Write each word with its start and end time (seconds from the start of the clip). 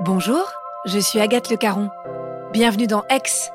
Bonjour, 0.00 0.52
je 0.84 0.98
suis 0.98 1.20
Agathe 1.20 1.50
Le 1.50 1.56
Caron. 1.56 1.90
Bienvenue 2.52 2.86
dans 2.86 3.04
Ex, 3.08 3.50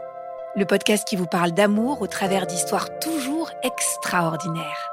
le 0.55 0.65
podcast 0.65 1.05
qui 1.07 1.15
vous 1.15 1.25
parle 1.25 1.51
d'amour 1.51 2.01
au 2.01 2.07
travers 2.07 2.47
d'histoires 2.47 2.99
toujours 2.99 3.51
extraordinaires. 3.63 4.89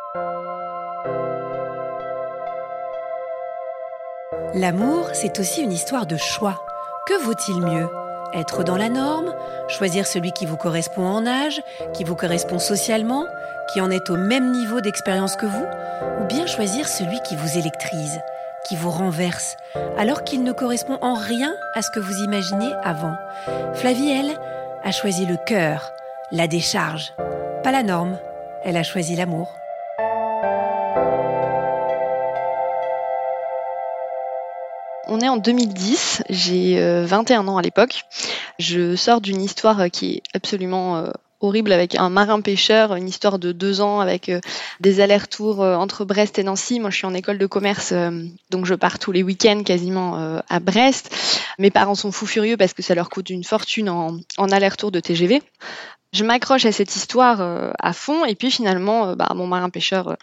L'amour, 4.54 5.10
c'est 5.12 5.38
aussi 5.38 5.62
une 5.62 5.72
histoire 5.72 6.06
de 6.06 6.16
choix. 6.16 6.64
Que 7.06 7.22
vaut-il 7.22 7.60
mieux? 7.60 7.88
Être 8.32 8.64
dans 8.64 8.76
la 8.76 8.88
norme, 8.88 9.32
choisir 9.68 10.06
celui 10.06 10.32
qui 10.32 10.46
vous 10.46 10.56
correspond 10.56 11.06
en 11.06 11.26
âge, 11.26 11.62
qui 11.94 12.04
vous 12.04 12.16
correspond 12.16 12.58
socialement, 12.58 13.26
qui 13.72 13.80
en 13.80 13.90
est 13.90 14.10
au 14.10 14.16
même 14.16 14.52
niveau 14.52 14.80
d'expérience 14.80 15.36
que 15.36 15.46
vous, 15.46 15.66
ou 16.20 16.24
bien 16.26 16.46
choisir 16.46 16.88
celui 16.88 17.20
qui 17.22 17.36
vous 17.36 17.58
électrise, 17.58 18.20
qui 18.68 18.76
vous 18.76 18.90
renverse, 18.90 19.56
alors 19.98 20.24
qu'il 20.24 20.42
ne 20.42 20.52
correspond 20.52 20.98
en 21.00 21.14
rien 21.14 21.54
à 21.74 21.82
ce 21.82 21.90
que 21.90 22.00
vous 22.00 22.22
imaginez 22.22 22.72
avant. 22.82 23.14
Flavie, 23.74 24.10
elle, 24.10 24.38
a 24.82 24.92
choisi 24.92 25.26
le 25.26 25.36
cœur, 25.46 25.92
la 26.32 26.46
décharge, 26.46 27.12
pas 27.62 27.72
la 27.72 27.82
norme, 27.82 28.18
elle 28.64 28.76
a 28.76 28.82
choisi 28.82 29.16
l'amour. 29.16 29.48
On 35.08 35.20
est 35.20 35.28
en 35.28 35.36
2010, 35.36 36.24
j'ai 36.28 37.04
21 37.04 37.44
euh, 37.44 37.48
ans 37.48 37.56
à 37.56 37.62
l'époque. 37.62 38.04
Je 38.58 38.96
sors 38.96 39.20
d'une 39.20 39.40
histoire 39.40 39.88
qui 39.90 40.14
est 40.14 40.22
absolument 40.34 40.96
euh, 40.96 41.10
horrible 41.46 41.72
avec 41.72 41.94
un 41.96 42.10
marin 42.10 42.40
pêcheur, 42.40 42.94
une 42.94 43.08
histoire 43.08 43.38
de 43.38 43.52
deux 43.52 43.80
ans 43.80 44.00
avec 44.00 44.30
des 44.80 45.00
allers-retours 45.00 45.60
entre 45.60 46.04
Brest 46.04 46.38
et 46.38 46.42
Nancy. 46.42 46.80
Moi, 46.80 46.90
je 46.90 46.96
suis 46.96 47.06
en 47.06 47.14
école 47.14 47.38
de 47.38 47.46
commerce, 47.46 47.92
donc 48.50 48.66
je 48.66 48.74
pars 48.74 48.98
tous 48.98 49.12
les 49.12 49.22
week-ends 49.22 49.62
quasiment 49.64 50.40
à 50.48 50.60
Brest. 50.60 51.14
Mes 51.58 51.70
parents 51.70 51.94
sont 51.94 52.12
fous 52.12 52.26
furieux 52.26 52.56
parce 52.56 52.74
que 52.74 52.82
ça 52.82 52.94
leur 52.94 53.08
coûte 53.08 53.30
une 53.30 53.44
fortune 53.44 53.88
en, 53.88 54.18
en 54.36 54.48
aller-retour 54.48 54.90
de 54.90 55.00
TGV 55.00 55.42
je 56.16 56.24
m'accroche 56.24 56.64
à 56.64 56.72
cette 56.72 56.96
histoire 56.96 57.40
euh, 57.40 57.72
à 57.78 57.92
fond 57.92 58.24
et 58.24 58.34
puis 58.34 58.50
finalement, 58.50 59.08
euh, 59.08 59.14
bah, 59.14 59.30
mon 59.34 59.46
marin 59.46 59.68
pêcheur 59.70 60.08
euh, 60.08 60.14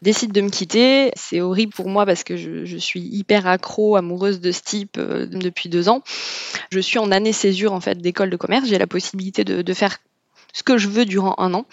décide 0.00 0.32
de 0.32 0.40
me 0.40 0.48
quitter. 0.48 1.10
C'est 1.16 1.40
horrible 1.40 1.72
pour 1.72 1.88
moi 1.88 2.06
parce 2.06 2.24
que 2.24 2.36
je, 2.36 2.76
suis 2.76 3.00
hyper 3.00 3.46
accro, 3.46 3.96
amoureuse 3.96 4.40
de 4.40 4.52
ce 4.52 4.62
type 4.62 4.98
depuis 4.98 5.68
deux 5.68 5.88
ans. 5.88 6.02
Je 6.70 6.80
suis 6.80 6.98
en 6.98 7.10
année 7.10 7.32
césure 7.32 7.72
en 7.72 7.80
fait 7.80 7.98
d'école 7.98 8.30
de 8.30 8.36
commerce. 8.36 8.68
J'ai 8.68 8.78
la 8.78 8.86
possibilité 8.86 9.44
de 9.44 9.74
faire 9.74 9.98
ce 10.52 10.62
que 10.62 10.78
je 10.78 10.88
veux 10.88 11.04
durant 11.04 11.34
un 11.38 11.54
an. 11.54 11.64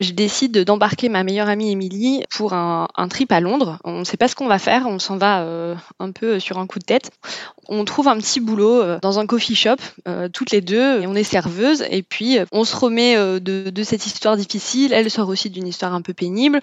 Je 0.00 0.12
décide 0.12 0.64
d'embarquer 0.64 1.08
ma 1.08 1.22
meilleure 1.22 1.48
amie 1.48 1.70
Émilie 1.70 2.24
pour 2.30 2.52
un, 2.52 2.88
trip 3.08 3.32
à 3.32 3.40
Londres. 3.40 3.78
On 3.84 4.00
ne 4.00 4.04
sait 4.04 4.16
pas 4.16 4.28
ce 4.28 4.34
qu'on 4.34 4.46
va 4.46 4.58
faire, 4.58 4.86
on 4.86 4.98
s'en 4.98 5.16
va 5.16 5.42
euh, 5.42 5.74
un 6.00 6.10
peu 6.10 6.40
sur 6.40 6.58
un 6.58 6.66
coup 6.66 6.78
de 6.78 6.84
tête. 6.84 7.10
On 7.68 7.84
trouve 7.84 8.08
un 8.08 8.16
petit 8.18 8.40
boulot 8.40 8.82
euh, 8.82 8.98
dans 9.00 9.18
un 9.18 9.26
coffee 9.26 9.54
shop, 9.54 9.76
euh, 10.08 10.28
toutes 10.28 10.50
les 10.50 10.60
deux, 10.60 11.00
et 11.00 11.06
on 11.06 11.14
est 11.14 11.24
serveuse. 11.24 11.84
Et 11.90 12.02
puis 12.02 12.38
on 12.52 12.64
se 12.64 12.76
remet 12.76 13.16
de, 13.16 13.70
de, 13.70 13.82
cette 13.82 14.06
histoire 14.06 14.36
difficile. 14.36 14.92
Elle 14.92 15.10
sort 15.10 15.28
aussi 15.28 15.50
d'une 15.50 15.66
histoire 15.66 15.94
un 15.94 16.02
peu 16.02 16.14
pénible. 16.14 16.60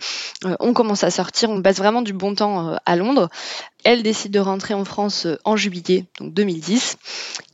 on 0.59 0.73
commence 0.73 1.03
à 1.03 1.09
sortir, 1.09 1.49
on 1.49 1.61
passe 1.61 1.77
vraiment 1.77 2.01
du 2.01 2.13
bon 2.13 2.35
temps 2.35 2.75
à 2.85 2.95
Londres. 2.95 3.29
Elle 3.83 4.03
décide 4.03 4.31
de 4.31 4.39
rentrer 4.39 4.73
en 4.73 4.85
France 4.85 5.27
en 5.43 5.55
juillet, 5.55 6.05
donc 6.19 6.33
2010. 6.33 6.97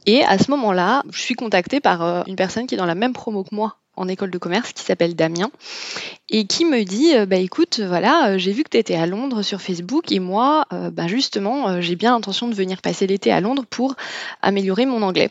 Et 0.06 0.24
à 0.24 0.38
ce 0.38 0.52
moment-là, 0.52 1.04
je 1.12 1.20
suis 1.20 1.36
contactée 1.36 1.80
par 1.80 2.28
une 2.28 2.36
personne 2.36 2.68
qui 2.68 2.76
est 2.76 2.78
dans 2.78 2.86
la 2.86 2.96
même 2.96 3.14
promo 3.14 3.44
que 3.44 3.54
moi 3.54 3.78
en 4.00 4.08
école 4.08 4.32
de 4.32 4.38
commerce 4.38 4.74
qui 4.74 4.84
s'appelle 4.84 5.16
Damien 5.16 5.52
et 6.30 6.48
qui 6.48 6.66
me 6.66 6.84
dit 6.84 7.16
euh, 7.16 7.26
bah 7.26 7.36
écoute 7.36 7.82
voilà 7.82 8.30
euh, 8.30 8.38
j'ai 8.38 8.54
vu 8.54 8.64
que 8.64 8.70
tu 8.70 8.78
étais 8.78 8.96
à 8.96 9.06
Londres 9.06 9.42
sur 9.42 9.62
Facebook 9.62 10.12
et 10.12 10.20
moi 10.20 10.66
euh, 10.72 10.90
bah 10.90 11.08
justement 11.08 11.82
j'ai 11.82 11.96
bien 11.96 12.12
l'intention 12.12 12.48
de 12.48 12.56
venir 12.56 12.82
passer 12.82 13.06
l'été 13.08 13.32
à 13.32 13.42
Londres 13.42 13.66
pour 13.70 13.96
améliorer 14.42 14.86
mon 14.86 15.02
anglais. 15.02 15.30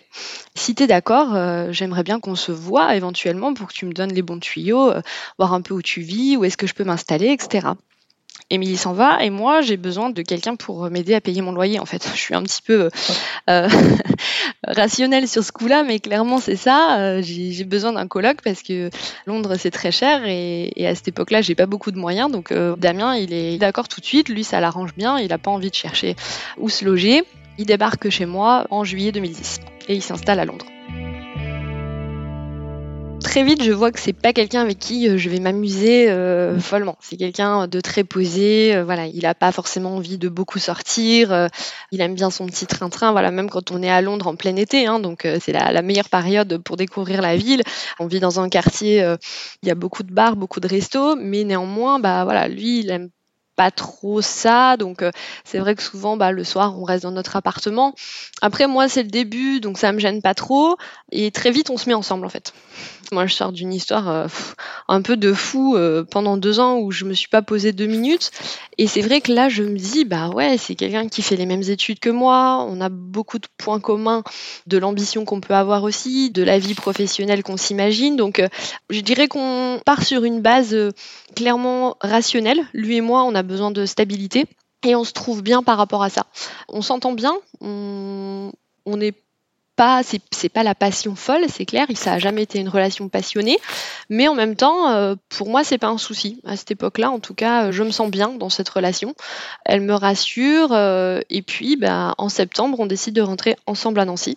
Si 0.54 0.74
tu 0.74 0.82
es 0.82 0.86
d'accord, 0.86 1.34
j'aimerais 1.72 2.02
bien 2.02 2.20
qu'on 2.20 2.34
se 2.34 2.52
voit 2.52 2.94
éventuellement 2.94 3.54
pour 3.54 3.68
que 3.68 3.72
tu 3.72 3.86
me 3.86 3.92
donnes 3.92 4.12
les 4.12 4.22
bons 4.22 4.38
tuyaux, 4.38 4.92
voir 5.38 5.54
un 5.54 5.62
peu 5.62 5.74
où 5.74 5.82
tu 5.82 6.00
vis, 6.00 6.36
où 6.36 6.44
est-ce 6.44 6.56
que 6.56 6.66
je 6.66 6.74
peux 6.74 6.84
m'installer, 6.84 7.28
etc. 7.28 7.68
Émilie 8.50 8.76
s'en 8.78 8.94
va 8.94 9.22
et 9.22 9.30
moi 9.30 9.60
j'ai 9.60 9.76
besoin 9.76 10.10
de 10.10 10.22
quelqu'un 10.22 10.56
pour 10.56 10.90
m'aider 10.90 11.14
à 11.14 11.20
payer 11.20 11.42
mon 11.42 11.52
loyer 11.52 11.78
en 11.80 11.86
fait. 11.86 12.08
Je 12.14 12.18
suis 12.18 12.34
un 12.34 12.42
petit 12.42 12.62
peu 12.62 12.88
euh, 13.50 13.68
rationnelle 14.66 15.28
sur 15.28 15.44
ce 15.44 15.52
coup-là, 15.52 15.82
mais 15.82 16.00
clairement 16.00 16.38
c'est 16.38 16.56
ça. 16.56 16.98
Euh, 16.98 17.22
j'ai 17.22 17.64
besoin 17.64 17.92
d'un 17.92 18.06
coloc 18.06 18.38
parce 18.42 18.62
que 18.62 18.90
Londres 19.26 19.56
c'est 19.58 19.70
très 19.70 19.92
cher 19.92 20.22
et, 20.26 20.72
à 20.86 20.94
cette 20.94 21.08
époque-là 21.08 21.42
j'ai 21.42 21.54
pas 21.54 21.66
beaucoup 21.66 21.90
de 21.90 21.98
moyens. 21.98 22.30
Donc 22.30 22.52
euh, 22.52 22.74
Damien 22.76 23.16
il 23.16 23.32
est 23.32 23.58
d'accord 23.58 23.88
tout 23.88 24.00
de 24.00 24.06
suite, 24.06 24.28
lui 24.28 24.44
ça 24.44 24.60
l'arrange 24.60 24.94
bien, 24.96 25.18
il 25.18 25.32
a 25.32 25.38
pas 25.38 25.50
envie 25.50 25.70
de 25.70 25.74
chercher 25.74 26.16
où 26.56 26.68
se 26.68 26.84
loger. 26.84 27.22
Il 27.58 27.66
débarque 27.66 28.08
chez 28.08 28.24
moi 28.24 28.66
en 28.70 28.84
juillet 28.84 29.12
2010 29.12 29.60
et 29.88 29.94
il 29.96 30.02
s'installe 30.02 30.38
à 30.38 30.44
Londres 30.44 30.66
très 33.28 33.44
vite, 33.44 33.62
je 33.62 33.72
vois 33.72 33.92
que 33.92 34.00
c'est 34.00 34.14
pas 34.14 34.32
quelqu'un 34.32 34.62
avec 34.62 34.78
qui 34.78 35.06
euh, 35.06 35.18
je 35.18 35.28
vais 35.28 35.38
m'amuser 35.38 36.08
euh, 36.08 36.58
follement. 36.58 36.96
C'est 37.00 37.18
quelqu'un 37.18 37.66
de 37.66 37.80
très 37.82 38.02
posé. 38.02 38.74
Euh, 38.74 38.84
voilà, 38.84 39.06
il 39.06 39.26
a 39.26 39.34
pas 39.34 39.52
forcément 39.52 39.96
envie 39.96 40.16
de 40.16 40.30
beaucoup 40.30 40.58
sortir. 40.58 41.48
il 41.92 42.00
aime 42.00 42.14
bien 42.14 42.30
son 42.30 42.46
petit 42.46 42.66
train-train. 42.66 43.12
Voilà, 43.12 43.30
même 43.30 43.50
quand 43.50 43.70
on 43.70 43.82
est 43.82 43.90
à 43.90 44.00
Londres 44.00 44.28
en 44.28 44.36
plein 44.36 44.56
été, 44.56 44.86
hein, 44.86 44.98
donc 44.98 45.26
c'est 45.40 45.52
la, 45.52 45.82
meilleure 45.82 46.08
période 46.08 46.58
pour 46.64 46.76
découvrir 46.76 47.20
la 47.20 47.36
ville. 47.36 47.62
On 47.98 48.06
vit 48.06 48.20
dans 48.20 48.40
un 48.40 48.48
quartier, 48.48 49.04
il 49.62 49.68
y 49.68 49.70
a 49.70 49.74
beaucoup 49.74 50.02
de 50.04 50.12
bars, 50.12 50.36
beaucoup 50.36 50.60
de 50.60 50.68
restos, 50.68 51.16
mais 51.16 51.44
néanmoins, 51.44 52.00
bah 52.00 52.24
voilà, 52.24 52.48
lui, 52.48 52.80
il 52.80 52.90
aime 52.90 53.10
pas 53.58 53.72
trop 53.72 54.22
ça. 54.22 54.76
Donc 54.76 55.02
euh, 55.02 55.10
c'est 55.44 55.58
vrai 55.58 55.74
que 55.74 55.82
souvent 55.82 56.16
bah, 56.16 56.30
le 56.30 56.44
soir 56.44 56.78
on 56.78 56.84
reste 56.84 57.02
dans 57.02 57.10
notre 57.10 57.34
appartement. 57.34 57.92
Après 58.40 58.68
moi 58.68 58.88
c'est 58.88 59.02
le 59.02 59.10
début 59.10 59.58
donc 59.58 59.78
ça 59.78 59.90
me 59.90 59.98
gêne 59.98 60.22
pas 60.22 60.34
trop 60.34 60.76
et 61.10 61.32
très 61.32 61.50
vite 61.50 61.68
on 61.68 61.76
se 61.76 61.88
met 61.88 61.94
ensemble 61.94 62.24
en 62.24 62.28
fait. 62.28 62.54
Moi 63.10 63.26
je 63.26 63.34
sors 63.34 63.50
d'une 63.50 63.72
histoire 63.72 64.08
euh, 64.08 64.26
un 64.86 65.02
peu 65.02 65.16
de 65.16 65.32
fou 65.32 65.74
euh, 65.74 66.04
pendant 66.08 66.36
deux 66.36 66.60
ans 66.60 66.78
où 66.78 66.92
je 66.92 67.04
me 67.04 67.14
suis 67.14 67.26
pas 67.26 67.42
posé 67.42 67.72
deux 67.72 67.86
minutes 67.86 68.30
et 68.76 68.86
c'est 68.86 69.00
vrai 69.00 69.20
que 69.20 69.32
là 69.32 69.48
je 69.48 69.64
me 69.64 69.76
dis 69.76 70.04
bah 70.04 70.28
ouais 70.28 70.56
c'est 70.56 70.76
quelqu'un 70.76 71.08
qui 71.08 71.22
fait 71.22 71.34
les 71.34 71.46
mêmes 71.46 71.62
études 71.62 71.98
que 71.98 72.10
moi. 72.10 72.64
On 72.70 72.80
a 72.80 72.88
beaucoup 72.88 73.40
de 73.40 73.48
points 73.56 73.80
communs 73.80 74.22
de 74.68 74.78
l'ambition 74.78 75.24
qu'on 75.24 75.40
peut 75.40 75.54
avoir 75.54 75.82
aussi, 75.82 76.30
de 76.30 76.44
la 76.44 76.60
vie 76.60 76.74
professionnelle 76.74 77.42
qu'on 77.42 77.56
s'imagine. 77.56 78.14
Donc 78.14 78.40
je 78.88 79.00
dirais 79.00 79.26
qu'on 79.26 79.80
part 79.84 80.04
sur 80.04 80.22
une 80.22 80.42
base 80.42 80.76
clairement 81.34 81.96
rationnelle. 82.00 82.60
Lui 82.72 82.98
et 82.98 83.00
moi 83.00 83.24
on 83.24 83.34
a 83.34 83.42
besoin 83.48 83.72
de 83.72 83.84
stabilité 83.86 84.46
et 84.86 84.94
on 84.94 85.02
se 85.02 85.12
trouve 85.12 85.42
bien 85.42 85.64
par 85.64 85.76
rapport 85.76 86.04
à 86.04 86.10
ça. 86.10 86.26
On 86.68 86.82
s'entend 86.82 87.12
bien, 87.12 87.34
on 87.60 88.52
n'est 88.86 89.14
pas, 89.78 90.02
c'est 90.02 90.48
pas 90.48 90.64
la 90.64 90.74
passion 90.74 91.14
folle, 91.14 91.44
c'est 91.48 91.64
clair, 91.64 91.86
ça 91.94 92.14
a 92.14 92.18
jamais 92.18 92.42
été 92.42 92.58
une 92.58 92.68
relation 92.68 93.08
passionnée, 93.08 93.58
mais 94.10 94.26
en 94.26 94.34
même 94.34 94.56
temps, 94.56 94.90
euh, 94.90 95.14
pour 95.28 95.48
moi, 95.48 95.62
c'est 95.62 95.78
pas 95.78 95.86
un 95.86 95.98
souci. 95.98 96.40
À 96.44 96.56
cette 96.56 96.72
époque-là, 96.72 97.12
en 97.12 97.20
tout 97.20 97.32
cas, 97.32 97.70
je 97.70 97.84
me 97.84 97.92
sens 97.92 98.10
bien 98.10 98.30
dans 98.30 98.50
cette 98.50 98.68
relation. 98.68 99.14
Elle 99.64 99.82
me 99.82 99.94
rassure, 99.94 100.72
euh, 100.72 101.20
et 101.30 101.42
puis, 101.42 101.76
bah, 101.76 102.16
en 102.18 102.28
septembre, 102.28 102.80
on 102.80 102.86
décide 102.86 103.14
de 103.14 103.22
rentrer 103.22 103.56
ensemble 103.66 104.00
à 104.00 104.04
Nancy. 104.04 104.36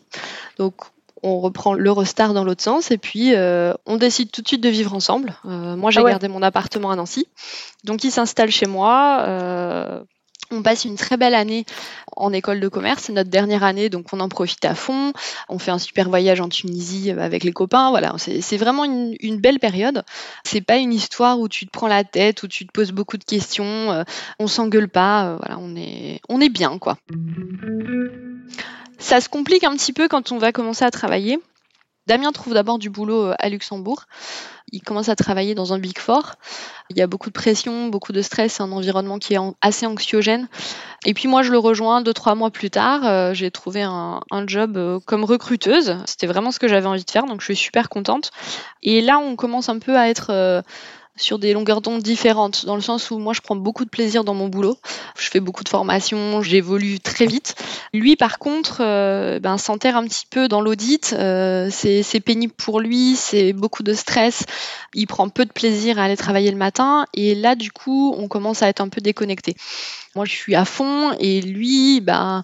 Donc, 0.59 0.75
on 1.23 1.39
reprend 1.39 1.73
l'Eurostar 1.73 2.33
dans 2.33 2.44
l'autre 2.44 2.63
sens 2.63 2.91
et 2.91 2.97
puis 2.97 3.35
euh, 3.35 3.73
on 3.85 3.97
décide 3.97 4.31
tout 4.31 4.41
de 4.41 4.47
suite 4.47 4.62
de 4.62 4.69
vivre 4.69 4.94
ensemble. 4.94 5.35
Euh, 5.45 5.75
moi, 5.75 5.91
j'ai 5.91 6.01
ah 6.01 6.09
gardé 6.09 6.27
mon 6.27 6.41
appartement 6.41 6.91
à 6.91 6.95
Nancy, 6.95 7.27
donc 7.83 8.03
il 8.03 8.12
s'installe 8.12 8.51
chez 8.51 8.65
moi. 8.65 9.23
Euh, 9.27 10.03
on 10.53 10.63
passe 10.63 10.83
une 10.83 10.97
très 10.97 11.15
belle 11.15 11.33
année 11.33 11.65
en 12.18 12.33
école 12.33 12.59
de 12.59 12.68
commerce, 12.68 13.03
c'est 13.03 13.13
notre 13.13 13.29
dernière 13.29 13.63
année, 13.63 13.88
donc 13.88 14.07
on 14.12 14.19
en 14.19 14.27
profite 14.27 14.65
à 14.65 14.75
fond. 14.75 15.13
On 15.47 15.59
fait 15.59 15.71
un 15.71 15.79
super 15.79 16.09
voyage 16.09 16.41
en 16.41 16.50
Tunisie 16.50 17.09
avec 17.12 17.45
les 17.45 17.53
copains. 17.53 17.89
Voilà, 17.91 18.15
c'est 18.18 18.57
vraiment 18.57 18.83
une, 18.83 19.15
une, 19.21 19.39
belle 19.39 19.59
période. 19.59 20.03
C'est 20.44 20.59
pas 20.59 20.75
une 20.75 20.91
histoire 20.91 21.39
où 21.39 21.47
tu 21.47 21.65
te 21.65 21.71
prends 21.71 21.88
la 21.88 22.03
tête, 22.03 22.44
où 22.44 22.50
tu 22.50 22.68
te 22.68 22.71
poses 22.73 22.91
beaucoup 22.91 23.15
de 23.15 23.23
questions. 23.23 24.03
on 24.39 24.47
s'engueule 24.47 24.89
pas. 24.89 25.38
voilà, 25.38 25.57
on 25.57 25.73
est, 25.77 26.19
on 26.27 26.41
est 26.41 26.50
bien, 26.50 26.79
quoi. 26.79 26.97
Ça 29.01 29.19
se 29.19 29.27
complique 29.27 29.63
un 29.63 29.75
petit 29.75 29.94
peu 29.94 30.07
quand 30.07 30.31
on 30.31 30.38
va 30.38 30.51
commencer 30.51 30.86
à 30.86 30.92
travailler. 30.92 31.39
Damien 32.07 32.31
trouve 32.31 32.53
d'abord 32.53 32.77
du 32.77 32.89
boulot 32.89 33.25
euh, 33.25 33.36
à 33.39 33.50
Luxembourg. 33.50 34.06
Il 34.71 34.81
commence 34.81 35.09
à 35.09 35.15
travailler 35.15 35.56
dans 35.56 35.74
un 35.74 35.80
Big 35.80 35.98
Four. 35.98 36.36
Il 36.89 36.98
y 36.98 37.01
a 37.01 37.07
beaucoup 37.07 37.30
de 37.30 37.33
pression, 37.33 37.88
beaucoup 37.88 38.13
de 38.13 38.21
stress, 38.21 38.53
c'est 38.53 38.63
un 38.63 38.71
environnement 38.71 39.18
qui 39.18 39.33
est 39.33 39.39
assez 39.59 39.86
anxiogène. 39.86 40.48
Et 41.06 41.13
puis 41.13 41.27
moi, 41.27 41.42
je 41.42 41.51
le 41.51 41.57
rejoins 41.57 42.01
deux, 42.01 42.13
trois 42.13 42.36
mois 42.36 42.51
plus 42.51 42.69
tard. 42.69 43.06
Euh, 43.06 43.33
j'ai 43.33 43.50
trouvé 43.50 43.81
un, 43.81 44.21
job 44.48 44.77
euh, 44.77 45.00
comme 45.04 45.24
recruteuse. 45.24 45.97
C'était 46.06 46.27
vraiment 46.27 46.51
ce 46.51 46.59
que 46.59 46.68
j'avais 46.68 46.88
envie 46.88 47.04
de 47.04 47.12
faire, 47.12 47.25
donc 47.25 47.42
je 47.42 47.45
suis 47.45 47.56
super 47.56 47.89
contente. 47.89 48.31
Et 48.83 49.01
là, 49.01 49.18
on 49.18 49.36
commence 49.36 49.68
un 49.68 49.80
peu 49.80 49.97
à 49.97 50.09
être 50.09 50.63
sur 51.17 51.39
des 51.39 51.53
longueurs 51.53 51.81
d'onde 51.81 52.01
différentes, 52.01 52.65
dans 52.65 52.75
le 52.75 52.81
sens 52.81 53.11
où 53.11 53.19
moi 53.19 53.33
je 53.33 53.41
prends 53.41 53.55
beaucoup 53.55 53.85
de 53.85 53.89
plaisir 53.89 54.23
dans 54.23 54.33
mon 54.33 54.47
boulot. 54.47 54.77
Je 55.17 55.29
fais 55.29 55.39
beaucoup 55.39 55.63
de 55.63 55.69
formations, 55.69 56.41
j'évolue 56.41 56.99
très 56.99 57.25
vite. 57.25 57.55
Lui 57.93 58.15
par 58.15 58.39
contre, 58.39 58.81
euh, 58.81 59.39
ben, 59.39 59.57
s'enterre 59.57 59.97
un 59.97 60.05
petit 60.05 60.25
peu 60.29 60.47
dans 60.47 60.61
l'audit. 60.61 61.13
Euh, 61.17 61.69
c'est 61.71 62.19
pénible 62.19 62.53
pour 62.53 62.79
lui, 62.79 63.15
c'est 63.15 63.53
beaucoup 63.53 63.83
de 63.83 63.93
stress. 63.93 64.45
Il 64.93 65.07
prend 65.07 65.29
peu 65.29 65.45
de 65.45 65.51
plaisir 65.51 65.99
à 65.99 66.05
aller 66.05 66.17
travailler 66.17 66.51
le 66.51 66.57
matin. 66.57 67.05
Et 67.13 67.35
là 67.35 67.55
du 67.55 67.71
coup, 67.71 68.15
on 68.17 68.27
commence 68.27 68.63
à 68.63 68.69
être 68.69 68.81
un 68.81 68.89
peu 68.89 69.01
déconnecté. 69.01 69.55
Moi 70.15 70.25
je 70.25 70.33
suis 70.33 70.55
à 70.55 70.65
fond 70.65 71.11
et 71.19 71.41
lui, 71.41 72.01
ben 72.01 72.43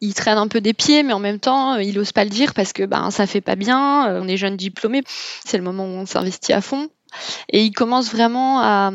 il 0.00 0.14
traîne 0.14 0.38
un 0.38 0.46
peu 0.46 0.60
des 0.60 0.74
pieds, 0.74 1.02
mais 1.02 1.12
en 1.12 1.18
même 1.18 1.40
temps, 1.40 1.74
il 1.76 1.98
ose 1.98 2.12
pas 2.12 2.24
le 2.24 2.30
dire 2.30 2.54
parce 2.54 2.72
que 2.72 2.84
ben 2.84 3.10
ça 3.10 3.26
fait 3.26 3.40
pas 3.40 3.56
bien. 3.56 4.20
On 4.20 4.28
est 4.28 4.36
jeune 4.36 4.56
diplômé, 4.56 5.02
c'est 5.44 5.58
le 5.58 5.64
moment 5.64 5.84
où 5.84 5.98
on 5.98 6.06
s'investit 6.06 6.52
à 6.52 6.60
fond. 6.60 6.88
Et 7.48 7.64
il 7.64 7.72
commence 7.72 8.10
vraiment 8.10 8.60
à, 8.60 8.90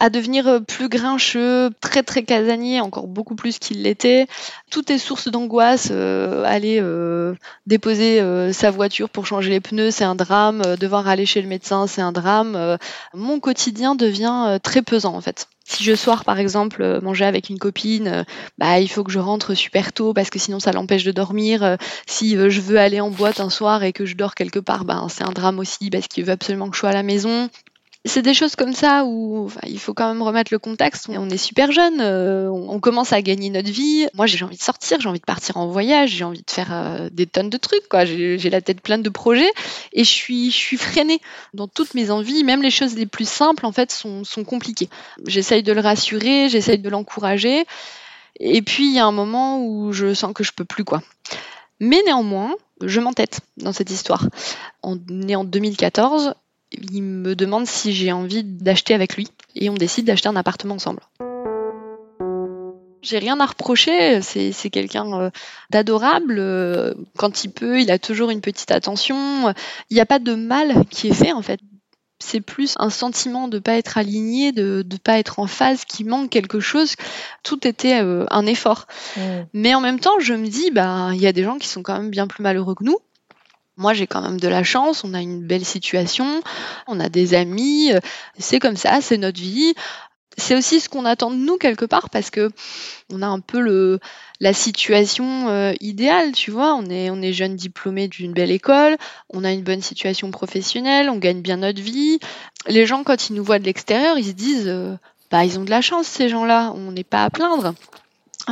à 0.00 0.10
devenir 0.10 0.60
plus 0.66 0.88
grincheux, 0.88 1.70
très 1.80 2.02
très 2.02 2.22
casanier, 2.22 2.80
encore 2.80 3.06
beaucoup 3.06 3.34
plus 3.34 3.58
qu'il 3.58 3.82
l'était. 3.82 4.26
Tout 4.70 4.90
est 4.92 4.98
source 4.98 5.28
d'angoisse. 5.28 5.88
Euh, 5.90 6.44
aller 6.44 6.78
euh, 6.80 7.34
déposer 7.66 8.20
euh, 8.20 8.52
sa 8.52 8.70
voiture 8.70 9.10
pour 9.10 9.26
changer 9.26 9.50
les 9.50 9.60
pneus, 9.60 9.90
c'est 9.90 10.04
un 10.04 10.14
drame. 10.14 10.62
devoir 10.78 11.08
aller 11.08 11.26
chez 11.26 11.42
le 11.42 11.48
médecin, 11.48 11.86
c'est 11.86 12.02
un 12.02 12.12
drame. 12.12 12.78
mon 13.14 13.40
quotidien 13.40 13.94
devient 13.94 14.58
très 14.62 14.82
pesant 14.82 15.14
en 15.14 15.20
fait. 15.20 15.46
Si 15.64 15.84
je 15.84 15.94
sors 15.94 16.24
par 16.24 16.38
exemple 16.38 17.00
manger 17.02 17.24
avec 17.24 17.48
une 17.48 17.58
copine, 17.58 18.24
bah 18.58 18.80
il 18.80 18.88
faut 18.88 19.04
que 19.04 19.12
je 19.12 19.20
rentre 19.20 19.54
super 19.54 19.92
tôt 19.92 20.12
parce 20.12 20.28
que 20.28 20.38
sinon 20.38 20.58
ça 20.58 20.72
l'empêche 20.72 21.04
de 21.04 21.12
dormir. 21.12 21.76
Si 22.06 22.36
je 22.36 22.60
veux 22.60 22.78
aller 22.78 23.00
en 23.00 23.10
boîte 23.10 23.40
un 23.40 23.50
soir 23.50 23.84
et 23.84 23.92
que 23.92 24.04
je 24.04 24.16
dors 24.16 24.34
quelque 24.34 24.58
part, 24.58 24.84
bah, 24.84 25.06
c'est 25.08 25.24
un 25.24 25.32
drame 25.32 25.58
aussi 25.58 25.88
parce 25.90 26.08
qu'il 26.08 26.24
veut 26.24 26.32
absolument 26.32 26.68
que 26.68 26.74
je 26.74 26.80
sois 26.80 26.90
à 26.90 26.94
la 26.94 27.02
maison 27.02 27.48
c'est 28.04 28.22
des 28.22 28.34
choses 28.34 28.56
comme 28.56 28.72
ça 28.72 29.04
où 29.04 29.48
il 29.64 29.78
faut 29.78 29.94
quand 29.94 30.08
même 30.08 30.22
remettre 30.22 30.52
le 30.52 30.58
contexte. 30.58 31.08
On 31.08 31.30
est 31.30 31.36
super 31.36 31.70
jeune, 31.70 32.00
euh, 32.00 32.48
on, 32.50 32.80
commence 32.80 33.12
à 33.12 33.22
gagner 33.22 33.48
notre 33.48 33.70
vie. 33.70 34.08
Moi, 34.14 34.26
j'ai 34.26 34.44
envie 34.44 34.56
de 34.56 34.62
sortir, 34.62 35.00
j'ai 35.00 35.08
envie 35.08 35.20
de 35.20 35.24
partir 35.24 35.56
en 35.56 35.68
voyage, 35.68 36.10
j'ai 36.10 36.24
envie 36.24 36.42
de 36.42 36.50
faire 36.50 36.72
euh, 36.72 37.08
des 37.12 37.26
tonnes 37.26 37.48
de 37.48 37.56
trucs. 37.56 37.88
Quoi. 37.88 38.04
J'ai, 38.04 38.50
la 38.50 38.60
tête 38.60 38.80
pleine 38.80 39.02
de 39.02 39.08
projets 39.08 39.50
et 39.92 40.02
je 40.02 40.10
suis, 40.10 40.50
je 40.50 40.56
suis 40.56 40.76
freinée 40.76 41.20
dans 41.54 41.68
toutes 41.68 41.94
mes 41.94 42.10
envies. 42.10 42.42
Même 42.42 42.60
les 42.60 42.72
choses 42.72 42.96
les 42.96 43.06
plus 43.06 43.28
simples, 43.28 43.66
en 43.66 43.72
fait, 43.72 43.92
sont, 43.92 44.24
sont 44.24 44.42
compliquées. 44.42 44.88
J'essaye 45.26 45.62
de 45.62 45.72
le 45.72 45.80
rassurer, 45.80 46.48
j'essaye 46.48 46.78
de 46.78 46.90
l'encourager. 46.90 47.64
Et 48.40 48.62
puis, 48.62 48.88
il 48.88 48.94
y 48.94 48.98
a 48.98 49.06
un 49.06 49.12
moment 49.12 49.64
où 49.64 49.92
je 49.92 50.12
sens 50.12 50.32
que 50.34 50.42
je 50.42 50.52
peux 50.52 50.64
plus, 50.64 50.84
quoi. 50.84 51.02
Mais 51.78 52.00
néanmoins, 52.04 52.54
je 52.80 53.00
m'entête 53.00 53.40
dans 53.58 53.72
cette 53.72 53.90
histoire. 53.90 54.26
On 54.82 54.98
est 55.28 55.36
en 55.36 55.44
2014, 55.44 56.34
il 56.92 57.02
me 57.02 57.34
demande 57.34 57.66
si 57.66 57.92
j'ai 57.92 58.12
envie 58.12 58.44
d'acheter 58.44 58.94
avec 58.94 59.16
lui 59.16 59.28
et 59.54 59.70
on 59.70 59.74
décide 59.74 60.06
d'acheter 60.06 60.28
un 60.28 60.36
appartement 60.36 60.74
ensemble. 60.74 61.00
J'ai 63.02 63.18
rien 63.18 63.40
à 63.40 63.46
reprocher, 63.46 64.22
c'est, 64.22 64.70
quelqu'un 64.70 65.12
euh, 65.12 65.30
d'adorable. 65.70 66.36
Euh, 66.38 66.94
quand 67.18 67.42
il 67.42 67.50
peut, 67.50 67.80
il 67.80 67.90
a 67.90 67.98
toujours 67.98 68.30
une 68.30 68.40
petite 68.40 68.70
attention. 68.70 69.52
Il 69.90 69.94
n'y 69.94 70.00
a 70.00 70.06
pas 70.06 70.20
de 70.20 70.34
mal 70.34 70.84
qui 70.88 71.08
est 71.08 71.14
fait 71.14 71.32
en 71.32 71.42
fait. 71.42 71.58
C'est 72.20 72.40
plus 72.40 72.76
un 72.78 72.90
sentiment 72.90 73.48
de 73.48 73.56
ne 73.56 73.60
pas 73.60 73.76
être 73.76 73.98
aligné, 73.98 74.52
de 74.52 74.86
ne 74.88 74.96
pas 74.96 75.18
être 75.18 75.40
en 75.40 75.48
phase, 75.48 75.84
qui 75.84 76.04
manque 76.04 76.30
quelque 76.30 76.60
chose. 76.60 76.94
Tout 77.42 77.66
était 77.66 78.00
euh, 78.00 78.24
un 78.30 78.46
effort. 78.46 78.86
Mmh. 79.16 79.20
Mais 79.54 79.74
en 79.74 79.80
même 79.80 79.98
temps, 79.98 80.20
je 80.20 80.34
me 80.34 80.46
dis, 80.46 80.70
bah, 80.70 81.10
il 81.14 81.20
y 81.20 81.26
a 81.26 81.32
des 81.32 81.42
gens 81.42 81.58
qui 81.58 81.66
sont 81.66 81.82
quand 81.82 81.94
même 81.94 82.10
bien 82.10 82.28
plus 82.28 82.44
malheureux 82.44 82.76
que 82.76 82.84
nous. 82.84 82.98
Moi, 83.82 83.94
j'ai 83.94 84.06
quand 84.06 84.22
même 84.22 84.38
de 84.38 84.46
la 84.46 84.62
chance, 84.62 85.02
on 85.02 85.12
a 85.12 85.20
une 85.20 85.44
belle 85.44 85.64
situation, 85.64 86.40
on 86.86 87.00
a 87.00 87.08
des 87.08 87.34
amis, 87.34 87.92
euh, 87.92 87.98
c'est 88.38 88.60
comme 88.60 88.76
ça, 88.76 89.00
c'est 89.00 89.18
notre 89.18 89.40
vie. 89.40 89.74
C'est 90.38 90.54
aussi 90.54 90.78
ce 90.78 90.88
qu'on 90.88 91.04
attend 91.04 91.32
de 91.32 91.36
nous 91.36 91.56
quelque 91.56 91.84
part 91.84 92.08
parce 92.08 92.30
que 92.30 92.50
on 93.12 93.22
a 93.22 93.26
un 93.26 93.40
peu 93.40 93.58
le 93.58 93.98
la 94.38 94.52
situation 94.52 95.48
euh, 95.48 95.72
idéale, 95.80 96.30
tu 96.30 96.52
vois. 96.52 96.74
On 96.76 96.86
est 96.86 97.10
on 97.10 97.20
est 97.20 97.32
jeune 97.32 97.56
diplômé 97.56 98.06
d'une 98.06 98.32
belle 98.32 98.52
école, 98.52 98.96
on 99.30 99.42
a 99.42 99.50
une 99.50 99.64
bonne 99.64 99.82
situation 99.82 100.30
professionnelle, 100.30 101.10
on 101.10 101.18
gagne 101.18 101.42
bien 101.42 101.56
notre 101.56 101.82
vie. 101.82 102.20
Les 102.68 102.86
gens 102.86 103.02
quand 103.02 103.30
ils 103.30 103.34
nous 103.34 103.42
voient 103.42 103.58
de 103.58 103.64
l'extérieur, 103.64 104.16
ils 104.16 104.26
se 104.26 104.30
disent 104.30 104.68
euh, 104.68 104.94
bah 105.32 105.44
ils 105.44 105.58
ont 105.58 105.64
de 105.64 105.70
la 105.70 105.80
chance 105.80 106.06
ces 106.06 106.28
gens-là, 106.28 106.72
on 106.76 106.92
n'est 106.92 107.02
pas 107.02 107.24
à 107.24 107.30
plaindre. 107.30 107.74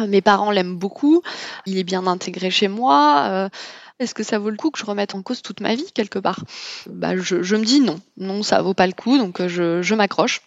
Mes 0.09 0.21
parents 0.21 0.51
l'aiment 0.51 0.77
beaucoup, 0.77 1.23
il 1.67 1.79
est 1.79 1.85
bien 1.85 2.09
intégré 2.09 2.51
chez 2.51 2.69
moi. 2.69 3.49
Est-ce 4.01 4.15
que 4.15 4.23
ça 4.23 4.39
vaut 4.39 4.49
le 4.49 4.57
coup 4.57 4.71
que 4.71 4.79
je 4.79 4.87
remette 4.87 5.15
en 5.15 5.21
cause 5.21 5.43
toute 5.43 5.61
ma 5.61 5.75
vie 5.75 5.93
quelque 5.93 6.19
part? 6.19 6.41
Bah, 6.89 7.19
je, 7.19 7.55
me 7.55 7.65
dis 7.65 7.81
non, 7.81 8.01
non, 8.17 8.43
ça 8.43 8.63
vaut 8.63 8.73
pas 8.73 8.87
le 8.87 8.95
coup, 8.95 9.19
donc 9.19 9.41
euh, 9.41 9.83
je, 9.83 9.95
m'accroche. 9.95 10.41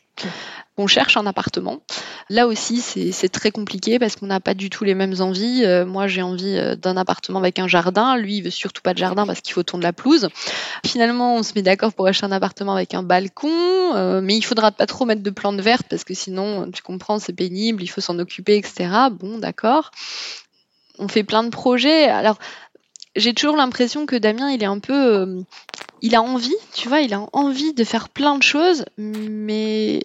On 0.75 0.88
cherche 0.88 1.17
un 1.17 1.27
appartement. 1.27 1.83
Là 2.31 2.48
aussi, 2.48 2.81
c'est 2.81 3.29
très 3.29 3.51
compliqué 3.51 4.00
parce 4.00 4.15
qu'on 4.15 4.25
n'a 4.25 4.39
pas 4.39 4.55
du 4.55 4.72
tout 4.72 4.83
les 4.83 4.95
mêmes 4.95 5.13
envies. 5.19 5.63
Euh, 5.65 5.86
moi, 5.86 6.07
j'ai 6.07 6.24
envie 6.24 6.57
euh, 6.57 6.75
d'un 6.75 6.98
appartement 6.98 7.38
avec 7.38 7.60
un 7.60 7.67
jardin. 7.67 8.17
Lui, 8.17 8.38
il 8.38 8.41
veut 8.41 8.50
surtout 8.50 8.81
pas 8.81 8.93
de 8.93 8.98
jardin 8.98 9.27
parce 9.27 9.41
qu'il 9.41 9.53
faut 9.53 9.62
tourner 9.62 9.83
la 9.83 9.93
pelouse. 9.93 10.29
Finalement, 10.83 11.36
on 11.36 11.43
se 11.43 11.53
met 11.53 11.62
d'accord 11.62 11.93
pour 11.93 12.07
acheter 12.07 12.25
un 12.25 12.31
appartement 12.31 12.74
avec 12.74 12.95
un 12.95 13.03
balcon, 13.03 14.22
mais 14.22 14.36
il 14.36 14.41
faudra 14.41 14.72
pas 14.72 14.88
trop 14.88 15.05
mettre 15.05 15.22
de 15.22 15.29
plantes 15.29 15.62
vertes 15.62 15.86
parce 15.88 16.03
que 16.03 16.15
sinon, 16.15 16.72
tu 16.72 16.81
comprends, 16.81 17.19
c'est 17.19 17.33
pénible, 17.33 17.83
il 17.83 17.88
faut 17.88 18.01
s'en 18.01 18.17
occuper, 18.17 18.57
etc. 18.57 18.89
Bon, 19.12 19.38
d'accord. 19.38 19.91
On 21.00 21.07
fait 21.07 21.24
plein 21.24 21.43
de 21.43 21.50
projets. 21.50 22.05
Alors, 22.05 22.38
j'ai 23.15 23.34
toujours 23.34 23.55
l'impression 23.55 24.05
que 24.05 24.15
Damien, 24.15 24.50
il 24.50 24.63
est 24.63 24.67
un 24.67 24.79
peu. 24.79 24.93
Euh, 24.93 25.41
il 26.01 26.15
a 26.15 26.22
envie, 26.22 26.55
tu 26.74 26.89
vois, 26.89 27.00
il 27.00 27.13
a 27.13 27.25
envie 27.32 27.74
de 27.74 27.84
faire 27.84 28.10
plein 28.10 28.38
de 28.38 28.43
choses, 28.43 28.86
mais 28.98 30.01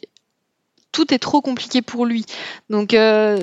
tout 0.98 1.14
est 1.14 1.20
trop 1.20 1.40
compliqué 1.40 1.80
pour 1.80 2.06
lui. 2.06 2.26
Donc 2.70 2.92
euh, 2.92 3.38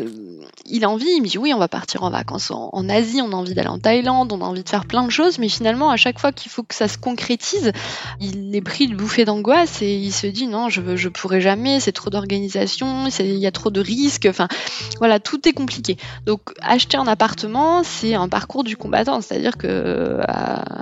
il 0.66 0.84
a 0.84 0.90
envie, 0.90 1.08
il 1.16 1.22
me 1.22 1.28
dit 1.28 1.38
oui, 1.38 1.54
on 1.54 1.58
va 1.58 1.70
partir 1.70 2.04
en 2.04 2.10
vacances 2.10 2.52
en, 2.52 2.90
Asie, 2.90 3.22
on 3.22 3.32
a 3.32 3.36
envie 3.36 3.54
d'aller 3.54 3.70
en 3.70 3.80
Thaïlande, 3.80 4.34
on 4.34 4.42
a 4.42 4.44
envie 4.44 4.64
de 4.64 4.68
faire 4.68 4.86
plein 4.86 5.06
de 5.06 5.10
choses, 5.10 5.40
mais 5.40 5.48
finalement 5.48 5.90
à 5.90 5.96
chaque 5.96 6.20
fois 6.20 6.34
qu'il 6.34 6.52
faut 6.52 6.64
que 6.64 6.76
ça 6.76 6.90
se 6.90 6.98
concrétise, 6.98 7.72
il 8.20 8.54
est 8.54 8.62
pris 8.62 8.90
de 8.90 8.96
bouffée 8.96 9.24
d'angoisse 9.24 9.82
et 9.82 9.96
il 9.96 10.12
se 10.12 10.28
dit 10.28 10.48
non, 10.48 10.68
je 10.68 10.98
je 10.98 11.08
pourrai 11.08 11.40
jamais, 11.40 11.80
c'est 11.80 11.94
trop 11.94 12.10
d'organisation, 12.10 13.08
il 13.20 13.38
y 13.38 13.48
a 13.48 13.52
trop 13.54 13.70
de 13.70 13.80
risques, 13.80 14.28
enfin 14.30 14.50
voilà, 14.98 15.22
tout 15.22 15.48
est 15.48 15.54
compliqué. 15.54 15.96
Donc 16.26 16.42
acheter 16.62 16.98
un 16.98 17.08
appartement, 17.08 17.84
c'est 17.84 18.16
un 18.16 18.28
parcours 18.28 18.66
du 18.66 18.76
combattant, 18.76 19.22
c'est-à-dire 19.22 19.56
que 19.58 19.68
euh, 19.68 20.22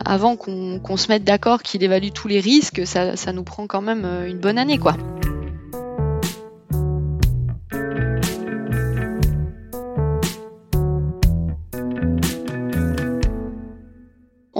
avant 0.05 0.37
qu'on 0.37 0.97
se 0.97 1.07
mette 1.09 1.23
d'accord, 1.23 1.61
qu'il 1.61 1.83
évalue 1.83 2.09
tous 2.15 2.27
les 2.27 2.39
risques, 2.39 2.81
ça, 2.87 3.15
ça 3.15 3.31
nous 3.31 3.43
prend 3.43 3.67
quand 3.67 3.81
même 3.81 4.05
euh, 4.05 4.27
une 4.27 4.39
bonne 4.39 4.57
année 4.57 4.79
quoi. 4.79 4.95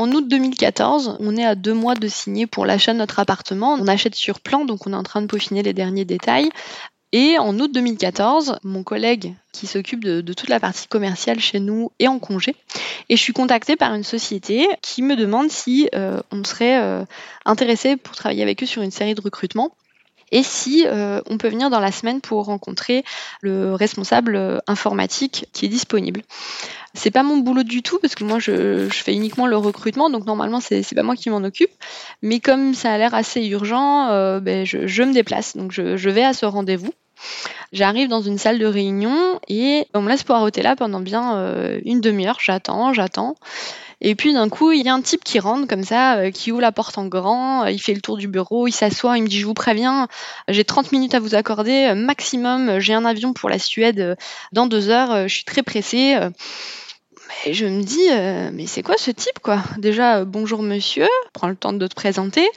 En 0.03 0.11
août 0.11 0.27
2014, 0.27 1.15
on 1.21 1.37
est 1.37 1.45
à 1.45 1.55
deux 1.55 1.73
mois 1.73 1.95
de 1.95 2.09
signer 2.09 2.45
pour 2.45 2.65
l'achat 2.65 2.91
de 2.91 2.97
notre 2.97 3.19
appartement. 3.19 3.75
On 3.75 3.87
achète 3.87 4.15
sur 4.15 4.41
plan, 4.41 4.65
donc 4.65 4.85
on 4.85 4.91
est 4.91 4.97
en 4.97 5.03
train 5.03 5.21
de 5.21 5.27
peaufiner 5.27 5.63
les 5.63 5.71
derniers 5.71 6.03
détails. 6.03 6.49
Et 7.13 7.37
en 7.39 7.57
août 7.57 7.71
2014, 7.73 8.59
mon 8.65 8.83
collègue 8.83 9.33
qui 9.53 9.65
s'occupe 9.65 10.03
de, 10.03 10.19
toute 10.33 10.49
la 10.49 10.59
partie 10.59 10.89
commerciale 10.89 11.39
chez 11.39 11.61
nous 11.61 11.93
est 11.99 12.09
en 12.09 12.19
congé. 12.19 12.53
Et 13.07 13.15
je 13.15 13.21
suis 13.21 13.31
contactée 13.31 13.77
par 13.77 13.93
une 13.93 14.03
société 14.03 14.67
qui 14.81 15.03
me 15.03 15.15
demande 15.15 15.49
si 15.49 15.87
euh, 15.95 16.19
on 16.33 16.43
serait 16.43 16.81
euh, 16.81 17.05
intéressé 17.45 17.95
pour 17.95 18.13
travailler 18.13 18.43
avec 18.43 18.61
eux 18.61 18.65
sur 18.65 18.81
une 18.81 18.91
série 18.91 19.15
de 19.15 19.21
recrutements 19.21 19.73
et 20.33 20.43
si 20.43 20.85
euh, 20.87 21.21
on 21.29 21.37
peut 21.37 21.47
venir 21.47 21.69
dans 21.69 21.79
la 21.79 21.91
semaine 21.91 22.19
pour 22.19 22.43
rencontrer 22.45 23.05
le 23.41 23.75
responsable 23.75 24.61
informatique 24.67 25.45
qui 25.53 25.65
est 25.65 25.69
disponible. 25.69 26.23
C'est 26.95 27.11
pas 27.11 27.23
mon 27.23 27.37
boulot 27.37 27.63
du 27.63 27.83
tout 27.83 27.99
parce 27.99 28.15
que 28.15 28.23
moi 28.23 28.39
je, 28.39 28.87
fais 28.89 29.13
uniquement 29.13 29.45
le 29.45 29.57
recrutement, 29.57 30.09
donc 30.09 30.25
normalement 30.25 30.59
c'est 30.59 30.83
pas 30.95 31.03
moi 31.03 31.15
qui 31.15 31.29
m'en 31.29 31.43
occupe. 31.43 31.71
Mais 32.21 32.39
comme 32.39 32.73
ça 32.73 32.91
a 32.91 32.97
l'air 32.97 33.13
assez 33.13 33.45
urgent, 33.45 34.09
euh, 34.09 34.39
ben, 34.39 34.65
je, 34.65 35.03
me 35.03 35.13
déplace, 35.13 35.55
donc 35.55 35.71
je, 35.71 36.09
vais 36.09 36.23
à 36.23 36.33
ce 36.33 36.45
rendez-vous. 36.45 36.93
J'arrive 37.71 38.09
dans 38.09 38.21
une 38.21 38.37
salle 38.37 38.59
de 38.59 38.65
réunion 38.65 39.39
et 39.47 39.87
on 39.93 40.01
me 40.01 40.09
laisse 40.09 40.23
poireauter 40.23 40.61
là 40.61 40.75
pendant 40.75 40.99
bien 40.99 41.37
euh, 41.37 41.79
une 41.85 42.01
demi-heure. 42.01 42.37
J'attends, 42.39 42.91
j'attends. 42.93 43.35
Et 44.03 44.15
puis 44.15 44.33
d'un 44.33 44.49
coup, 44.49 44.71
il 44.71 44.85
y 44.85 44.89
a 44.89 44.93
un 44.93 45.01
type 45.01 45.23
qui 45.23 45.39
rentre 45.39 45.67
comme 45.67 45.83
ça, 45.83 46.17
euh, 46.17 46.31
qui 46.31 46.51
ouvre 46.51 46.61
la 46.61 46.71
porte 46.71 46.97
en 46.97 47.05
grand, 47.05 47.65
il 47.65 47.81
fait 47.81 47.93
le 47.93 48.01
tour 48.01 48.17
du 48.17 48.27
bureau, 48.27 48.67
il 48.67 48.73
s'assoit, 48.73 49.17
il 49.17 49.23
me 49.23 49.27
dit 49.27 49.39
je 49.39 49.45
vous 49.45 49.53
préviens, 49.53 50.07
j'ai 50.49 50.65
30 50.65 50.91
minutes 50.91 51.15
à 51.15 51.19
vous 51.19 51.35
accorder, 51.35 51.93
maximum, 51.95 52.79
j'ai 52.79 52.93
un 52.93 53.05
avion 53.05 53.33
pour 53.33 53.49
la 53.49 53.59
Suède 53.59 54.17
dans 54.51 54.67
deux 54.67 54.89
heures, 54.89 55.27
je 55.27 55.33
suis 55.33 55.45
très 55.45 55.63
pressé. 55.63 56.17
Et 57.45 57.53
je 57.53 57.65
me 57.65 57.83
dis, 57.83 58.07
euh, 58.09 58.51
mais 58.53 58.67
c'est 58.67 58.83
quoi 58.83 58.95
ce 58.97 59.11
type, 59.11 59.39
quoi? 59.41 59.61
Déjà, 59.77 60.19
euh, 60.19 60.25
bonjour 60.25 60.61
monsieur, 60.61 61.07
prends 61.33 61.49
le 61.49 61.57
temps 61.57 61.73
de 61.73 61.87
te 61.87 61.93
présenter. 61.93 62.47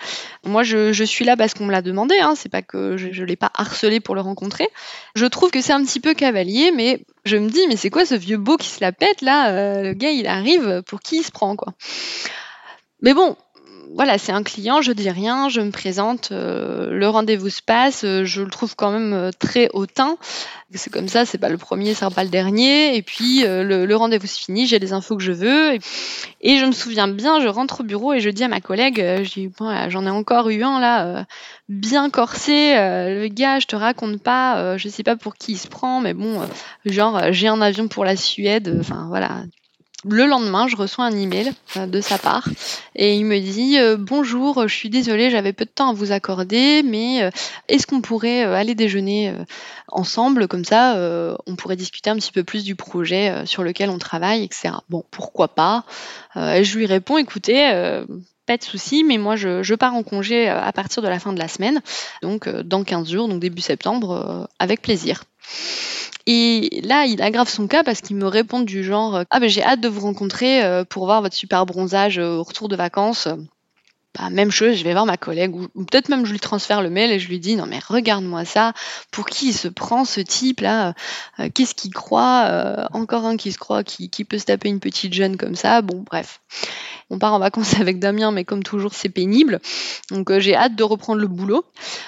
Moi, 0.45 0.63
je, 0.63 0.93
suis 1.05 1.25
là 1.25 1.37
parce 1.37 1.55
qu'on 1.55 1.67
me 1.67 1.73
l'a 1.73 1.83
demandé, 1.83 2.17
hein, 2.21 2.35
c'est 2.37 2.49
pas 2.49 2.63
que 2.63 2.97
je, 2.97 3.09
ne 3.09 3.27
l'ai 3.27 3.35
pas 3.35 3.51
harcelé 3.55 3.99
pour 3.99 4.15
le 4.15 4.21
rencontrer. 4.21 4.69
Je 5.17 5.27
trouve 5.27 5.51
que 5.51 5.61
c'est 5.61 5.73
un 5.73 5.83
petit 5.83 5.99
peu 5.99 6.15
cavalier, 6.15 6.71
mais 6.71 7.05
je 7.25 7.37
me 7.37 7.49
dis, 7.49 7.67
mais 7.69 7.77
c'est 7.77 7.91
quoi 7.91 8.07
ce 8.07 8.15
vieux 8.15 8.37
beau 8.37 8.57
qui 8.57 8.69
se 8.69 8.81
la 8.81 8.93
pète, 8.93 9.23
là? 9.23 9.51
Euh, 9.51 9.83
Le 9.83 9.93
gars, 9.95 10.11
il 10.11 10.29
arrive, 10.29 10.83
pour 10.87 11.01
qui 11.01 11.17
il 11.17 11.25
se 11.25 11.33
prend, 11.33 11.57
quoi? 11.57 11.75
Mais 13.03 13.13
bon, 13.13 13.37
voilà, 13.95 14.19
c'est 14.19 14.33
un 14.33 14.43
client, 14.43 14.83
je 14.83 14.93
dis 14.93 15.11
rien, 15.11 15.49
je 15.49 15.61
me 15.61 15.71
présente, 15.71 16.31
euh, 16.33 16.91
le 16.91 17.09
rendez-vous 17.09 17.49
se 17.49 17.63
passe, 17.63 18.05
euh, 18.05 18.25
je 18.25 18.43
le 18.43 18.51
trouve 18.51 18.75
quand 18.77 18.91
même 18.91 19.13
euh, 19.13 19.31
très 19.39 19.69
hautain. 19.73 20.17
C'est 20.75 20.93
comme 20.93 21.09
ça, 21.09 21.25
c'est 21.25 21.39
pas 21.39 21.49
le 21.49 21.59
premier, 21.59 21.95
sera 21.95 22.11
pas 22.11 22.25
le 22.25 22.31
dernier. 22.31 22.97
Et 22.97 23.03
puis 23.03 23.45
le, 23.45 23.95
rendez-vous 23.95 24.27
se 24.27 24.39
finit, 24.39 24.67
j'ai 24.67 24.81
les 24.81 24.93
infos 24.93 25.17
que 25.17 25.23
je 25.23 25.33
veux. 25.33 25.75
Et, 26.41 26.59
je 26.59 26.67
me 26.67 26.73
souviens 26.73 27.09
bien, 27.09 27.41
je 27.41 27.47
rentre 27.49 27.81
au 27.81 27.85
bureau 27.85 28.13
et 28.13 28.21
je 28.21 28.29
dis 28.31 28.43
à 28.43 28.49
ma 28.49 28.61
collègue, 28.61 29.01
dis 29.23 29.51
j'en 29.89 30.07
ai 30.07 30.11
encore 30.11 30.51
eu 30.51 30.65
un 30.65 30.81
là, 30.81 31.25
bien 31.69 32.11
corsé. 32.11 32.75
le 32.75 33.29
gars, 33.29 33.61
je 33.61 33.67
te 33.67 33.77
raconte 33.77 34.21
pas, 34.21 34.77
je 34.77 34.89
sais 34.89 35.05
pas 35.05 35.15
pour 35.17 35.37
qui 35.37 35.53
il 35.53 35.59
se 35.59 35.69
prend, 35.69 36.01
mais 36.01 36.15
bon, 36.15 36.43
genre 36.85 37.33
j'ai 37.33 37.49
un 37.49 37.61
avion 37.61 37.87
pour 37.87 38.05
la 38.05 38.17
Suède. 38.17 38.77
Enfin 38.81 39.07
voilà, 39.09 39.45
le 40.05 40.27
lendemain, 40.27 40.69
je 40.69 40.77
reçois 40.77 41.05
un 41.05 41.17
email 41.17 41.53
euh, 41.77 41.87
de 41.87 42.01
sa 42.01 42.19
part 42.19 42.49
et 42.95 43.15
il 43.15 43.25
me 43.25 43.39
dit 43.39 43.79
euh, 43.79 43.97
bonjour, 43.99 44.69
je 44.69 44.75
suis 44.75 44.91
désolée, 44.91 45.31
j'avais 45.31 45.53
peu 45.53 45.65
de 45.65 45.71
temps 45.71 45.91
à 45.91 45.93
vous 45.95 46.13
accorder, 46.13 46.83
mais 46.83 47.23
euh, 47.23 47.31
est-ce 47.69 47.87
qu'on 47.87 48.03
pourrait 48.03 48.43
aller 48.43 48.75
déjeuner 48.75 49.35
ensemble? 49.89 50.49
Comme 50.49 50.65
ça, 50.65 50.97
on 51.47 51.57
pourrait 51.57 51.77
discuter 51.77 52.11
un 52.11 52.17
petit 52.17 52.33
peu 52.33 52.45
plus 52.45 52.65
du 52.65 52.75
projet 52.75 53.47
sur 53.47 53.63
lequel 53.63 53.91
on 53.91 53.99
travaille, 53.99 54.45
etc. 54.45 54.75
Bon, 54.89 55.05
pourquoi 55.11 55.49
pas? 55.49 55.85
Et 56.37 56.65
Je 56.65 56.79
lui 56.79 56.87
réponds 56.87 57.19
écoutez. 57.19 58.03
pas 58.47 58.57
de 58.57 58.63
souci, 58.63 59.03
mais 59.03 59.19
moi 59.19 59.37
je, 59.37 59.63
je, 59.63 59.75
pars 59.75 59.95
en 59.95 60.03
congé 60.03 60.49
à 60.49 60.73
partir 60.73 61.03
de 61.03 61.09
la 61.09 61.19
fin 61.19 61.33
de 61.33 61.39
la 61.39 61.49
semaine, 61.49 61.81
donc 62.23 62.49
dans 62.49 62.85
15 62.85 63.11
jours, 63.11 63.29
donc 63.29 63.41
début 63.41 63.63
septembre, 63.63 64.49
avec 64.59 64.83
plaisir. 64.83 65.25
Et 66.27 66.81
là, 66.83 67.07
il 67.07 67.23
aggrave 67.23 67.49
son 67.49 67.69
cas 67.69 67.85
parce 67.85 68.01
qu'il 68.01 68.17
me 68.17 68.27
répond 68.27 68.61
du 68.61 68.83
genre 68.83 69.23
Ah 69.31 69.39
ben 69.39 69.49
j'ai 69.49 69.63
hâte 69.63 69.81
de 69.81 69.89
vous 69.89 70.01
rencontrer 70.01 70.65
euh, 70.65 70.85
pour 70.85 71.07
voir 71.07 71.23
votre 71.23 71.37
super 71.37 71.67
bronzage 71.67 72.19
euh, 72.19 72.37
au 72.37 72.43
retour 72.43 72.69
de 72.69 72.75
vacances. 72.75 73.29
Même 74.31 74.51
chose, 74.51 74.77
je 74.77 74.85
vais 74.85 74.93
voir 74.93 75.07
ma 75.07 75.17
collègue, 75.17 75.55
ou, 75.55 75.85
peut-être 75.85 76.09
même 76.09 76.27
je 76.27 76.33
lui 76.33 76.41
transfère 76.41 76.83
le 76.83 76.91
mail 76.91 77.11
et 77.11 77.19
je 77.19 77.29
lui 77.29 77.39
dis 77.39 77.57
non 77.57 77.67
mais 77.67 77.79
regarde-moi 77.87 78.45
ça, 78.45 78.73
pour 79.11 79.27
qui 79.27 79.49
il 79.49 79.53
se 79.53 79.69
prend 79.69 80.05
ce 80.05 80.21
type 80.21 80.61
là, 80.61 80.95
euh, 81.39 81.49
qu'est-ce 81.53 81.75
qu'il 81.75 81.93
croit, 81.93 82.89
encore 82.93 83.25
un 83.25 83.37
qui 83.37 83.53
se 83.53 83.59
croit 83.59 83.85
qui, 83.85 84.11
qui 84.11 84.25
peut 84.25 84.39
se 84.39 84.47
taper 84.47 84.69
une 84.69 84.81
petite 84.81 85.13
jeune 85.13 85.37
comme 85.37 85.55
ça, 85.55 85.83
bon 85.83 86.03
bref. 86.07 86.41
On 87.11 87.19
part 87.19 87.35
en 87.35 87.39
vacances 87.39 87.75
avec 87.81 87.99
Damien, 87.99 88.31
mais 88.31 88.45
comme 88.45 88.63
toujours, 88.63 88.95
c'est 88.95 89.09
pénible. 89.09 89.61
Donc 90.11 90.31
euh, 90.31 90.41
j'ai 90.41 90.55
hâte 90.55 90.75
de 90.75 90.83
reprendre 90.83 91.21
le 91.21 91.29
boulot. 91.29 91.65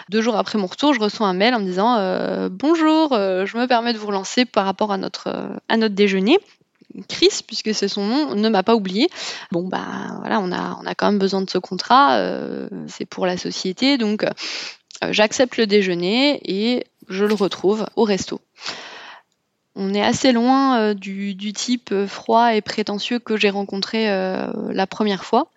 Deux 0.09 0.21
jours 0.21 0.37
après 0.37 0.59
mon 0.59 0.67
retour, 0.67 0.95
je 0.95 1.01
reçois 1.01 1.27
un 1.27 1.35
mail 1.35 1.55
en 1.55 1.61
me 1.61 1.65
disant 1.65 1.97
euh, 1.99 2.49
Bonjour, 2.51 3.13
euh, 3.13 3.47
je 3.47 3.57
me 3.57 3.67
permets 3.67 3.93
de 3.93 3.99
vous 3.99 4.09
relancer 4.09 4.45
par 4.45 4.65
rapport 4.65 4.93
à 4.93 4.97
notre, 4.97 5.29
à 5.69 5.77
notre 5.77 5.95
déjeuner. 5.95 6.39
Chris, 7.09 7.43
puisque 7.47 7.75
c'est 7.75 7.89
son 7.89 8.07
nom, 8.07 8.35
ne 8.35 8.49
m'a 8.49 8.63
pas 8.63 8.75
oublié. 8.75 9.09
Bon, 9.53 9.69
bah 9.69 9.87
voilà, 10.21 10.41
on 10.41 10.53
a, 10.53 10.79
on 10.81 10.95
quand 10.97 11.07
même 11.07 11.19
besoin 11.19 11.43
de 11.43 11.51
ce 11.51 11.59
contrat, 11.59 12.21
c'est 12.87 13.05
pour 13.05 13.27
la 13.27 13.37
société, 13.37 13.99
donc 13.99 14.25
j'accepte 15.11 15.57
le 15.57 15.67
déjeuner 15.67 16.41
et 16.45 16.85
je 17.09 17.25
le 17.25 17.35
retrouve 17.35 17.87
au 17.97 18.05
resto 18.05 18.41
on 19.79 19.95
est 19.95 20.03
assez 20.03 20.33
loin 20.33 20.81
euh, 20.81 20.95
du, 20.95 21.53
type 21.55 21.91
euh, 21.93 22.07
froid 22.07 22.55
et 22.55 22.61
prétentieux 22.61 23.21
que 23.21 23.37
j'ai 23.37 23.49
rencontré 23.49 24.11
euh, 24.11 24.51
la 24.73 24.87
première 24.87 25.25
fois. 25.25 25.51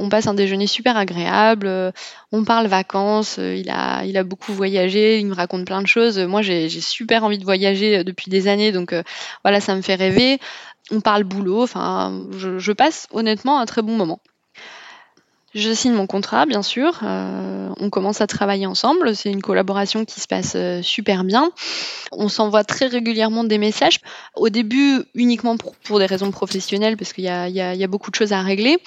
On 0.00 0.08
passe 0.08 0.26
un 0.26 0.34
déjeuner 0.34 0.66
super 0.66 0.96
agréable, 0.96 1.92
on 2.32 2.44
parle 2.44 2.66
vacances, 2.66 3.36
il, 3.38 3.70
a, 3.70 4.02
il 4.04 4.16
a 4.16 4.24
beaucoup 4.24 4.52
voyagé, 4.52 5.18
il 5.18 5.26
me 5.26 5.34
raconte 5.34 5.66
plein 5.66 5.82
de 5.82 5.86
choses. 5.86 6.18
Moi, 6.18 6.42
j'ai 6.42 6.68
super 6.68 7.22
envie 7.22 7.38
de 7.38 7.44
voyager 7.44 8.02
depuis 8.02 8.30
des 8.30 8.48
années, 8.48 8.72
donc 8.72 8.94
voilà, 9.44 9.60
ça 9.60 9.76
me 9.76 9.82
fait 9.82 9.94
rêver. 9.94 10.38
On 10.90 11.00
parle 11.00 11.24
boulot, 11.24 11.62
enfin, 11.62 12.26
je 12.32 12.72
passe 12.72 13.06
honnêtement 13.12 13.60
un 13.60 13.66
très 13.66 13.82
bon 13.82 13.94
moment. 13.96 14.20
Je 15.52 15.72
signe 15.72 15.94
mon 15.94 16.06
contrat, 16.06 16.46
bien 16.46 16.62
sûr. 16.62 17.00
Euh, 17.02 17.68
on 17.80 17.90
commence 17.90 18.20
à 18.20 18.28
travailler 18.28 18.66
ensemble. 18.66 19.16
C'est 19.16 19.32
une 19.32 19.42
collaboration 19.42 20.04
qui 20.04 20.20
se 20.20 20.28
passe 20.28 20.52
euh, 20.54 20.80
super 20.80 21.24
bien. 21.24 21.50
On 22.12 22.28
s'envoie 22.28 22.62
très 22.62 22.86
régulièrement 22.86 23.42
des 23.42 23.58
messages. 23.58 23.98
Au 24.36 24.48
début, 24.48 25.02
uniquement 25.16 25.56
pour, 25.56 25.98
des 25.98 26.06
raisons 26.06 26.30
professionnelles, 26.30 26.96
parce 26.96 27.12
qu'il 27.12 27.24
y, 27.24 27.28
a, 27.28 27.86
beaucoup 27.88 28.12
de 28.12 28.14
choses 28.14 28.32
à 28.32 28.42
régler. 28.42 28.78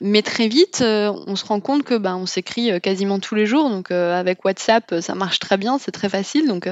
Mais 0.00 0.22
très 0.22 0.48
vite, 0.48 0.80
euh, 0.82 1.12
on 1.28 1.36
se 1.36 1.44
rend 1.44 1.60
compte 1.60 1.84
que 1.84 1.96
ben, 1.96 2.16
on 2.16 2.26
s'écrit 2.26 2.80
quasiment 2.80 3.20
tous 3.20 3.36
les 3.36 3.46
jours. 3.46 3.70
Donc 3.70 3.92
avec 3.92 4.44
WhatsApp, 4.44 4.96
ça 5.00 5.14
marche 5.14 5.38
très 5.38 5.56
bien, 5.56 5.78
c'est 5.78 5.92
très 5.92 6.08
facile. 6.08 6.48
Donc 6.48 6.68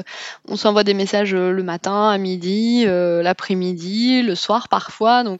on 0.49 0.57
s'envoie 0.57 0.83
des 0.83 0.93
messages 0.93 1.33
le 1.33 1.63
matin, 1.63 2.09
à 2.09 2.17
midi, 2.17 2.83
l'après-midi, 2.85 4.23
le 4.23 4.35
soir 4.35 4.67
parfois. 4.67 5.23
Donc 5.23 5.39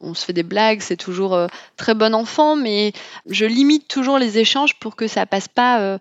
on 0.00 0.14
se 0.14 0.24
fait 0.24 0.32
des 0.32 0.42
blagues, 0.42 0.80
c'est 0.80 0.96
toujours 0.96 1.34
euh, 1.34 1.46
très 1.76 1.94
bon 1.94 2.14
enfant, 2.14 2.56
mais 2.56 2.92
je 3.26 3.46
limite 3.46 3.88
toujours 3.88 4.18
les 4.18 4.38
échanges 4.38 4.78
pour 4.78 4.96
que 4.96 5.06
ça 5.06 5.26
passe 5.26 5.48
pas 5.48 5.80
euh, 5.80 5.98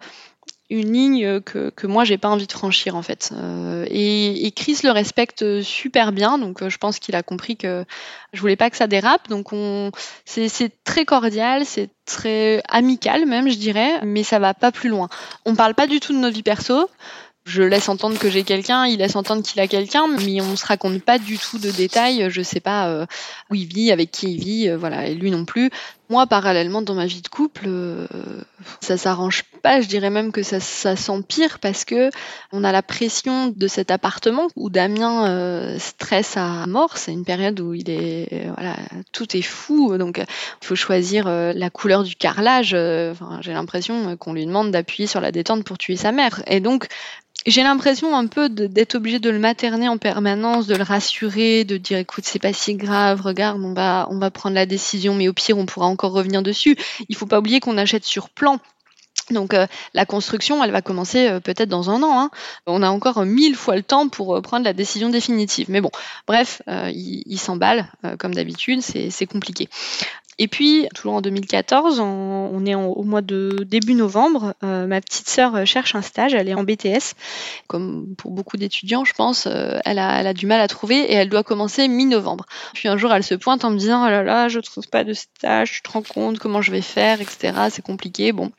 une 0.70 0.94
ligne 0.94 1.42
que, 1.42 1.72
que 1.72 1.88
moi 1.88 2.04
j'ai 2.04 2.18
pas 2.18 2.30
envie 2.30 2.46
de 2.46 2.52
franchir 2.52 2.96
en 2.96 3.02
fait. 3.02 3.32
Euh, 3.34 3.86
et, 3.90 4.52
Chris 4.56 4.80
le 4.84 4.92
respecte 4.92 5.62
super 5.62 6.12
bien, 6.12 6.38
donc 6.38 6.68
je 6.68 6.78
pense 6.78 7.00
qu'il 7.00 7.16
a 7.16 7.24
compris 7.24 7.58
que 7.58 7.86
je 8.34 8.42
voulais 8.42 8.56
pas 8.56 8.70
que 8.70 8.78
ça 8.78 8.88
dérape. 8.88 9.28
Donc 9.30 9.52
on, 9.52 9.92
c'est 10.26 10.72
très 10.84 11.06
cordial, 11.06 11.66
c'est 11.66 11.90
très 12.06 12.62
amical 12.70 13.26
même 13.26 13.50
je 13.50 13.58
dirais, 13.58 14.02
mais 14.04 14.24
ça 14.24 14.40
va 14.40 14.54
pas 14.54 14.72
plus 14.72 14.90
loin. 14.90 15.10
On 15.46 15.56
parle 15.56 15.74
pas 15.74 15.88
du 15.88 16.00
tout 16.00 16.14
de 16.14 16.20
nos 16.20 16.30
vies 16.30 16.44
perso 16.44 16.90
je 17.46 17.64
laisse 17.64 17.90
entendre 17.90 18.20
que 18.20 18.30
j'ai 18.30 18.44
quelqu'un, 18.44 18.86
il 18.86 19.00
laisse 19.00 19.16
entendre 19.16 19.44
qu'il 19.44 19.60
a 19.60 19.68
quelqu'un, 19.68 20.08
mais 20.08 20.42
on 20.42 20.56
se 20.56 20.66
raconte 20.66 21.02
pas 21.02 21.18
du 21.18 21.38
tout 21.38 21.58
de 21.58 21.72
détails. 21.72 22.28
Je 22.30 22.42
sais 22.42 22.60
pas 22.60 22.90
euh, 22.90 23.06
où 23.50 23.56
il 23.56 23.66
vit, 23.66 23.92
avec 23.92 24.12
qui 24.12 24.34
il 24.34 24.40
vit, 24.40 24.70
euh, 24.70 24.78
voilà, 24.78 25.08
et 25.08 25.16
lui 25.16 25.32
non 25.32 25.46
plus. 25.46 25.72
Moi, 26.10 26.26
parallèlement, 26.26 26.82
dans 26.82 26.96
ma 26.96 27.06
vie 27.06 27.22
de 27.22 27.28
couple, 27.28 27.66
euh, 27.68 28.08
ça 28.82 28.98
s'arrange 28.98 29.44
pas. 29.62 29.80
Je 29.80 29.88
dirais 29.88 30.10
même 30.10 30.32
que 30.32 30.42
ça, 30.42 30.60
s'empire 30.60 31.60
parce 31.60 31.86
que 31.86 32.10
on 32.52 32.64
a 32.64 32.72
la 32.72 32.82
pression 32.82 33.54
de 33.56 33.68
cet 33.68 33.92
appartement 33.92 34.48
où 34.56 34.72
Damien 34.72 35.30
euh, 35.30 35.78
stresse 35.78 36.36
à 36.36 36.66
mort. 36.66 36.98
C'est 36.98 37.14
une 37.14 37.26
période 37.26 37.60
où 37.60 37.76
il 37.76 37.92
est, 37.92 38.48
voilà, 38.56 38.76
tout 39.12 39.38
est 39.38 39.44
fou. 39.44 40.00
Donc, 40.00 40.18
il 40.18 40.66
faut 40.66 40.76
choisir 40.76 41.28
euh, 41.28 41.54
la 41.54 41.70
couleur 41.70 42.04
du 42.04 42.16
carrelage. 42.16 42.70
J'ai 43.42 43.54
l'impression 43.54 44.18
qu'on 44.18 44.34
lui 44.34 44.48
demande 44.48 44.72
d'appuyer 44.72 45.06
sur 45.06 45.22
la 45.22 45.32
détente 45.32 45.64
pour 45.64 45.78
tuer 45.78 45.96
sa 45.96 46.12
mère. 46.12 46.42
Et 46.48 46.60
donc, 46.60 46.88
j'ai 47.50 47.64
l'impression 47.64 48.16
un 48.16 48.28
peu 48.28 48.50
d'être 48.50 48.96
obligé 48.96 49.20
de 49.20 49.30
le 49.30 49.40
materner 49.40 49.88
en 49.88 49.98
permanence, 49.98 50.68
de 50.68 50.76
le 50.76 50.84
rassurer, 50.84 51.64
de 51.64 51.78
dire 51.78 51.98
écoute 51.98 52.26
c'est 52.26 52.40
pas 52.40 52.54
si 52.54 52.76
grave, 52.76 53.22
regarde 53.22 53.62
on 53.64 53.74
va 53.74 54.08
on 54.10 54.20
va 54.20 54.32
prendre 54.32 54.56
la 54.56 54.66
décision, 54.66 55.16
mais 55.16 55.28
au 55.28 55.34
pire 55.34 55.58
on 55.58 55.66
pourra 55.66 55.88
encore 55.88 56.12
revenir 56.12 56.42
dessus. 56.42 56.78
Il 57.08 57.16
faut 57.16 57.26
pas 57.26 57.40
oublier 57.40 57.60
qu'on 57.60 57.78
achète 57.78 58.06
sur 58.06 58.30
plan. 58.30 58.60
Donc 59.32 59.54
euh, 59.54 59.68
la 59.94 60.06
construction, 60.06 60.64
elle 60.64 60.72
va 60.72 60.82
commencer 60.82 61.28
euh, 61.28 61.40
peut-être 61.40 61.70
dans 61.70 61.90
un 61.90 62.02
an. 62.04 62.20
Hein. 62.20 62.32
On 62.66 62.82
a 62.82 62.90
encore 62.90 63.26
mille 63.26 63.56
fois 63.56 63.76
le 63.76 63.84
temps 63.84 64.10
pour 64.10 64.36
euh, 64.36 64.42
prendre 64.42 64.66
la 64.66 64.74
décision 64.74 65.10
définitive. 65.10 65.68
Mais 65.70 65.82
bon, 65.82 65.92
bref, 66.28 66.62
il 66.68 67.38
s'emballe 67.38 67.92
comme 68.18 68.34
d'habitude, 68.34 68.82
c'est 68.82 69.28
compliqué. 69.28 69.70
Et 70.42 70.48
puis, 70.48 70.88
toujours 70.96 71.16
en 71.16 71.22
2014, 71.22 72.00
on, 72.00 72.66
est 72.66 72.74
au 72.74 73.04
mois 73.04 73.22
de 73.22 73.66
début 73.68 73.94
novembre, 73.94 74.56
euh, 74.64 74.88
ma 74.88 75.02
petite 75.02 75.28
sœur 75.28 75.66
cherche 75.68 75.96
un 75.96 76.02
stage, 76.02 76.34
elle 76.34 76.48
est 76.48 76.54
en 76.54 76.64
BTS. 76.64 77.14
Comme 77.68 78.16
pour 78.18 78.32
beaucoup 78.32 78.56
d'étudiants, 78.56 79.04
je 79.04 79.14
pense, 79.14 79.48
euh, 79.48 79.80
elle, 79.84 80.00
a, 80.00 80.34
du 80.34 80.48
mal 80.48 80.62
à 80.62 80.70
trouver 80.70 81.00
et 81.00 81.14
elle 81.14 81.28
doit 81.28 81.44
commencer 81.44 81.90
mi-novembre. 81.90 82.46
Puis 82.74 82.88
un 82.88 82.96
jour, 82.96 83.14
elle 83.14 83.24
se 83.24 83.36
pointe 83.36 83.66
en 83.66 83.70
me 83.70 83.78
disant, 83.78 84.06
oh 84.06 84.10
là 84.10 84.24
là, 84.24 84.48
je 84.48 84.62
trouve 84.62 84.88
pas 84.88 85.04
de 85.04 85.12
stage, 85.12 85.74
tu 85.74 85.82
te 85.82 85.92
rends 85.92 86.04
compte 86.04 86.40
comment 86.40 86.62
je 86.62 86.72
vais 86.72 86.82
faire, 86.82 87.20
etc. 87.20 87.54
C'est 87.70 87.84
compliqué. 87.84 88.32
Bon. 88.32 88.52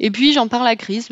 Et 0.00 0.10
puis, 0.10 0.32
j'en 0.32 0.48
parle 0.48 0.66
à 0.66 0.76
Chris 0.76 1.08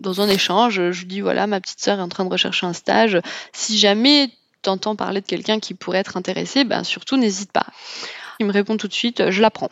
dans 0.00 0.20
un 0.20 0.28
échange. 0.28 0.90
Je 0.90 1.00
lui 1.00 1.06
dis, 1.06 1.20
voilà, 1.20 1.46
ma 1.46 1.60
petite 1.60 1.80
sœur 1.80 2.00
est 2.00 2.02
en 2.02 2.08
train 2.08 2.24
de 2.24 2.30
rechercher 2.30 2.66
un 2.66 2.72
stage. 2.72 3.20
Si 3.52 3.78
jamais 3.78 4.30
t'entends 4.62 4.96
parler 4.96 5.20
de 5.20 5.26
quelqu'un 5.26 5.60
qui 5.60 5.74
pourrait 5.74 5.98
être 5.98 6.16
intéressé, 6.16 6.64
ben 6.64 6.82
surtout 6.82 7.16
n'hésite 7.16 7.52
pas. 7.52 7.66
Il 8.38 8.46
me 8.46 8.52
répond 8.52 8.76
tout 8.76 8.88
de 8.88 8.92
suite, 8.92 9.30
je 9.30 9.40
la 9.42 9.50
prends. 9.50 9.70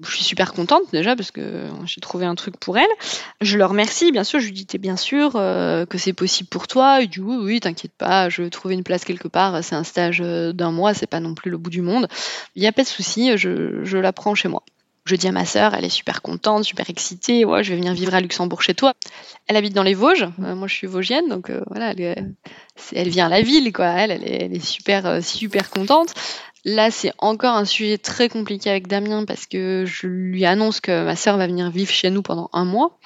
Je 0.00 0.14
suis 0.14 0.22
super 0.22 0.52
contente 0.52 0.84
déjà 0.92 1.16
parce 1.16 1.32
que 1.32 1.64
j'ai 1.84 2.00
trouvé 2.00 2.24
un 2.24 2.36
truc 2.36 2.56
pour 2.56 2.78
elle. 2.78 2.86
Je 3.40 3.58
le 3.58 3.64
remercie, 3.64 4.12
bien 4.12 4.22
sûr. 4.22 4.38
Je 4.38 4.46
lui 4.46 4.52
dis, 4.52 4.64
t'es 4.64 4.78
bien 4.78 4.96
sûr 4.96 5.32
euh, 5.34 5.86
que 5.86 5.98
c'est 5.98 6.12
possible 6.12 6.48
pour 6.48 6.68
toi 6.68 6.98
Il 7.00 7.08
dit, 7.08 7.18
oui, 7.18 7.36
oui, 7.40 7.60
t'inquiète 7.60 7.94
pas, 7.98 8.28
je 8.28 8.42
vais 8.42 8.50
trouver 8.50 8.74
une 8.74 8.84
place 8.84 9.04
quelque 9.04 9.26
part. 9.26 9.64
C'est 9.64 9.74
un 9.74 9.82
stage 9.82 10.20
euh, 10.20 10.52
d'un 10.52 10.70
mois, 10.70 10.94
c'est 10.94 11.08
pas 11.08 11.18
non 11.18 11.34
plus 11.34 11.50
le 11.50 11.58
bout 11.58 11.70
du 11.70 11.82
monde. 11.82 12.06
Il 12.54 12.62
n'y 12.62 12.68
a 12.68 12.72
pas 12.72 12.84
de 12.84 12.88
souci, 12.88 13.36
je, 13.36 13.82
je 13.82 13.98
la 13.98 14.12
prends 14.12 14.36
chez 14.36 14.46
moi. 14.46 14.62
Je 15.04 15.16
dis 15.16 15.26
à 15.26 15.32
ma 15.32 15.46
sœur, 15.46 15.74
elle 15.74 15.86
est 15.86 15.88
super 15.88 16.22
contente, 16.22 16.64
super 16.64 16.88
excitée. 16.90 17.44
Ouais, 17.44 17.64
je 17.64 17.70
vais 17.70 17.76
venir 17.76 17.94
vivre 17.94 18.14
à 18.14 18.20
Luxembourg 18.20 18.62
chez 18.62 18.74
toi. 18.74 18.92
Elle 19.48 19.56
habite 19.56 19.72
dans 19.72 19.82
les 19.82 19.94
Vosges. 19.94 20.28
Euh, 20.44 20.54
moi, 20.54 20.68
je 20.68 20.74
suis 20.74 20.86
vosgienne, 20.86 21.28
donc 21.28 21.50
voilà, 21.66 21.92
elle, 22.92 23.08
vient 23.08 23.26
à 23.26 23.30
la 23.30 23.40
ville, 23.40 23.72
quoi. 23.72 23.86
Elle, 23.86 24.12
elle 24.12 24.54
est 24.54 24.64
super, 24.64 25.24
super 25.24 25.70
contente. 25.70 26.14
Là, 26.64 26.90
c'est 26.90 27.12
encore 27.18 27.56
un 27.56 27.64
sujet 27.64 27.98
très 27.98 28.28
compliqué 28.28 28.68
avec 28.68 28.88
Damien 28.88 29.24
parce 29.24 29.46
que 29.46 29.84
je 29.86 30.06
lui 30.06 30.44
annonce 30.44 30.80
que 30.80 31.04
ma 31.04 31.16
sœur 31.16 31.36
va 31.36 31.46
venir 31.46 31.70
vivre 31.70 31.90
chez 31.90 32.10
nous 32.10 32.22
pendant 32.22 32.50
un 32.52 32.64
mois. 32.64 32.98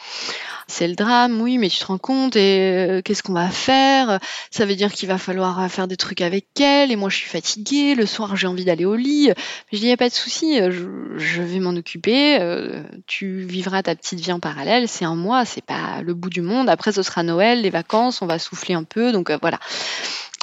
C'est 0.68 0.88
le 0.88 0.94
drame, 0.94 1.40
oui, 1.40 1.58
mais 1.58 1.68
tu 1.68 1.78
te 1.78 1.84
rends 1.84 1.98
compte 1.98 2.34
et 2.36 2.88
euh, 2.88 3.02
qu'est-ce 3.02 3.22
qu'on 3.22 3.34
va 3.34 3.48
faire? 3.48 4.20
Ça 4.50 4.64
veut 4.64 4.74
dire 4.74 4.92
qu'il 4.92 5.08
va 5.08 5.18
falloir 5.18 5.70
faire 5.70 5.86
des 5.86 5.96
trucs 5.96 6.20
avec 6.22 6.46
elle 6.60 6.90
et 6.90 6.96
moi 6.96 7.10
je 7.10 7.16
suis 7.16 7.28
fatiguée. 7.28 7.94
Le 7.94 8.06
soir, 8.06 8.36
j'ai 8.36 8.46
envie 8.46 8.64
d'aller 8.64 8.84
au 8.84 8.94
lit. 8.94 9.30
Je 9.72 9.78
dis, 9.78 9.86
y 9.86 9.92
a 9.92 9.96
pas 9.96 10.08
de 10.08 10.14
souci, 10.14 10.58
je, 10.58 11.42
vais 11.42 11.58
m'en 11.58 11.76
occuper. 11.76 12.40
Euh, 12.40 12.82
tu 13.06 13.42
vivras 13.42 13.82
ta 13.82 13.94
petite 13.94 14.20
vie 14.20 14.32
en 14.32 14.40
parallèle. 14.40 14.88
C'est 14.88 15.04
un 15.04 15.16
mois, 15.16 15.44
c'est 15.44 15.64
pas 15.64 16.00
le 16.02 16.14
bout 16.14 16.30
du 16.30 16.40
monde. 16.40 16.68
Après, 16.70 16.92
ce 16.92 17.02
sera 17.02 17.22
Noël, 17.22 17.60
les 17.60 17.70
vacances, 17.70 18.22
on 18.22 18.26
va 18.26 18.38
souffler 18.38 18.74
un 18.74 18.84
peu. 18.84 19.12
Donc 19.12 19.30
euh, 19.30 19.38
voilà 19.42 19.58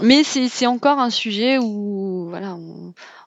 mais 0.01 0.23
c'est 0.23 0.67
encore 0.67 0.99
un 0.99 1.09
sujet 1.09 1.57
où 1.57 2.27
voilà, 2.29 2.57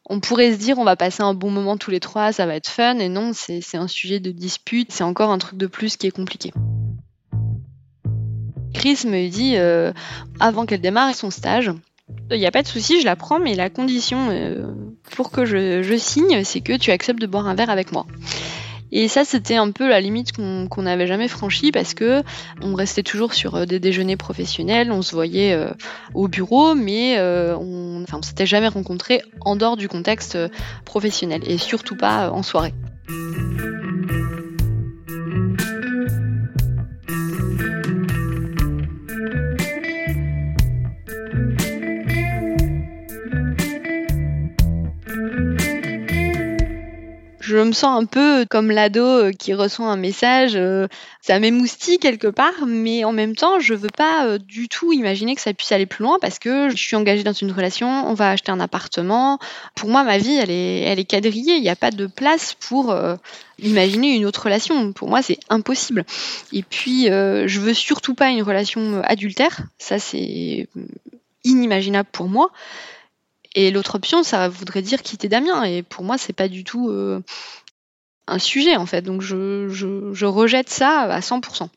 on, 0.09 0.21
pourrait 0.21 0.53
se 0.53 0.59
dire 0.59 0.79
on 0.79 0.85
va 0.85 0.97
passer 0.97 1.23
un 1.23 1.35
bon 1.35 1.51
moment 1.51 1.77
tous 1.77 1.91
les 1.91 2.01
trois, 2.01 2.33
ça 2.33 2.47
va 2.47 2.55
être 2.55 2.69
fun, 2.69 2.99
et 2.99 3.09
non, 3.09 3.33
c'est 3.35 3.77
un 3.77 3.89
sujet 3.89 4.21
de 4.21 4.31
dispute, 4.31 4.93
c'est 4.93 5.05
encore 5.05 5.31
un 5.31 5.39
truc 5.39 5.59
de 5.59 5.67
plus 5.67 5.97
qui 5.97 6.07
est 6.07 6.11
compliqué. 6.11 6.53
Chris 8.75 9.01
me 9.05 9.29
dit 9.29 9.57
euh, 9.57 9.93
avant 10.41 10.67
qu'elle 10.67 10.81
démarre 10.81 11.15
son 11.15 11.31
stage, 11.31 11.71
il 12.31 12.39
n'y 12.39 12.47
a 12.47 12.51
pas 12.51 12.63
de 12.63 12.69
souci, 12.69 13.01
je 13.01 13.05
la 13.05 13.17
prends, 13.17 13.39
mais 13.39 13.55
la 13.55 13.71
condition 13.71 14.29
euh, 14.31 14.67
pour 15.13 15.31
que 15.31 15.45
je 15.45 15.97
signe, 15.97 16.43
c'est 16.45 16.61
que 16.61 16.77
tu 16.77 16.91
acceptes 16.91 17.21
de 17.21 17.27
boire 17.27 17.47
un 17.47 17.55
verre 17.55 17.71
avec 17.71 17.93
moi. 17.93 18.07
Et 18.93 19.09
ça, 19.09 19.25
c'était 19.25 19.57
un 19.57 19.71
peu 19.71 19.89
la 19.89 20.01
limite 20.01 20.33
qu'on 20.33 20.83
n'avait 20.83 21.07
jamais 21.07 21.27
franchie 21.27 21.73
parce 21.73 21.95
que 21.95 22.23
on 22.61 22.75
restait 22.75 23.03
toujours 23.03 23.33
sur 23.33 23.55
euh, 23.55 23.65
des 23.65 23.81
déjeuners 23.81 24.19
professionnels, 24.19 24.93
on 24.93 25.01
se 25.01 25.15
voyait 25.15 25.55
euh, 25.55 25.71
au 26.13 26.29
bureau, 26.29 26.75
mais 26.75 27.19
euh, 27.19 27.57
on, 27.57 28.03
enfin, 28.03 28.21
s'était 28.23 28.47
jamais 28.47 28.69
rencontrés 28.69 29.23
en 29.41 29.57
dehors 29.57 29.79
du 29.79 29.89
contexte 29.89 30.39
professionnel 30.85 31.41
et 31.47 31.57
surtout 31.57 31.97
pas 31.97 32.31
en 32.31 32.43
soirée. 32.43 32.75
Je 47.53 47.59
me 47.59 47.73
sens 47.73 48.01
un 48.01 48.07
peu 48.07 48.47
comme 48.49 48.71
l'ado 48.71 49.05
euh, 49.05 49.31
qui 49.31 49.53
reçoit 49.53 49.87
un 49.87 49.97
message. 49.97 50.53
Euh, 50.57 50.89
ça 51.21 51.39
m'émoustille 51.39 51.99
quelque 51.99 52.29
part, 52.29 52.67
mais 52.67 53.05
en 53.05 53.13
même 53.13 53.37
temps, 53.37 53.61
je 53.61 53.75
veux 53.75 53.91
pas 53.95 54.27
euh, 54.27 54.39
du 54.39 54.69
tout 54.69 54.93
imaginer 54.93 55.35
que 55.35 55.43
ça 55.43 55.53
puisse 55.53 55.71
aller 55.71 55.85
plus 55.85 56.03
loin 56.03 56.17
parce 56.19 56.39
que 56.39 56.71
je 56.71 56.77
suis 56.77 56.97
engagée 56.97 57.23
dans 57.25 57.35
une 57.35 57.53
relation, 57.53 58.09
on 58.09 58.15
va 58.15 58.31
acheter 58.31 58.51
un 58.51 58.61
appartement. 58.61 59.39
Pour 59.75 59.91
moi, 59.91 60.03
ma 60.03 60.17
vie, 60.17 60.35
elle 60.35 60.51
est, 60.51 60.81
elle 60.81 60.99
est 60.99 61.05
quadrillée. 61.05 61.57
Il 61.57 61.63
n'y 61.63 61.69
a 61.69 61.77
pas 61.77 61.91
de 61.91 62.07
place 62.07 62.55
pour 62.55 62.97
imaginer 63.59 64.17
une 64.17 64.25
autre 64.25 64.45
relation. 64.45 64.93
Pour 64.95 65.09
moi, 65.09 65.21
c'est 65.21 65.39
impossible. 65.51 66.05
Et 66.53 66.63
puis, 66.63 67.07
je 67.07 67.61
veux 67.61 67.75
surtout 67.75 68.15
pas 68.15 68.31
une 68.31 68.43
relation 68.43 69.03
adultère. 69.05 69.61
Ça, 69.79 69.99
c'est 69.99 70.69
inimaginable 71.45 72.09
pour 72.11 72.29
moi. 72.29 72.51
Et 73.55 73.71
l'autre 73.71 73.97
option, 73.97 74.23
ça 74.23 74.49
voudrait 74.49 74.83
dire 74.83 75.03
quitter 75.03 75.29
Damien. 75.29 75.65
Et 75.65 75.83
pour 75.83 76.05
moi, 76.05 76.17
c'est 76.19 76.33
pas 76.33 76.49
du 76.49 76.65
tout 76.65 76.89
euh, 76.89 77.21
un 78.27 78.39
sujet 78.39 78.77
en 78.77 78.87
fait. 78.87 79.03
Donc 79.03 79.23
je, 79.23 79.69
je, 79.69 80.25
rejette 80.25 80.71
ça 80.71 81.01
à 81.03 81.21
100%. 81.21 81.69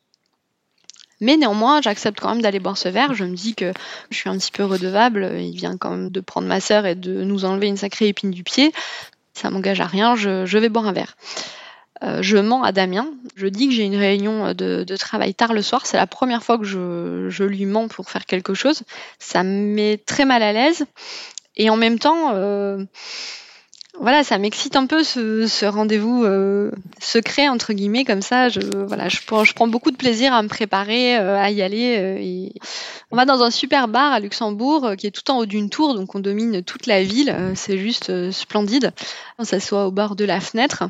Mais 1.22 1.38
néanmoins, 1.38 1.82
j'accepte 1.82 2.20
quand 2.20 2.30
même 2.30 2.42
d'aller 2.42 2.60
boire 2.60 2.78
ce 2.78 2.90
verre. 2.90 3.14
Je 3.14 3.24
me 3.24 3.36
dis 3.36 3.56
que 3.56 3.72
je 4.10 4.18
suis 4.18 4.30
un 4.30 4.38
petit 4.38 4.52
peu 4.52 4.66
redevable. 4.66 5.32
Il 5.40 5.56
vient 5.56 5.78
quand 5.78 5.92
même 5.92 6.10
de 6.10 6.20
prendre 6.20 6.48
ma 6.48 6.60
sœur 6.60 6.86
et 6.86 6.96
de 6.96 7.24
nous 7.24 7.46
enlever 7.46 7.68
une 7.68 7.78
sacrée 7.78 8.08
épine 8.08 8.32
du 8.32 8.44
pied. 8.44 8.74
Ça 9.34 9.50
m'engage 9.50 9.82
à 9.82 9.88
rien. 9.88 10.16
Je, 10.16 10.58
vais 10.58 10.70
boire 10.70 10.88
un 10.88 10.94
verre. 10.94 11.16
Euh, 12.04 12.22
je 12.22 12.38
mens 12.38 12.64
à 12.64 12.74
Damien. 12.74 13.08
Je 13.38 13.48
dis 13.48 13.68
que 13.68 13.74
j'ai 13.74 13.84
une 13.84 13.96
réunion 13.96 14.54
de, 14.54 14.96
travail 14.98 15.34
tard 15.34 15.54
le 15.54 15.62
soir. 15.62 15.86
C'est 15.86 15.98
la 15.98 16.08
première 16.08 16.44
fois 16.44 16.58
que 16.58 16.66
je, 16.66 17.44
lui 17.44 17.66
mens 17.66 17.88
pour 17.88 18.10
faire 18.10 18.26
quelque 18.26 18.54
chose. 18.54 18.84
Ça 19.18 19.44
me 19.44 19.74
met 19.74 19.98
très 20.06 20.26
mal 20.26 20.44
à 20.44 20.52
l'aise. 20.52 20.86
Et 21.58 21.70
en 21.70 21.78
même 21.78 22.00
temps, 22.00 22.32
euh, 22.34 22.84
voilà, 24.00 24.24
ça 24.24 24.38
m'excite 24.38 24.76
un 24.76 24.88
peu 24.88 25.04
ce, 25.04 25.48
ce 25.48 25.66
rendez-vous 25.66 26.26
euh, 26.26 26.72
secret 27.00 27.48
entre 27.48 27.74
guillemets 27.74 28.04
comme 28.04 28.22
ça. 28.22 28.50
Je, 28.50 28.60
voilà, 28.88 29.08
je, 29.08 29.20
je 29.20 29.54
prends 29.54 29.68
beaucoup 29.68 29.92
de 29.92 29.96
plaisir 29.96 30.34
à 30.34 30.44
me 30.44 30.50
préparer, 30.50 31.18
euh, 31.18 31.38
à 31.38 31.50
y 31.50 31.62
aller. 31.62 31.98
Euh, 31.98 32.18
et 32.20 32.54
on 33.12 33.16
va 33.16 33.26
dans 33.26 33.42
un 33.42 33.52
super 33.52 33.88
bar 33.88 34.12
à 34.12 34.20
Luxembourg 34.20 34.96
qui 34.98 35.08
est 35.08 35.12
tout 35.12 35.30
en 35.32 35.38
haut 35.38 35.46
d'une 35.46 35.70
tour, 35.70 35.96
donc 35.96 36.14
on 36.14 36.20
domine 36.20 36.62
toute 36.64 36.88
la 36.88 37.04
ville. 37.04 37.36
c'est 37.56 37.78
juste 37.78 38.32
splendide. 38.32 38.92
On 39.40 39.44
s'assoit 39.44 39.88
au 39.88 39.92
bord 39.92 40.16
de 40.16 40.26
la 40.26 40.42
fenêtre. 40.42 40.84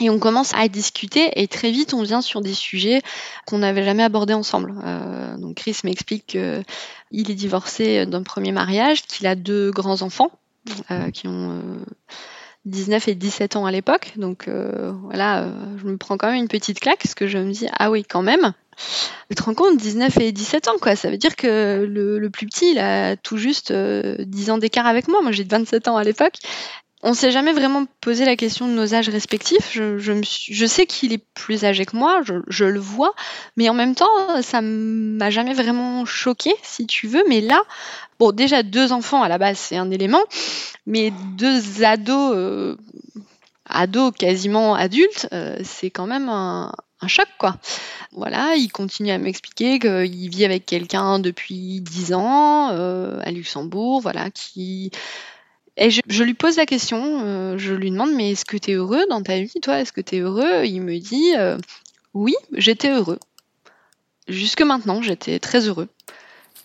Et 0.00 0.08
on 0.08 0.18
commence 0.18 0.54
à 0.54 0.66
discuter 0.68 1.30
et 1.36 1.46
très 1.46 1.70
vite 1.70 1.92
on 1.92 2.02
vient 2.02 2.22
sur 2.22 2.40
des 2.40 2.54
sujets 2.54 3.02
qu'on 3.46 3.58
n'avait 3.58 3.84
jamais 3.84 4.02
abordés 4.02 4.32
ensemble. 4.32 4.74
Euh, 4.84 5.36
donc 5.36 5.56
Chris 5.56 5.76
m'explique 5.84 6.38
qu'il 7.10 7.30
est 7.30 7.34
divorcé 7.34 8.06
d'un 8.06 8.22
premier 8.22 8.52
mariage, 8.52 9.02
qu'il 9.02 9.26
a 9.26 9.34
deux 9.34 9.70
grands 9.70 10.02
enfants 10.02 10.30
euh, 10.90 11.10
qui 11.10 11.28
ont 11.28 11.62
19 12.64 13.08
et 13.08 13.14
17 13.14 13.56
ans 13.56 13.66
à 13.66 13.72
l'époque. 13.72 14.12
Donc 14.16 14.48
euh, 14.48 14.92
voilà, 15.04 15.48
je 15.78 15.86
me 15.86 15.96
prends 15.96 16.16
quand 16.16 16.28
même 16.28 16.42
une 16.42 16.48
petite 16.48 16.80
claque 16.80 17.00
parce 17.02 17.14
que 17.14 17.26
je 17.26 17.38
me 17.38 17.52
dis 17.52 17.66
ah 17.78 17.90
oui 17.90 18.04
quand 18.04 18.22
même. 18.22 18.52
Tu 19.28 19.34
te 19.34 19.42
rends 19.42 19.54
compte, 19.54 19.76
19 19.76 20.16
et 20.20 20.32
17 20.32 20.68
ans, 20.68 20.78
quoi. 20.80 20.96
Ça 20.96 21.10
veut 21.10 21.18
dire 21.18 21.36
que 21.36 21.84
le, 21.86 22.18
le 22.18 22.30
plus 22.30 22.46
petit, 22.46 22.70
il 22.72 22.78
a 22.78 23.14
tout 23.16 23.36
juste 23.36 23.72
10 23.72 24.50
ans 24.50 24.56
d'écart 24.56 24.86
avec 24.86 25.06
moi. 25.06 25.20
Moi, 25.20 25.32
j'ai 25.32 25.44
27 25.44 25.88
ans 25.88 25.98
à 25.98 26.04
l'époque. 26.04 26.36
On 27.02 27.14
s'est 27.14 27.30
jamais 27.30 27.54
vraiment 27.54 27.86
posé 28.02 28.26
la 28.26 28.36
question 28.36 28.68
de 28.68 28.72
nos 28.72 28.94
âges 28.94 29.08
respectifs. 29.08 29.70
Je, 29.72 30.66
sais 30.66 30.84
qu'il 30.84 31.14
est 31.14 31.24
plus 31.34 31.64
âgé 31.64 31.86
que 31.86 31.96
moi, 31.96 32.20
je, 32.48 32.64
le 32.64 32.78
vois, 32.78 33.14
mais 33.56 33.70
en 33.70 33.74
même 33.74 33.94
temps, 33.94 34.42
ça 34.42 34.60
m'a 34.60 35.30
jamais 35.30 35.54
vraiment 35.54 36.04
choqué, 36.04 36.52
si 36.62 36.86
tu 36.86 37.06
veux. 37.06 37.24
Mais 37.26 37.40
là, 37.40 37.62
bon, 38.18 38.32
déjà 38.32 38.62
deux 38.62 38.92
enfants 38.92 39.22
à 39.22 39.28
la 39.28 39.38
base, 39.38 39.56
c'est 39.56 39.78
un 39.78 39.90
élément, 39.90 40.22
mais 40.84 41.10
deux 41.38 41.84
ados 41.84 42.34
euh, 42.36 42.76
ado 43.64 44.12
quasiment 44.12 44.74
adulte, 44.74 45.26
c'est 45.64 45.90
quand 45.90 46.06
même 46.06 46.28
un, 46.28 46.70
choc 47.06 47.28
quoi. 47.38 47.56
Voilà, 48.12 48.56
il 48.56 48.68
continue 48.70 49.10
à 49.10 49.16
m'expliquer 49.16 49.78
qu'il 49.78 50.28
vit 50.28 50.44
avec 50.44 50.66
quelqu'un 50.66 51.18
depuis 51.18 51.80
10 51.80 52.12
ans 52.12 52.68
à 52.68 53.30
Luxembourg, 53.30 54.02
voilà, 54.02 54.30
qui 54.30 54.90
et 55.76 55.90
je, 55.90 56.22
lui 56.22 56.34
pose 56.34 56.56
la 56.56 56.66
question, 56.66 57.56
je 57.56 57.72
lui 57.74 57.90
demande 57.90 58.12
mais 58.12 58.32
est-ce 58.32 58.44
que 58.44 58.56
tu 58.56 58.72
es 58.72 58.74
heureux 58.74 59.04
dans 59.08 59.22
ta 59.22 59.40
vie 59.40 59.60
toi? 59.62 59.80
Est-ce 59.80 59.92
que 59.92 60.00
tu 60.00 60.16
es 60.16 60.18
heureux? 60.20 60.64
Il 60.64 60.82
me 60.82 60.98
dit 60.98 61.32
oui, 62.14 62.34
j'étais 62.52 62.90
heureux. 62.90 63.18
Jusque 64.28 64.62
maintenant, 64.62 65.02
j'étais 65.02 65.38
très 65.38 65.68
heureux. 65.68 65.88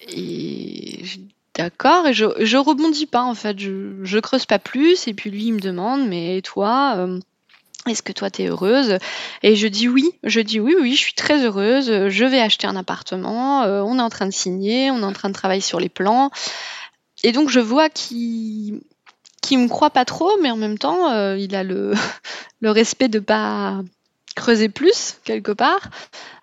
Et 0.08 1.04
d'accord, 1.56 2.08
et 2.08 2.14
je, 2.14 2.26
je 2.40 2.58
rebondis 2.58 3.06
pas 3.06 3.24
en 3.24 3.34
fait, 3.34 3.60
je, 3.60 4.04
je 4.04 4.20
creuse 4.20 4.46
pas 4.46 4.60
plus. 4.60 5.08
Et 5.08 5.14
puis 5.14 5.30
lui, 5.30 5.46
il 5.46 5.54
me 5.54 5.60
demande, 5.60 6.08
mais 6.08 6.42
toi, 6.42 6.96
euh, 6.98 7.20
est-ce 7.88 8.04
que 8.04 8.12
toi, 8.12 8.30
tu 8.30 8.44
es 8.44 8.48
heureuse? 8.48 8.98
Et 9.42 9.56
je 9.56 9.68
dis 9.68 9.88
oui, 9.88 10.12
je 10.24 10.42
dis 10.42 10.60
oui, 10.60 10.76
oui, 10.80 10.94
je 10.94 11.00
suis 11.00 11.14
très 11.14 11.44
heureuse. 11.44 12.10
Je 12.10 12.26
vais 12.26 12.40
acheter 12.40 12.68
un 12.68 12.76
appartement, 12.76 13.64
euh, 13.64 13.82
on 13.82 14.00
est 14.00 14.04
en 14.04 14.10
train 14.10 14.28
de 14.28 14.34
signer, 14.34 14.92
on 14.92 15.00
est 15.00 15.06
en 15.06 15.14
train 15.14 15.30
de 15.30 15.36
travailler 15.36 15.62
sur 15.62 15.80
les 15.80 15.90
plans. 15.90 16.32
Et 17.24 17.32
donc, 17.32 17.50
je 17.50 17.60
vois 17.60 17.90
qu'il 17.90 18.82
qui 19.46 19.58
me 19.58 19.68
croit 19.68 19.92
pas 19.92 20.06
trop, 20.06 20.32
mais 20.42 20.50
en 20.50 20.58
même 20.58 20.78
temps, 20.78 21.12
euh, 21.12 21.38
il 21.38 21.56
a 21.56 21.64
le, 21.64 21.94
respect 22.64 23.08
de 23.08 23.20
pas 23.20 23.82
creuser 24.36 24.68
plus 24.68 25.18
quelque 25.24 25.52
part. 25.52 25.90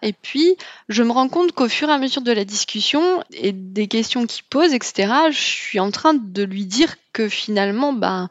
Et 0.00 0.12
puis, 0.12 0.56
je 0.88 1.02
me 1.02 1.12
rends 1.12 1.28
compte 1.28 1.52
qu'au 1.52 1.68
fur 1.68 1.88
et 1.88 1.92
à 1.92 1.98
mesure 1.98 2.22
de 2.22 2.32
la 2.32 2.44
discussion 2.44 3.22
et 3.32 3.52
des 3.52 3.88
questions 3.88 4.26
qu'il 4.26 4.44
pose, 4.44 4.72
etc., 4.72 5.12
je 5.30 5.38
suis 5.38 5.80
en 5.80 5.90
train 5.90 6.14
de 6.14 6.42
lui 6.42 6.64
dire 6.64 6.94
que 7.12 7.28
finalement, 7.28 7.92
ben, 7.92 8.30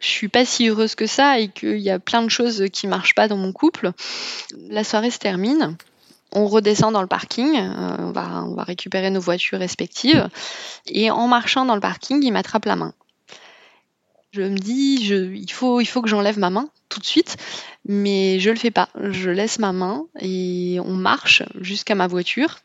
je 0.00 0.08
suis 0.08 0.28
pas 0.28 0.44
si 0.44 0.68
heureuse 0.68 0.94
que 0.94 1.06
ça 1.06 1.38
et 1.38 1.48
qu'il 1.48 1.78
y 1.78 1.90
a 1.90 1.98
plein 1.98 2.22
de 2.22 2.30
choses 2.30 2.64
qui 2.72 2.86
marchent 2.86 3.14
pas 3.14 3.28
dans 3.28 3.36
mon 3.36 3.52
couple. 3.52 3.92
La 4.70 4.82
soirée 4.82 5.10
se 5.10 5.18
termine. 5.18 5.76
On 6.32 6.46
redescend 6.46 6.92
dans 6.92 7.02
le 7.02 7.08
parking, 7.08 7.56
euh, 7.56 7.96
on, 7.98 8.12
va, 8.12 8.44
on 8.44 8.54
va 8.54 8.62
récupérer 8.62 9.10
nos 9.10 9.20
voitures 9.20 9.58
respectives. 9.58 10.28
Et 10.86 11.10
en 11.10 11.26
marchant 11.28 11.64
dans 11.64 11.74
le 11.74 11.80
parking, 11.80 12.22
il 12.22 12.32
m'attrape 12.32 12.64
la 12.64 12.76
main. 12.76 12.94
Je 14.32 14.42
me 14.42 14.56
dis, 14.56 14.98
il, 15.00 15.50
faut, 15.50 15.80
il 15.80 15.86
faut 15.86 16.02
que 16.02 16.08
j'enlève 16.08 16.38
ma 16.38 16.50
main 16.50 16.68
tout 16.88 17.00
de 17.00 17.06
suite, 17.06 17.36
mais 17.84 18.38
je 18.38 18.50
le 18.50 18.56
fais 18.56 18.70
pas. 18.70 18.88
Je 18.94 19.30
laisse 19.30 19.58
ma 19.58 19.72
main 19.72 20.06
et 20.20 20.78
on 20.84 20.92
marche 20.92 21.42
jusqu'à 21.60 21.94
ma 21.96 22.06
voiture. 22.06 22.60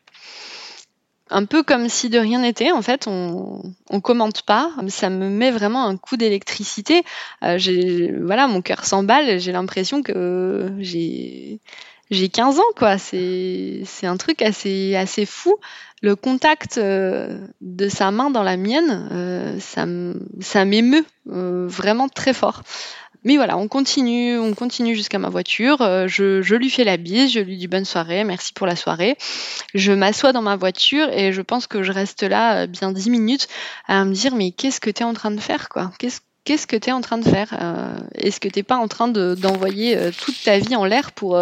Un 1.31 1.45
peu 1.45 1.63
comme 1.63 1.89
si 1.89 2.09
de 2.09 2.19
rien 2.19 2.41
n'était, 2.41 2.71
en 2.71 2.83
fait, 2.83 3.07
on, 3.07 3.63
on 3.89 3.99
commente 3.99 4.43
pas. 4.43 4.71
Ça 4.89 5.09
me 5.09 5.27
met 5.27 5.49
vraiment 5.49 5.85
un 5.85 5.97
coup 5.97 6.17
d'électricité. 6.17 7.03
Euh, 7.43 7.57
voilà, 8.21 8.47
mon 8.47 8.61
cœur 8.61 8.85
s'emballe. 8.85 9.39
J'ai 9.39 9.51
l'impression 9.51 10.03
que 10.03 10.71
j'ai, 10.77 11.59
j'ai 12.11 12.29
15 12.29 12.59
ans, 12.59 12.63
quoi. 12.75 12.97
C'est, 12.97 13.83
un 14.03 14.17
truc 14.17 14.41
assez, 14.41 14.95
assez 14.95 15.25
fou. 15.25 15.57
Le 16.01 16.15
contact 16.15 16.77
euh, 16.77 17.47
de 17.61 17.89
sa 17.89 18.11
main 18.11 18.29
dans 18.29 18.43
la 18.43 18.57
mienne, 18.57 19.09
euh, 19.11 19.59
ça, 19.59 20.65
m'émeut 20.65 21.05
vraiment 21.25 22.09
très 22.09 22.33
fort. 22.33 22.61
Mais 23.25 23.37
voilà, 23.37 23.57
on 23.57 23.67
continue, 23.67 24.37
on 24.37 24.53
continue 24.53 24.95
jusqu'à 24.95 25.17
ma 25.17 25.29
voiture. 25.29 25.81
Euh, 25.81 26.07
je, 26.07 26.55
lui 26.55 26.69
fais 26.69 26.83
la 26.83 26.95
bise, 26.95 27.33
je 27.33 27.39
lui 27.39 27.57
dis 27.57 27.67
bonne 27.67 27.83
soirée, 27.83 28.23
merci 28.23 28.53
pour 28.53 28.67
la 28.67 28.75
soirée. 28.75 29.17
Je 29.73 29.91
m'assois 29.91 30.31
dans 30.31 30.43
ma 30.43 30.55
voiture 30.55 31.09
et 31.09 31.33
je 31.33 31.41
pense 31.41 31.65
que 31.65 31.81
je 31.81 31.91
reste 31.91 32.21
là 32.21 32.61
euh, 32.61 32.67
bien 32.67 32.91
dix 32.91 33.09
minutes 33.09 33.47
à 33.87 34.05
me 34.05 34.13
dire 34.13 34.35
mais 34.35 34.51
qu'est-ce 34.51 34.79
que 34.79 34.91
tu 34.91 35.01
es 35.01 35.05
en 35.05 35.15
train 35.15 35.31
de 35.31 35.39
faire 35.39 35.69
quoi? 35.69 35.91
Qu'est-ce 35.97 36.21
qu'est-ce 36.45 36.67
que 36.67 36.75
tu 36.75 36.89
es 36.89 36.93
en 36.93 37.01
train 37.01 37.17
de 37.17 37.27
faire 37.27 37.55
euh, 37.59 37.97
Est-ce 38.15 38.39
que 38.39 38.47
tu 38.47 38.59
n'es 38.59 38.63
pas 38.63 38.77
en 38.77 38.87
train 38.87 39.07
d'envoyer 39.07 40.11
toute 40.17 40.41
ta 40.43 40.59
vie 40.59 40.75
en 40.75 40.85
l'air 40.85 41.11
pour, 41.11 41.37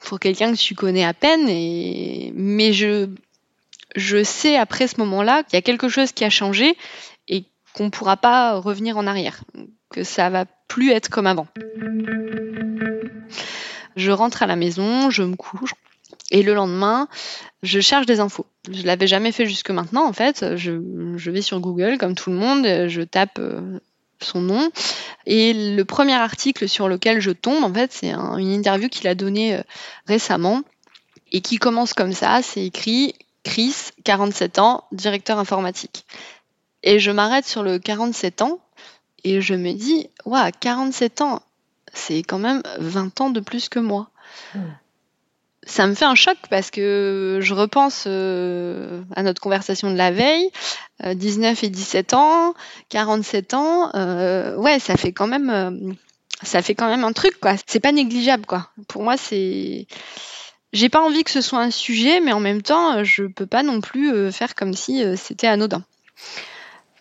pour 0.00 0.20
quelqu'un 0.20 0.52
que 0.52 0.58
tu 0.58 0.74
connais 0.74 1.04
à 1.04 1.14
peine 1.14 1.48
et... 1.48 2.32
Mais 2.34 2.72
je, 2.72 3.08
je 3.96 4.22
sais 4.22 4.56
après 4.56 4.86
ce 4.86 4.98
moment-là 4.98 5.42
qu'il 5.42 5.54
y 5.54 5.56
a 5.56 5.62
quelque 5.62 5.88
chose 5.88 6.12
qui 6.12 6.24
a 6.24 6.30
changé 6.30 6.76
et 7.28 7.44
qu'on 7.72 7.84
ne 7.84 7.90
pourra 7.90 8.16
pas 8.16 8.54
revenir 8.58 8.98
en 8.98 9.06
arrière 9.06 9.42
que 9.90 10.04
ça 10.04 10.30
va 10.30 10.44
plus 10.68 10.90
être 10.90 11.08
comme 11.08 11.26
avant. 11.26 11.48
Je 13.96 14.12
rentre 14.12 14.42
à 14.42 14.46
la 14.46 14.56
maison, 14.56 15.10
je 15.10 15.22
me 15.22 15.36
couche. 15.36 15.74
Et 16.30 16.42
le 16.42 16.54
lendemain, 16.54 17.08
je 17.62 17.80
cherche 17.80 18.06
des 18.06 18.20
infos. 18.20 18.46
Je 18.68 18.84
l'avais 18.84 19.06
jamais 19.06 19.32
fait 19.32 19.46
jusque 19.46 19.70
maintenant, 19.70 20.06
en 20.06 20.12
fait. 20.12 20.56
Je, 20.56 21.30
vais 21.30 21.42
sur 21.42 21.60
Google, 21.60 21.98
comme 21.98 22.14
tout 22.14 22.30
le 22.30 22.36
monde, 22.36 22.66
je 22.88 23.02
tape 23.02 23.38
euh, 23.38 23.78
son 24.20 24.40
nom. 24.40 24.70
Et 25.26 25.74
le 25.74 25.84
premier 25.84 26.14
article 26.14 26.68
sur 26.68 26.88
lequel 26.88 27.20
je 27.20 27.30
tombe, 27.30 27.64
en 27.64 27.72
fait, 27.72 27.92
c'est 27.92 28.12
une 28.12 28.52
interview 28.52 28.88
qu'il 28.88 29.08
a 29.08 29.14
donnée 29.14 29.56
euh, 29.56 29.62
récemment 30.06 30.62
et 31.32 31.40
qui 31.40 31.58
commence 31.58 31.94
comme 31.94 32.12
ça. 32.12 32.40
C'est 32.42 32.66
écrit 32.66 33.14
Chris, 33.44 33.74
47 34.04 34.58
ans, 34.58 34.84
directeur 34.92 35.38
informatique. 35.38 36.04
Et 36.82 36.98
je 36.98 37.10
m'arrête 37.10 37.46
sur 37.46 37.62
le 37.62 37.78
47 37.78 38.42
ans 38.42 38.60
et 39.24 39.40
je 39.40 39.54
me 39.54 39.72
dis, 39.72 40.08
waouh, 40.24 40.50
47 40.60 41.20
ans, 41.22 41.42
c'est 41.92 42.22
quand 42.22 42.38
même 42.38 42.62
20 42.78 43.20
ans 43.20 43.30
de 43.30 43.40
plus 43.40 43.68
que 43.68 43.78
moi. 43.78 44.10
Hmm. 44.54 44.60
Ça 45.70 45.86
me 45.86 45.94
fait 45.94 46.04
un 46.04 46.16
choc 46.16 46.36
parce 46.50 46.72
que 46.72 47.38
je 47.40 47.54
repense 47.54 48.02
euh, 48.08 49.02
à 49.14 49.22
notre 49.22 49.40
conversation 49.40 49.88
de 49.92 49.96
la 49.96 50.10
veille, 50.10 50.50
19 51.04 51.62
euh, 51.62 51.66
et 51.66 51.70
17 51.70 52.12
ans, 52.14 52.54
47 52.88 53.54
ans, 53.54 53.88
euh, 53.94 54.56
ouais, 54.56 54.80
ça 54.80 54.96
fait 54.96 55.12
quand 55.12 55.28
même, 55.28 55.96
ça 56.42 56.60
fait 56.60 56.74
quand 56.74 56.88
même 56.88 57.04
un 57.04 57.12
truc 57.12 57.38
quoi. 57.38 57.54
C'est 57.68 57.78
pas 57.78 57.92
négligeable 57.92 58.46
quoi. 58.46 58.68
Pour 58.88 59.04
moi, 59.04 59.16
c'est, 59.16 59.86
j'ai 60.72 60.88
pas 60.88 61.02
envie 61.02 61.22
que 61.22 61.30
ce 61.30 61.40
soit 61.40 61.60
un 61.60 61.70
sujet, 61.70 62.18
mais 62.18 62.32
en 62.32 62.40
même 62.40 62.62
temps, 62.62 63.04
je 63.04 63.22
peux 63.22 63.46
pas 63.46 63.62
non 63.62 63.80
plus 63.80 64.32
faire 64.32 64.56
comme 64.56 64.74
si 64.74 65.04
c'était 65.16 65.46
anodin 65.46 65.84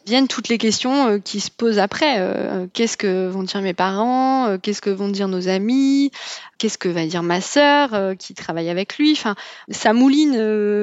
viennent 0.09 0.27
toutes 0.27 0.49
les 0.49 0.57
questions 0.57 1.07
euh, 1.07 1.19
qui 1.19 1.39
se 1.39 1.51
posent 1.51 1.79
après. 1.79 2.15
Euh, 2.17 2.67
qu'est-ce 2.73 2.97
que 2.97 3.27
vont 3.27 3.43
dire 3.43 3.61
mes 3.61 3.73
parents? 3.73 4.47
Euh, 4.47 4.57
Qu'est-ce 4.57 4.81
que 4.81 4.89
vont 4.89 5.07
dire 5.07 5.27
nos 5.27 5.47
amis? 5.47 6.11
Qu'est-ce 6.57 6.77
que 6.77 6.89
va 6.89 7.05
dire 7.05 7.23
ma 7.23 7.39
sœur 7.39 8.17
qui 8.17 8.33
travaille 8.33 8.69
avec 8.69 8.97
lui? 8.97 9.13
Enfin, 9.13 9.35
ça 9.69 9.93
mouline 9.93 10.35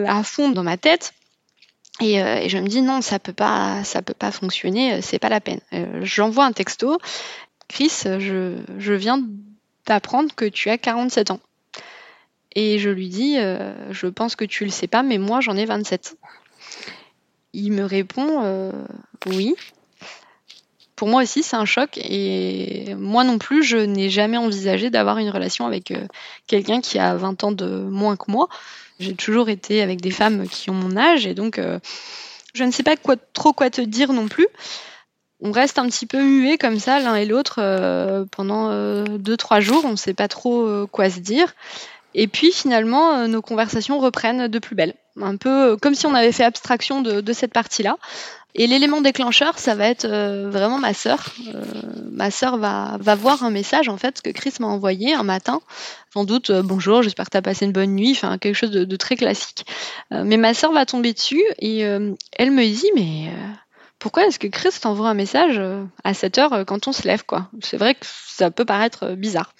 à 0.07 0.23
fond 0.23 0.49
dans 0.51 0.63
ma 0.63 0.79
tête. 0.79 1.13
Et, 2.01 2.17
je 2.49 2.59
me 2.59 2.67
dis 2.67 2.81
non, 2.81 3.03
ça 3.03 3.19
peut 3.19 3.35
pas, 3.35 3.85
ça 3.85 4.01
peut 4.01 4.15
pas 4.15 4.31
fonctionner, 4.31 5.03
c'est 5.03 5.19
pas 5.19 5.29
la 5.29 5.41
peine. 5.41 5.61
J'envoie 6.01 6.47
un 6.47 6.53
texto, 6.53 6.99
Chris, 7.69 7.93
je, 8.05 8.57
je 8.79 8.93
viens 8.95 9.23
d'apprendre 9.87 10.35
que 10.35 10.47
tu 10.47 10.71
as 10.71 10.79
47 10.79 11.31
ans. 11.31 11.41
Et 12.55 12.79
je 12.79 12.89
lui 12.89 13.09
dis, 13.09 13.37
je 13.37 14.07
pense 14.07 14.35
que 14.35 14.47
tu 14.47 14.65
le 14.65 14.71
sais 14.71 14.89
pas, 14.89 15.03
mais 15.03 15.19
moi 15.19 15.41
j'en 15.41 15.57
ai 15.57 15.67
27 15.67 16.17
il 17.53 17.73
me 17.73 17.85
répond 17.85 18.43
euh, 18.45 18.73
oui. 19.27 19.55
Pour 20.95 21.09
moi 21.09 21.23
aussi, 21.23 21.43
c'est 21.43 21.57
un 21.57 21.67
choc 21.67 21.99
et 21.99 22.95
moi 22.95 23.23
non 23.23 23.39
plus, 23.39 23.63
je 23.63 23.77
n'ai 23.77 24.09
jamais 24.09 24.39
envisagé 24.39 24.89
d'avoir 24.89 25.19
une 25.19 25.29
relation 25.29 25.67
avec 25.67 25.91
euh, 25.91 26.07
quelqu'un 26.47 26.81
qui 26.81 26.99
a 26.99 27.15
20 27.15 27.45
ans 27.45 27.53
de 27.53 27.67
moins 27.67 28.17
que 28.17 28.31
moi. 28.31 28.49
J'ai 28.99 29.15
toujours 29.15 29.51
été 29.51 29.83
avec 29.83 30.01
des 30.01 30.11
femmes 30.11 30.49
qui 30.49 30.71
ont 30.71 30.75
mon 30.75 30.97
âge 30.97 31.27
et 31.27 31.35
donc 31.35 31.59
euh, 31.59 31.79
je 32.55 32.65
ne 32.65 32.71
sais 32.71 32.83
pas 32.83 32.97
trop 33.35 33.53
quoi 33.53 33.69
te 33.69 33.83
dire 33.83 34.13
non 34.15 34.29
plus. 34.29 34.47
On 35.43 35.53
reste 35.53 35.79
un 35.79 35.87
petit 35.87 36.07
peu 36.07 36.23
muet 36.23 36.57
comme 36.57 36.79
ça 36.79 36.99
l'un 36.99 37.15
et 37.15 37.27
l'autre 37.27 37.57
pendant 38.33 38.71
2-3 39.05 39.61
jours, 39.61 39.85
on 39.85 39.91
ne 39.91 39.97
sait 39.97 40.15
pas 40.15 40.29
trop 40.29 40.87
quoi 40.87 41.11
se 41.11 41.21
dire. 41.21 41.55
Et 42.17 42.27
puis 42.27 42.51
finalement, 42.51 43.29
nos 43.29 43.43
conversations 43.43 44.01
reprennent 44.01 44.49
de 44.49 44.59
plus 44.59 44.75
belle 44.75 44.95
un 45.23 45.37
peu 45.37 45.73
euh, 45.73 45.77
comme 45.77 45.95
si 45.95 46.07
on 46.07 46.15
avait 46.15 46.33
fait 46.33 46.45
abstraction 46.45 47.03
de, 47.03 47.33
cette 47.33 47.53
partie-là. 47.53 47.97
Et 48.59 48.67
l'élément 48.67 49.03
déclencheur, 49.03 49.59
ça 49.59 49.75
va 49.75 49.87
être 49.87 50.07
euh, 50.07 50.49
vraiment 50.51 50.79
ma 50.79 50.95
sœur. 50.95 51.35
Euh, 51.55 51.63
ma 52.11 52.31
sœur 52.31 52.57
va, 52.57 52.97
va 53.01 53.15
voir 53.15 53.45
un 53.45 53.51
message 53.51 53.89
en 53.89 53.99
fait 53.99 54.23
que 54.23 54.31
Chris 54.31 54.55
m'a 54.61 54.67
envoyé 54.67 55.15
un 55.15 55.23
matin. 55.23 55.61
Sans 56.15 56.25
doute 56.25 56.51
bonjour, 56.51 57.03
j'espère 57.03 57.27
que 57.27 57.33
tu 57.33 57.37
as 57.37 57.43
passé 57.43 57.67
une 57.67 57.73
bonne 57.73 57.95
nuit, 57.95 58.13
enfin 58.13 58.39
quelque 58.39 58.55
chose 58.55 58.71
de, 58.71 58.97
très 58.97 59.17
classique. 59.17 59.67
mais 60.11 60.39
ma 60.39 60.55
sœur 60.55 60.73
va 60.73 60.87
tomber 60.87 61.13
dessus 61.13 61.43
et 61.59 61.81
elle 61.81 62.51
me 62.51 62.63
dit 62.63 62.91
mais 62.95 63.31
pourquoi 63.99 64.27
est-ce 64.27 64.39
que 64.39 64.47
Chris 64.47 64.71
t'envoie 64.81 65.11
un 65.11 65.15
message 65.15 65.61
à 66.05 66.15
cette 66.15 66.39
heure 66.39 66.65
quand 66.67 66.89
on 66.89 66.93
se 66.93 67.07
lève 67.07 67.27
quoi? 67.27 67.51
C'est 67.61 67.77
vrai 67.77 67.95
que 67.95 68.07
ça 68.07 68.51
peut 68.51 68.65
paraître 68.65 69.11
bizarre. 69.11 69.53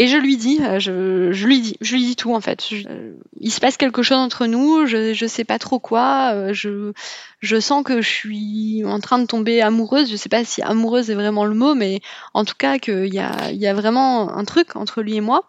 Et 0.00 0.06
je 0.06 0.16
lui 0.16 0.36
dis, 0.36 0.60
euh, 0.62 0.78
je, 0.78 1.32
je, 1.32 1.44
lui 1.44 1.60
dis, 1.60 1.76
je 1.80 1.96
lui 1.96 2.04
dis 2.04 2.14
tout 2.14 2.32
en 2.32 2.40
fait. 2.40 2.62
Euh, 2.72 3.14
il 3.40 3.50
se 3.50 3.58
passe 3.58 3.76
quelque 3.76 4.04
chose 4.04 4.18
entre 4.18 4.46
nous, 4.46 4.86
je, 4.86 5.12
je 5.12 5.26
sais 5.26 5.42
pas 5.42 5.58
trop 5.58 5.80
quoi. 5.80 6.30
Euh, 6.34 6.52
je, 6.52 6.92
je 7.40 7.58
sens 7.58 7.82
que 7.82 8.00
je 8.00 8.08
suis 8.08 8.84
en 8.84 9.00
train 9.00 9.18
de 9.18 9.26
tomber 9.26 9.60
amoureuse. 9.60 10.08
Je 10.08 10.14
sais 10.14 10.28
pas 10.28 10.44
si 10.44 10.62
amoureuse 10.62 11.10
est 11.10 11.16
vraiment 11.16 11.44
le 11.44 11.56
mot, 11.56 11.74
mais 11.74 12.00
en 12.32 12.44
tout 12.44 12.54
cas 12.56 12.78
qu'il 12.78 13.12
y 13.12 13.18
a, 13.18 13.50
il 13.50 13.56
y 13.58 13.66
a 13.66 13.74
vraiment 13.74 14.30
un 14.30 14.44
truc 14.44 14.76
entre 14.76 15.02
lui 15.02 15.16
et 15.16 15.20
moi. 15.20 15.48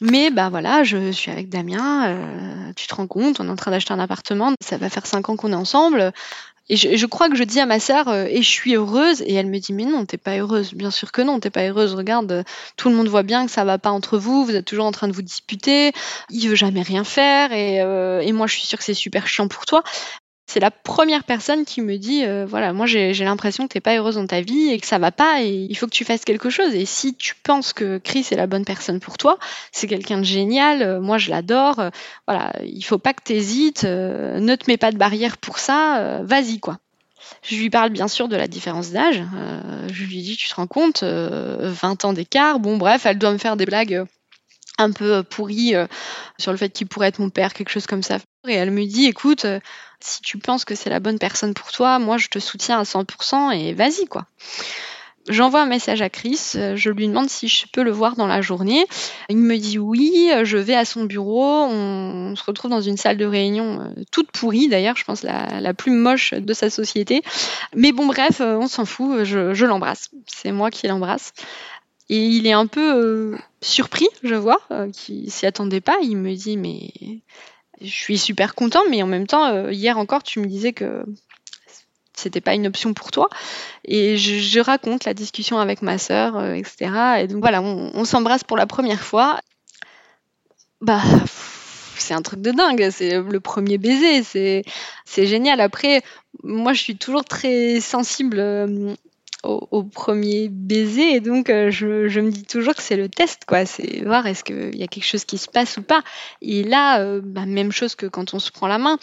Mais 0.00 0.30
bah 0.30 0.48
voilà, 0.48 0.82
je 0.82 1.12
suis 1.12 1.30
avec 1.30 1.50
Damien. 1.50 2.72
tu 2.76 2.86
te 2.86 2.94
rends 2.94 3.06
compte, 3.06 3.38
on 3.38 3.48
est 3.48 3.50
en 3.50 3.56
train 3.56 3.70
d'acheter 3.70 3.92
un 3.92 3.98
appartement. 3.98 4.54
Ça 4.62 4.78
va 4.78 4.88
faire 4.88 5.04
cinq 5.04 5.28
ans 5.28 5.36
qu'on 5.36 5.52
est 5.52 5.54
ensemble 5.54 6.14
Et 6.70 6.76
je, 6.76 7.06
crois 7.06 7.28
que 7.28 7.34
je 7.34 7.42
dis 7.42 7.58
à 7.58 7.66
ma 7.66 7.80
sœur, 7.80 8.06
euh, 8.06 8.26
et 8.28 8.42
je 8.42 8.48
suis 8.48 8.76
heureuse, 8.76 9.22
et 9.22 9.34
elle 9.34 9.48
me 9.48 9.58
dit, 9.58 9.72
mais 9.72 9.84
non, 9.84 10.06
t'es 10.06 10.18
pas 10.18 10.38
heureuse. 10.38 10.72
Bien 10.72 10.92
sûr 10.92 11.10
que 11.10 11.20
non, 11.20 11.40
t'es 11.40 11.50
pas 11.50 11.66
heureuse. 11.66 11.96
Regarde, 11.96 12.44
tout 12.76 12.88
le 12.88 12.94
monde 12.94 13.08
voit 13.08 13.24
bien 13.24 13.44
que 13.44 13.50
ça 13.50 13.64
va 13.64 13.76
pas 13.76 13.90
entre 13.90 14.18
vous, 14.18 14.44
vous 14.44 14.54
êtes 14.54 14.66
toujours 14.66 14.84
en 14.84 14.92
train 14.92 15.08
de 15.08 15.12
vous 15.12 15.20
disputer, 15.20 15.92
il 16.30 16.48
veut 16.48 16.54
jamais 16.54 16.82
rien 16.82 17.02
faire, 17.02 17.52
et, 17.52 17.82
euh, 17.82 18.20
et 18.20 18.30
moi 18.30 18.46
je 18.46 18.54
suis 18.54 18.66
sûre 18.66 18.78
que 18.78 18.84
c'est 18.84 18.94
super 18.94 19.26
chiant 19.26 19.48
pour 19.48 19.66
toi 19.66 19.82
c'est 20.50 20.58
la 20.58 20.72
première 20.72 21.22
personne 21.22 21.64
qui 21.64 21.80
me 21.80 21.96
dit 21.96 22.24
euh, 22.24 22.44
voilà 22.44 22.72
moi 22.72 22.84
j'ai 22.86 23.12
l'impression 23.12 23.68
que 23.68 23.72
t'es 23.72 23.80
pas 23.80 23.96
heureuse 23.96 24.16
dans 24.16 24.26
ta 24.26 24.40
vie 24.40 24.70
et 24.70 24.80
que 24.80 24.86
ça 24.86 24.98
va 24.98 25.12
pas 25.12 25.42
et 25.42 25.68
il 25.70 25.76
faut 25.76 25.86
que 25.86 25.92
tu 25.92 26.04
fasses 26.04 26.24
quelque 26.24 26.50
chose 26.50 26.74
et 26.74 26.86
si 26.86 27.14
tu 27.14 27.36
penses 27.36 27.72
que 27.72 27.98
Chris 27.98 28.26
est 28.32 28.36
la 28.36 28.48
bonne 28.48 28.64
personne 28.64 28.98
pour 28.98 29.16
toi 29.16 29.38
c'est 29.70 29.86
quelqu'un 29.86 30.18
de 30.18 30.24
génial 30.24 30.82
euh, 30.82 31.00
moi 31.00 31.18
je 31.18 31.30
l'adore 31.30 31.78
euh, 31.78 31.90
voilà 32.26 32.52
il 32.64 32.82
faut 32.82 32.98
pas 32.98 33.14
que 33.14 33.22
t'hésites 33.22 33.84
ne 33.84 34.54
te 34.56 34.68
mets 34.68 34.76
pas 34.76 34.90
de 34.90 34.96
barrière 34.96 35.38
pour 35.38 35.58
ça 35.58 36.20
vas-y 36.24 36.58
quoi 36.58 36.78
je 37.42 37.54
lui 37.54 37.70
parle 37.70 37.90
bien 37.90 38.08
sûr 38.08 38.26
de 38.26 38.34
la 38.34 38.48
différence 38.48 38.90
d'âge. 38.90 39.22
je 39.88 40.04
lui 40.04 40.20
dis, 40.20 40.36
tu 40.36 40.48
te 40.48 40.54
rends 40.54 40.66
compte, 40.66 41.04
20 41.04 42.04
ans 42.04 42.12
d'écart. 42.12 42.58
Bon, 42.58 42.76
bref, 42.76 43.06
elle 43.06 43.18
doit 43.18 43.30
me 43.30 43.38
faire 43.38 43.56
des 43.56 43.66
blagues 43.66 44.04
un 44.80 44.92
peu 44.92 45.22
pourries 45.22 45.74
sur 46.38 46.52
le 46.52 46.58
fait 46.58 46.70
qu'il 46.70 46.86
pourrait 46.86 47.08
être 47.08 47.18
mon 47.18 47.30
père, 47.30 47.52
quelque 47.52 47.70
chose 47.70 47.86
comme 47.86 48.02
ça. 48.02 48.18
Et 48.48 48.54
elle 48.54 48.70
me 48.70 48.84
dit, 48.84 49.06
écoute, 49.06 49.46
si 50.00 50.22
tu 50.22 50.38
penses 50.38 50.64
que 50.64 50.74
c'est 50.74 50.90
la 50.90 51.00
bonne 51.00 51.18
personne 51.18 51.54
pour 51.54 51.72
toi, 51.72 51.98
moi 51.98 52.18
je 52.18 52.28
te 52.28 52.38
soutiens 52.38 52.80
à 52.80 52.84
100% 52.84 53.52
et 53.52 53.74
vas-y 53.74 54.06
quoi. 54.06 54.26
J'envoie 55.28 55.60
un 55.60 55.66
message 55.66 56.00
à 56.00 56.08
Chris, 56.08 56.52
je 56.54 56.90
lui 56.90 57.06
demande 57.06 57.28
si 57.28 57.46
je 57.46 57.66
peux 57.70 57.82
le 57.82 57.90
voir 57.90 58.16
dans 58.16 58.26
la 58.26 58.40
journée. 58.40 58.86
Il 59.28 59.36
me 59.36 59.58
dit 59.58 59.78
oui, 59.78 60.30
je 60.44 60.56
vais 60.56 60.74
à 60.74 60.86
son 60.86 61.04
bureau, 61.04 61.66
on, 61.66 62.34
se 62.34 62.42
retrouve 62.42 62.70
dans 62.70 62.80
une 62.80 62.96
salle 62.96 63.18
de 63.18 63.26
réunion 63.26 63.80
euh, 63.80 64.02
toute 64.10 64.30
pourrie 64.32 64.68
d'ailleurs, 64.68 64.96
je 64.96 65.04
pense 65.04 65.22
la, 65.22 65.60
la, 65.60 65.74
plus 65.74 65.92
moche 65.92 66.32
de 66.32 66.52
sa 66.54 66.70
société. 66.70 67.22
Mais 67.76 67.92
bon 67.92 68.06
bref, 68.06 68.40
euh, 68.40 68.56
on 68.56 68.66
s'en 68.66 68.86
fout, 68.86 69.24
je, 69.24 69.64
l'embrasse. 69.64 70.08
C'est 70.26 70.52
moi 70.52 70.70
qui 70.70 70.88
l'embrasse. 70.88 71.32
Et 72.10 72.18
il 72.18 72.48
est 72.48 72.52
un 72.52 72.66
peu 72.66 72.96
euh, 72.96 73.38
surpris, 73.62 74.08
je 74.24 74.34
vois, 74.34 74.60
qu'il 74.92 75.30
s'y 75.30 75.46
attendait 75.46 75.80
pas. 75.80 75.96
Il 76.02 76.16
me 76.16 76.34
dit 76.34 76.56
mais 76.56 76.92
je 77.80 77.88
suis 77.88 78.18
super 78.18 78.56
content, 78.56 78.82
mais 78.90 79.00
en 79.02 79.06
même 79.06 79.28
temps, 79.28 79.46
euh, 79.46 79.72
hier 79.72 79.96
encore, 79.96 80.24
tu 80.24 80.40
me 80.40 80.46
disais 80.46 80.72
que 80.72 81.04
c'était 82.12 82.40
pas 82.40 82.54
une 82.54 82.66
option 82.66 82.94
pour 82.94 83.12
toi. 83.12 83.28
Et 83.84 84.16
je, 84.16 84.60
raconte 84.60 85.04
la 85.04 85.14
discussion 85.14 85.60
avec 85.60 85.82
ma 85.82 85.98
sœur, 85.98 86.36
euh, 86.36 86.54
etc. 86.54 87.20
Et 87.20 87.26
donc 87.28 87.40
voilà, 87.40 87.62
on, 87.62 88.04
s'embrasse 88.04 88.42
pour 88.42 88.56
la 88.56 88.66
première 88.66 89.02
fois. 89.02 89.40
Bah, 90.80 91.00
c'est 91.96 92.14
un 92.14 92.22
truc 92.22 92.42
de 92.42 92.50
dingue. 92.50 92.90
C'est 92.90 93.20
le 93.20 93.40
premier 93.40 93.78
baiser. 93.78 94.22
C'est 94.24 95.26
génial. 95.26 95.60
Après, 95.60 96.02
moi, 96.42 96.72
je 96.72 96.82
suis 96.82 96.96
toujours 96.96 97.24
très 97.24 97.80
sensible 97.80 98.96
euh, 99.46 99.58
au, 99.70 99.82
premier 99.82 100.48
baiser. 100.50 101.14
Et 101.14 101.20
donc 101.20 101.48
euh, 101.48 101.70
je, 101.70 102.08
je, 102.08 102.20
me 102.20 102.30
dis 102.30 102.44
toujours 102.44 102.74
que 102.74 102.82
c'est 102.82 102.96
le 102.96 103.08
test 103.08 103.44
quoi. 103.46 103.64
C'est 103.64 104.04
voir 104.04 104.26
est-ce 104.26 104.44
qu'il 104.44 104.76
y 104.76 104.82
a 104.82 104.86
quelque 104.86 105.06
chose 105.06 105.24
qui 105.24 105.38
se 105.38 105.48
passe 105.48 105.78
ou 105.78 105.82
pas. 105.82 106.02
Et 106.42 106.62
là 106.62 107.00
euh, 107.00 107.20
bah, 107.24 107.46
même 107.46 107.72
chose 107.72 107.94
que 107.94 108.06
quand 108.06 108.34
on 108.34 108.38
se 108.38 108.50
prend 108.50 108.66
la 108.66 108.78
main. 108.78 108.98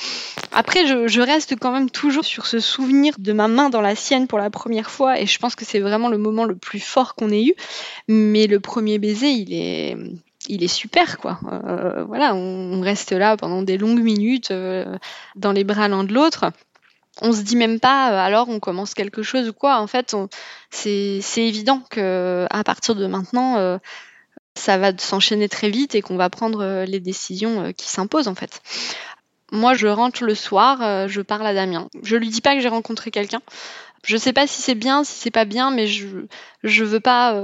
Après 0.51 0.85
je, 0.85 1.07
je, 1.07 1.21
reste 1.21 1.55
quand 1.59 1.71
même 1.71 1.89
toujours 1.89 2.23
sur 2.23 2.45
ce 2.45 2.59
souvenir 2.59 3.15
de 3.17 3.33
ma 3.33 3.47
main 3.47 3.69
dans 3.69 3.81
la 3.81 3.95
sienne 3.95 4.27
pour 4.27 4.37
la 4.37 4.51
première 4.51 4.91
fois. 4.91 5.19
Et 5.19 5.25
je 5.25 5.39
pense 5.39 5.55
que 5.55 5.65
c'est 5.65 5.79
vraiment 5.79 6.09
le 6.09 6.19
moment 6.19 6.45
le 6.45 6.55
plus 6.55 6.79
fort 6.79 7.15
qu'on 7.15 7.31
ait 7.31 7.45
eu. 7.45 7.55
Mais 8.07 8.45
le 8.45 8.59
premier 8.59 8.99
baiser 8.99 9.29
il 9.29 9.53
est 9.53 9.97
il 10.49 10.63
est 10.63 10.67
super 10.67 11.17
quoi. 11.17 11.39
Euh, 11.51 12.03
voilà, 12.03 12.35
on, 12.35 12.79
reste 12.81 13.11
là 13.11 13.37
pendant 13.37 13.63
des 13.63 13.77
longues 13.77 14.01
minutes 14.03 14.53
dans 15.35 15.51
les 15.51 15.63
bras 15.63 15.87
l'un 15.87 16.03
de 16.03 16.13
l'autre 16.13 16.51
on 17.21 17.33
se 17.33 17.41
dit 17.41 17.55
même 17.55 17.79
pas 17.79 18.11
euh, 18.11 18.17
alors 18.17 18.49
on 18.49 18.59
commence 18.59 18.93
quelque 18.93 19.23
chose 19.23 19.49
ou 19.49 19.53
quoi. 19.53 19.79
En 19.79 19.87
fait, 19.87 20.15
c'est 20.69 21.21
évident 21.37 21.81
que 21.89 22.47
à 22.49 22.63
partir 22.63 22.95
de 22.95 23.05
maintenant, 23.07 23.57
euh, 23.57 23.77
ça 24.55 24.77
va 24.77 24.97
s'enchaîner 24.97 25.49
très 25.49 25.69
vite 25.69 25.95
et 25.95 26.01
qu'on 26.01 26.17
va 26.17 26.29
prendre 26.29 26.63
euh, 26.63 26.85
les 26.85 26.99
décisions 26.99 27.73
qui 27.73 27.87
s'imposent 27.87 28.27
en 28.27 28.35
fait. 28.35 28.61
Moi, 29.51 29.73
je 29.75 29.87
rentre 29.87 30.25
le 30.25 30.35
soir, 30.35 31.07
je 31.07 31.21
parle 31.21 31.47
à 31.47 31.53
Damien. 31.53 31.87
Je 32.03 32.17
lui 32.17 32.27
dis 32.27 32.41
pas 32.41 32.53
que 32.53 32.59
j'ai 32.59 32.67
rencontré 32.67 33.11
quelqu'un. 33.11 33.41
Je 34.03 34.17
sais 34.17 34.33
pas 34.33 34.45
si 34.45 34.61
c'est 34.61 34.75
bien, 34.75 35.05
si 35.05 35.13
c'est 35.13 35.31
pas 35.31 35.45
bien, 35.45 35.71
mais 35.71 35.87
je 35.87 36.25
je 36.63 36.83
veux 36.83 36.99
pas 36.99 37.41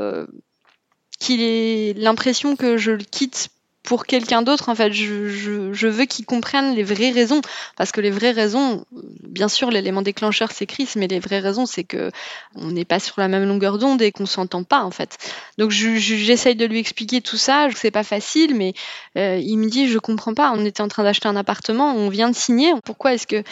qu'il 1.20 1.42
ait 1.42 1.94
l'impression 1.94 2.58
que 2.58 2.76
je 2.76 2.92
le 2.92 3.06
quitte 3.06 3.52
pour 3.84 4.06
quelqu'un 4.06 4.42
d'autre, 4.42 4.70
en 4.70 4.76
fait, 4.76 4.94
je, 4.94 5.28
je, 5.28 5.74
je 5.74 5.88
veux 5.88 6.06
qu'ils 6.06 6.26
comprennent 6.26 6.74
les 6.74 6.84
vraies 6.84 7.12
raisons. 7.12 7.42
Parce 7.76 7.92
que 7.92 8.02
les 8.02 8.12
vraies 8.12 8.32
raisons, 8.32 8.86
bien 9.24 9.50
sûr, 9.50 9.70
l'élément 9.70 10.02
déclencheur, 10.02 10.52
c'est 10.52 10.66
Chris, 10.66 10.90
mais 10.96 11.08
les 11.08 11.20
vraies 11.20 11.40
raisons, 11.40 11.66
c'est 11.66 11.84
que 11.84 12.12
on 12.56 12.72
n'est 12.72 12.86
pas 12.86 13.00
sur 13.00 13.20
la 13.20 13.28
même 13.28 13.46
longueur 13.46 13.78
d'onde 13.78 14.02
et 14.02 14.12
qu'on 14.12 14.26
s'entend 14.26 14.64
pas, 14.64 14.84
en 14.84 14.92
fait. 14.92 15.18
Donc, 15.58 15.72
j'essaye 15.72 16.56
de 16.56 16.66
lui 16.66 16.80
expliquer 16.80 17.22
tout 17.22 17.38
ça. 17.38 17.68
Sais 17.76 17.92
pas 17.92 18.04
facile, 18.04 18.56
mais 18.56 18.74
euh, 19.18 19.38
il 19.44 19.58
me 19.58 19.70
dit, 19.70 19.88
je 19.90 20.00
comprends 20.00 20.34
pas. 20.34 20.54
On 20.56 20.64
était 20.64 20.82
en 20.82 20.88
train 20.88 21.04
d'acheter 21.04 21.28
un 21.28 21.36
appartement, 21.36 21.94
on 21.94 22.08
vient 22.08 22.30
de 22.30 22.36
signer. 22.36 22.74
Pourquoi 22.86 23.14
est-ce 23.14 23.28
que 23.28 23.44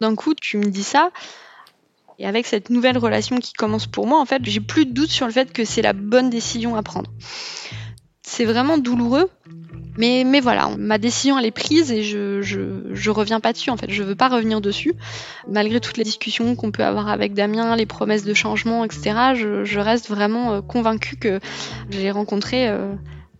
d'un 0.00 0.14
coup 0.14 0.34
tu 0.34 0.56
me 0.56 0.70
dis 0.70 0.84
ça? 0.84 1.10
Et 2.20 2.26
avec 2.26 2.46
cette 2.46 2.68
nouvelle 2.68 2.98
relation 2.98 3.38
qui 3.38 3.54
commence 3.54 3.86
pour 3.86 4.06
moi, 4.06 4.20
en 4.20 4.26
fait, 4.26 4.42
j'ai 4.44 4.60
plus 4.60 4.84
de 4.84 4.92
doute 4.92 5.10
sur 5.10 5.26
le 5.26 5.32
fait 5.32 5.52
que 5.52 5.64
c'est 5.64 5.82
la 5.82 5.94
bonne 5.94 6.28
décision 6.28 6.76
à 6.76 6.82
prendre. 6.82 7.10
C'est 8.22 8.44
vraiment 8.44 8.76
douloureux, 8.76 9.30
mais, 10.00 10.40
voilà, 10.40 10.70
ma 10.78 10.98
décision 10.98 11.38
elle 11.38 11.46
est 11.46 11.50
prise 11.50 11.92
et 11.92 12.02
je, 12.02 12.40
je, 12.42 12.60
je 12.92 13.10
reviens 13.10 13.40
pas 13.40 13.52
dessus 13.52 13.70
en 13.70 13.76
fait. 13.76 13.90
Je 13.90 14.02
veux 14.02 14.14
pas 14.14 14.28
revenir 14.28 14.60
dessus. 14.60 14.94
Malgré 15.48 15.80
toutes 15.80 15.96
les 15.96 16.04
discussions 16.04 16.54
qu'on 16.56 16.70
peut 16.70 16.84
avoir 16.84 17.08
avec 17.08 17.34
Damien, 17.34 17.76
les 17.76 17.86
promesses 17.86 18.24
de 18.24 18.34
changement, 18.34 18.84
etc., 18.84 19.34
je, 19.34 19.64
je 19.64 19.80
reste 19.80 20.08
vraiment 20.08 20.52
euh, 20.52 20.60
convaincue 20.62 21.16
que 21.16 21.40
j'ai 21.90 22.10
rencontré 22.10 22.68
euh, 22.68 22.94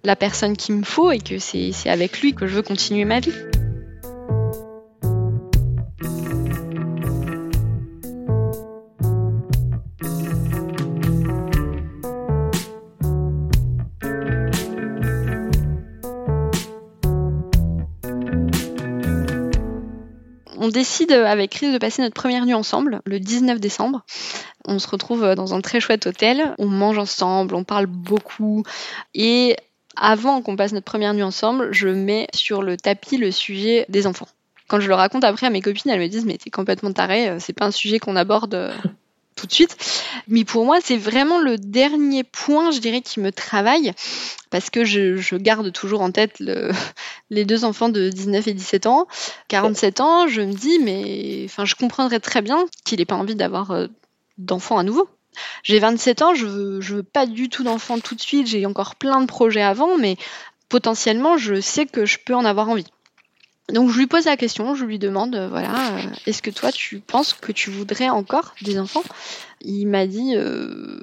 la 0.05 0.17
personne 0.17 0.57
qu'il 0.57 0.75
me 0.77 0.85
faut 0.85 1.11
et 1.11 1.19
que 1.19 1.39
c'est 1.39 1.73
avec 1.87 2.21
lui 2.21 2.35
que 2.35 2.47
je 2.47 2.57
veux 2.57 2.63
continuer 2.63 3.05
ma 3.05 3.21
vie. 3.21 3.33
Décide 20.71 21.13
avec 21.13 21.51
Chris 21.51 21.73
de 21.73 21.79
passer 21.79 22.03
notre 22.03 22.15
première 22.15 22.45
nuit 22.47 22.55
ensemble, 22.55 23.01
le 23.05 23.21
19 23.21 23.61
décembre. 23.61 24.05
On 24.65 24.79
se 24.79 24.89
retrouve 24.89 25.35
dans 25.35 25.55
un 25.55 25.61
très 25.61 25.81
chouette 25.81 26.07
hôtel, 26.07 26.55
on 26.59 26.67
mange 26.67 26.99
ensemble, 26.99 27.55
on 27.55 27.65
parle 27.65 27.87
beaucoup. 27.87 28.65
Et 29.15 29.57
avant 29.97 30.43
qu'on 30.43 30.57
passe 30.57 30.73
notre 30.73 30.85
première 30.85 31.15
nuit 31.15 31.23
ensemble, 31.23 31.73
je 31.73 31.89
mets 31.89 32.27
sur 32.35 32.63
le 32.63 32.77
tapis 32.77 33.17
le 33.17 33.31
sujet 33.31 33.87
des 33.89 34.07
enfants. 34.07 34.29
Quand 34.69 34.81
je 34.81 34.89
le 34.89 34.95
raconte 34.95 35.25
après 35.25 35.47
à 35.47 35.51
mes 35.51 35.63
copines, 35.63 35.91
elles 35.91 36.01
me 36.01 36.09
disent 36.09 36.27
mais 36.27 36.39
t'es 36.39 36.51
complètement 36.51 36.93
taré, 36.93 37.39
c'est 37.41 37.53
pas 37.53 37.67
un 37.67 37.73
sujet 37.73 37.99
qu'on 37.99 38.15
aborde 38.15 38.73
tout 39.41 39.47
de 39.47 39.53
suite. 39.53 39.77
Mais 40.29 40.45
pour 40.45 40.65
moi, 40.65 40.79
c'est 40.83 40.97
vraiment 40.97 41.39
le 41.39 41.57
dernier 41.57 42.25
point, 42.25 42.71
je 42.71 42.79
dirais, 42.79 43.01
qui 43.01 43.21
me 43.21 43.33
travaille, 43.33 43.93
parce 44.51 44.69
que 44.71 44.85
je, 44.85 45.37
garde 45.37 45.73
toujours 45.73 46.03
en 46.03 46.11
tête 46.11 46.41
les 47.31 47.45
deux 47.45 47.65
enfants 47.65 47.89
de 47.89 48.11
19 48.11 48.49
et 48.49 48.55
17 48.55 48.87
ans. 48.87 49.07
47 49.49 50.01
ans, 50.01 50.29
je 50.29 50.43
me 50.43 50.53
dis, 50.53 50.79
mais 50.81 51.43
enfin, 51.47 51.65
je 51.65 51.75
comprendrais 51.75 52.21
très 52.21 52.43
bien 52.43 52.67
qu'il 52.85 52.99
n'ait 52.99 53.07
pas 53.07 53.17
envie 53.17 53.37
d'avoir 53.37 53.71
euh, 53.71 53.87
d'enfants 54.39 54.79
à 54.79 54.83
nouveau. 54.83 55.09
J'ai 55.63 55.79
27 55.79 56.23
ans, 56.23 56.35
je 56.35 56.47
veux, 56.47 56.81
je 56.81 56.97
veux 56.97 57.03
pas 57.03 57.25
du 57.25 57.49
tout 57.49 57.63
d'enfants 57.63 58.01
tout 58.01 58.15
de 58.15 58.21
suite, 58.21 58.47
j'ai 58.47 58.67
encore 58.67 58.97
plein 58.97 59.21
de 59.21 59.27
projets 59.27 59.63
avant, 59.63 59.97
mais 59.97 60.17
potentiellement, 60.69 61.39
je 61.39 61.61
sais 61.61 61.87
que 61.87 62.05
je 62.05 62.19
peux 62.25 62.35
en 62.35 62.45
avoir 62.45 62.69
envie. 62.69 62.87
Donc 63.73 63.91
je 63.91 63.99
lui 63.99 64.07
pose 64.07 64.25
la 64.25 64.37
question, 64.37 64.75
je 64.75 64.85
lui 64.85 64.99
demande, 64.99 65.35
euh, 65.35 65.49
voilà, 65.49 65.97
euh, 65.97 66.03
est-ce 66.27 66.43
que 66.43 66.51
toi 66.51 66.73
tu 66.73 67.01
penses 67.01 67.35
que 67.35 67.53
tu 67.53 67.71
voudrais 67.71 68.09
encore 68.09 68.55
des 68.63 68.79
enfants? 68.79 69.03
Il 69.61 69.87
m'a 69.87 70.07
dit 70.07 70.35
euh, 70.37 71.01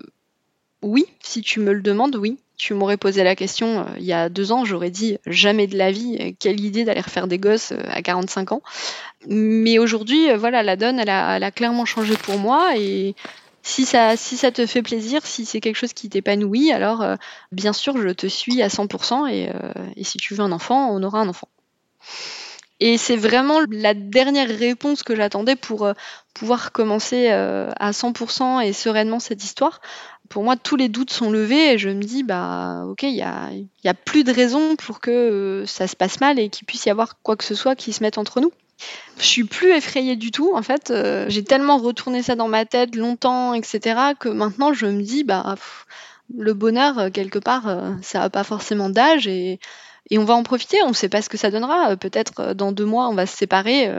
oui, 0.81 1.05
si 1.21 1.41
tu 1.41 1.59
me 1.59 1.73
le 1.73 1.81
demandes, 1.81 2.15
oui. 2.15 2.37
Tu 2.57 2.73
m'aurais 2.73 2.97
posé 2.97 3.23
la 3.23 3.35
question 3.35 3.85
il 3.99 4.03
y 4.03 4.13
a 4.13 4.29
deux 4.29 4.51
ans, 4.51 4.65
j'aurais 4.65 4.89
dit 4.89 5.19
jamais 5.27 5.67
de 5.67 5.77
la 5.77 5.91
vie, 5.91 6.35
quelle 6.39 6.59
idée 6.59 6.85
d'aller 6.85 7.01
refaire 7.01 7.27
des 7.27 7.37
gosses 7.37 7.71
à 7.87 8.01
45 8.01 8.51
ans. 8.51 8.63
Mais 9.27 9.77
aujourd'hui, 9.77 10.33
voilà, 10.35 10.63
la 10.63 10.75
donne, 10.75 10.97
elle 10.97 11.09
a, 11.09 11.51
clairement 11.51 11.85
changé 11.85 12.15
pour 12.17 12.39
moi 12.39 12.71
et 12.75 13.13
si 13.61 13.85
ça, 13.85 14.17
si 14.17 14.37
ça 14.37 14.49
te 14.49 14.65
fait 14.65 14.81
plaisir, 14.81 15.23
si 15.23 15.45
c'est 15.45 15.61
quelque 15.61 15.75
chose 15.75 15.93
qui 15.93 16.09
t'épanouit, 16.09 16.71
alors 16.71 17.05
bien 17.51 17.73
sûr, 17.73 17.95
je 18.01 18.09
te 18.09 18.25
suis 18.25 18.63
à 18.63 18.69
100% 18.69 19.29
et, 19.31 19.51
et 19.95 20.03
si 20.03 20.17
tu 20.17 20.33
veux 20.33 20.41
un 20.41 20.51
enfant, 20.51 20.89
on 20.89 21.03
aura 21.03 21.19
un 21.19 21.29
enfant. 21.29 21.49
Et 22.79 22.97
c'est 22.97 23.15
vraiment 23.15 23.59
la 23.71 23.93
dernière 23.93 24.49
réponse 24.49 25.01
que 25.01 25.15
j'attendais 25.15 25.55
pour 25.55 25.85
euh, 25.85 25.93
pouvoir 26.33 26.71
commencer 26.71 27.29
euh, 27.31 27.71
à 27.79 27.91
100% 27.91 28.63
et 28.63 28.71
sereinement 28.73 29.19
cette 29.19 29.43
histoire. 29.43 29.81
Pour 30.29 30.43
moi, 30.43 30.57
tous 30.57 30.75
les 30.75 30.89
doutes 30.89 31.11
sont 31.11 31.31
levés 31.31 31.73
et 31.73 31.77
je 31.77 31.89
me 31.89 32.03
dis, 32.03 32.23
bah, 32.23 32.83
ok, 32.85 33.03
il 33.03 33.15
y 33.15 33.23
a, 33.23 33.49
y 33.83 33.87
a, 33.87 33.93
plus 33.93 34.23
de 34.23 34.31
raison 34.31 34.75
pour 34.75 34.99
que 34.99 35.11
euh, 35.11 35.65
ça 35.65 35.87
se 35.87 35.95
passe 35.95 36.19
mal 36.19 36.37
et 36.37 36.49
qu'il 36.49 36.67
puisse 36.67 36.85
y 36.85 36.89
avoir 36.89 37.19
quoi 37.23 37.35
que 37.35 37.43
ce 37.43 37.55
soit 37.55 37.75
qui 37.75 37.93
se 37.93 38.03
mette 38.03 38.17
entre 38.17 38.41
nous. 38.41 38.51
Je 39.17 39.25
suis 39.25 39.43
plus 39.43 39.71
effrayée 39.71 40.15
du 40.15 40.29
tout. 40.29 40.51
En 40.53 40.61
fait, 40.61 40.93
j'ai 41.29 41.43
tellement 41.43 41.79
retourné 41.79 42.21
ça 42.21 42.35
dans 42.35 42.47
ma 42.47 42.63
tête 42.65 42.95
longtemps, 42.95 43.55
etc., 43.55 43.99
que 44.19 44.29
maintenant 44.29 44.71
je 44.71 44.85
me 44.85 45.01
dis, 45.01 45.23
bah, 45.23 45.55
le 46.37 46.53
bonheur, 46.53 47.11
quelque 47.11 47.39
part, 47.39 47.63
ça 48.03 48.19
n'a 48.19 48.29
pas 48.29 48.43
forcément 48.43 48.91
d'âge 48.91 49.27
et, 49.27 49.59
et 50.09 50.17
on 50.17 50.25
va 50.25 50.33
en 50.33 50.43
profiter. 50.43 50.81
On 50.83 50.89
ne 50.89 50.93
sait 50.93 51.09
pas 51.09 51.21
ce 51.21 51.29
que 51.29 51.37
ça 51.37 51.51
donnera. 51.51 51.95
Peut-être 51.97 52.53
dans 52.53 52.71
deux 52.71 52.85
mois, 52.85 53.09
on 53.09 53.13
va 53.13 53.25
se 53.25 53.35
séparer, 53.35 53.91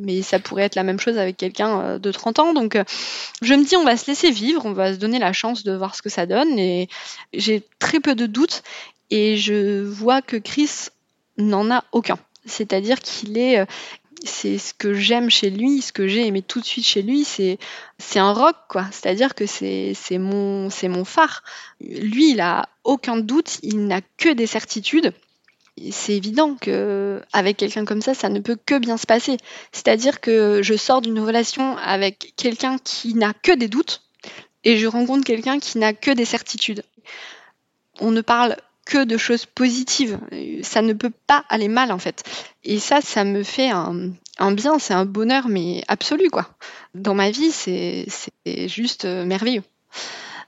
mais 0.00 0.22
ça 0.22 0.38
pourrait 0.38 0.64
être 0.64 0.74
la 0.74 0.82
même 0.82 1.00
chose 1.00 1.18
avec 1.18 1.36
quelqu'un 1.36 1.98
de 1.98 2.12
30 2.12 2.38
ans. 2.38 2.52
Donc, 2.54 2.78
je 3.42 3.54
me 3.54 3.64
dis, 3.64 3.76
on 3.76 3.84
va 3.84 3.96
se 3.96 4.06
laisser 4.06 4.30
vivre, 4.30 4.66
on 4.66 4.72
va 4.72 4.92
se 4.92 4.98
donner 4.98 5.18
la 5.18 5.32
chance 5.32 5.62
de 5.64 5.74
voir 5.74 5.94
ce 5.94 6.02
que 6.02 6.08
ça 6.08 6.26
donne. 6.26 6.58
Et 6.58 6.88
j'ai 7.32 7.62
très 7.78 8.00
peu 8.00 8.14
de 8.14 8.26
doutes. 8.26 8.62
Et 9.10 9.36
je 9.36 9.82
vois 9.84 10.20
que 10.20 10.36
Chris 10.36 10.88
n'en 11.38 11.70
a 11.70 11.84
aucun. 11.92 12.18
C'est-à-dire 12.44 13.00
qu'il 13.00 13.38
est, 13.38 13.66
c'est 14.24 14.58
ce 14.58 14.74
que 14.74 14.94
j'aime 14.94 15.30
chez 15.30 15.50
lui, 15.50 15.82
ce 15.82 15.92
que 15.92 16.06
j'ai 16.06 16.26
aimé 16.26 16.42
tout 16.42 16.60
de 16.60 16.64
suite 16.64 16.86
chez 16.86 17.02
lui, 17.02 17.24
c'est 17.24 17.58
c'est 17.98 18.18
un 18.18 18.32
rock 18.32 18.56
quoi. 18.68 18.86
C'est-à-dire 18.90 19.34
que 19.34 19.46
c'est 19.46 19.92
c'est 19.94 20.18
mon 20.18 20.70
c'est 20.70 20.88
mon 20.88 21.04
phare. 21.04 21.42
Lui, 21.80 22.30
il 22.32 22.40
a 22.40 22.68
aucun 22.84 23.16
doute, 23.16 23.58
il 23.62 23.86
n'a 23.86 24.00
que 24.16 24.32
des 24.32 24.46
certitudes. 24.46 25.12
C'est 25.90 26.14
évident 26.14 26.54
que 26.54 27.20
avec 27.32 27.58
quelqu'un 27.58 27.84
comme 27.84 28.00
ça, 28.00 28.14
ça 28.14 28.28
ne 28.28 28.40
peut 28.40 28.56
que 28.64 28.78
bien 28.78 28.96
se 28.96 29.06
passer. 29.06 29.36
C'est-à-dire 29.72 30.20
que 30.20 30.60
je 30.62 30.74
sors 30.74 31.02
d'une 31.02 31.20
relation 31.20 31.76
avec 31.78 32.32
quelqu'un 32.36 32.78
qui 32.82 33.14
n'a 33.14 33.34
que 33.34 33.52
des 33.52 33.68
doutes 33.68 34.02
et 34.64 34.78
je 34.78 34.86
rencontre 34.86 35.24
quelqu'un 35.24 35.58
qui 35.58 35.78
n'a 35.78 35.92
que 35.92 36.10
des 36.10 36.24
certitudes. 36.24 36.82
On 38.00 38.10
ne 38.10 38.20
parle 38.20 38.56
que 38.86 39.04
de 39.04 39.18
choses 39.18 39.44
positives. 39.44 40.18
Ça 40.62 40.80
ne 40.80 40.92
peut 40.92 41.12
pas 41.26 41.44
aller 41.48 41.68
mal 41.68 41.92
en 41.92 41.98
fait. 41.98 42.22
Et 42.64 42.78
ça, 42.78 43.00
ça 43.02 43.24
me 43.24 43.42
fait 43.42 43.70
un, 43.70 44.12
bien, 44.52 44.78
c'est 44.78 44.94
un 44.94 45.04
bonheur 45.04 45.48
mais 45.48 45.84
absolu 45.88 46.30
quoi. 46.30 46.48
Dans 46.94 47.14
ma 47.14 47.30
vie, 47.30 47.50
c'est 47.52 48.06
juste 48.68 49.04
euh, 49.04 49.26
merveilleux. 49.26 49.62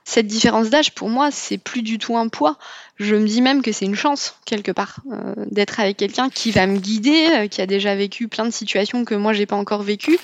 Cette 0.09 0.25
différence 0.25 0.71
d'âge, 0.71 0.95
pour 0.95 1.07
moi, 1.07 1.29
c'est 1.29 1.59
plus 1.59 1.83
du 1.83 1.99
tout 1.99 2.17
un 2.17 2.29
poids. 2.29 2.57
Je 2.97 3.13
me 3.13 3.27
dis 3.27 3.43
même 3.43 3.61
que 3.61 3.71
c'est 3.71 3.85
une 3.85 3.93
chance, 3.93 4.35
quelque 4.43 4.71
part, 4.71 5.01
euh, 5.11 5.35
d'être 5.51 5.79
avec 5.79 5.97
quelqu'un 5.97 6.29
qui 6.31 6.49
va 6.49 6.65
me 6.65 6.79
guider, 6.79 7.27
euh, 7.35 7.47
qui 7.47 7.61
a 7.61 7.67
déjà 7.67 7.95
vécu 7.95 8.27
plein 8.27 8.45
de 8.45 8.49
situations 8.49 9.05
que 9.05 9.13
moi, 9.13 9.33
j'ai 9.33 9.45
pas 9.45 9.55
encore 9.55 9.83
vécues. 9.83 10.17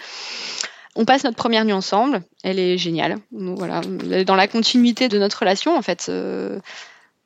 On 0.95 1.05
passe 1.05 1.23
notre 1.23 1.37
première 1.37 1.65
nuit 1.65 1.73
ensemble. 1.73 2.23
Elle 2.43 2.57
est 2.57 2.79
géniale. 2.79 3.17
voilà, 3.31 3.81
dans 4.25 4.35
la 4.35 4.47
continuité 4.47 5.07
de 5.07 5.19
notre 5.19 5.37
relation, 5.37 5.77
en 5.77 5.83
fait 5.83 6.09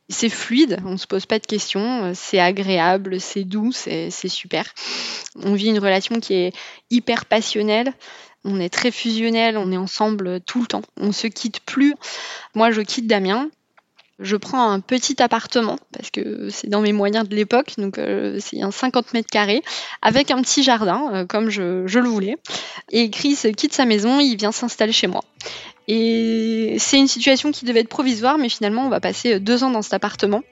c'est 0.09 0.29
fluide, 0.29 0.79
on 0.85 0.97
se 0.97 1.05
pose 1.05 1.27
pas 1.27 1.39
de 1.39 1.45
questions, 1.45 2.05
euh, 2.05 2.11
c'est 2.15 2.39
agréable, 2.39 3.21
c'est 3.21 3.43
doux, 3.43 3.71
c'est 3.71 4.09
super. 4.27 4.65
On 5.43 5.53
vit 5.53 5.67
une 5.67 5.79
relation 5.79 6.19
qui 6.19 6.33
est 6.33 6.53
hyper 6.89 7.25
passionnelle. 7.25 7.93
On 8.49 8.59
est 8.59 8.69
très 8.69 8.91
fusionnel, 8.91 9.57
on 9.57 9.71
est 9.71 9.77
ensemble 9.77 10.41
tout 10.41 10.61
le 10.61 10.67
temps. 10.67 10.81
On 10.99 11.11
se 11.11 11.27
quitte 11.27 11.59
plus. 11.61 11.93
Moi, 12.55 12.71
je 12.71 12.81
quitte 12.81 13.05
Damien. 13.05 13.49
Je 14.19 14.35
prends 14.35 14.69
un 14.69 14.81
petit 14.81 15.21
appartement 15.21 15.77
parce 15.93 16.11
que 16.11 16.49
c'est 16.49 16.67
dans 16.67 16.81
mes 16.81 16.91
moyens 16.91 17.29
de 17.29 17.33
l'époque, 17.33 17.75
donc 17.77 17.97
euh, 17.97 18.37
c'est 18.41 18.61
un 18.61 18.71
50 18.71 19.13
mètres 19.13 19.29
carrés 19.31 19.61
avec 20.01 20.29
un 20.29 20.41
petit 20.41 20.61
jardin 20.61 21.09
euh, 21.13 21.25
comme 21.25 21.49
je, 21.49 21.85
le 21.85 22.09
voulais. 22.09 22.35
Et 22.91 23.09
Chris 23.11 23.37
quitte 23.55 23.73
sa 23.73 23.85
maison, 23.85 24.19
il 24.19 24.35
vient 24.35 24.51
s'installer 24.51 24.91
chez 24.91 25.07
moi. 25.07 25.23
Et 25.91 26.75
c'est 26.77 26.99
une 26.99 27.07
situation 27.07 27.51
qui 27.51 27.65
devait 27.65 27.79
être 27.79 27.89
provisoire, 27.89 28.37
mais 28.37 28.47
finalement, 28.47 28.85
on 28.85 28.89
va 28.89 28.99
passer 28.99 29.39
deux 29.39 29.63
ans 29.63 29.71
dans 29.71 29.81
cet 29.81 29.95
appartement, 29.95 30.43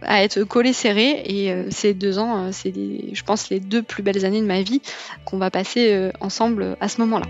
à 0.00 0.24
être 0.24 0.42
collé 0.44 0.72
serré. 0.72 1.22
Et 1.26 1.52
euh, 1.52 1.66
ces 1.68 1.92
deux 1.92 2.18
ans, 2.18 2.46
euh, 2.46 2.48
c'est, 2.50 2.72
je 2.72 3.22
pense, 3.22 3.50
les 3.50 3.60
deux 3.60 3.82
plus 3.82 4.02
belles 4.02 4.24
années 4.24 4.40
de 4.40 4.46
ma 4.46 4.62
vie 4.62 4.80
qu'on 5.26 5.36
va 5.36 5.50
passer 5.50 5.92
euh, 5.92 6.12
ensemble 6.22 6.78
à 6.80 6.88
ce 6.88 7.02
moment-là. 7.02 7.26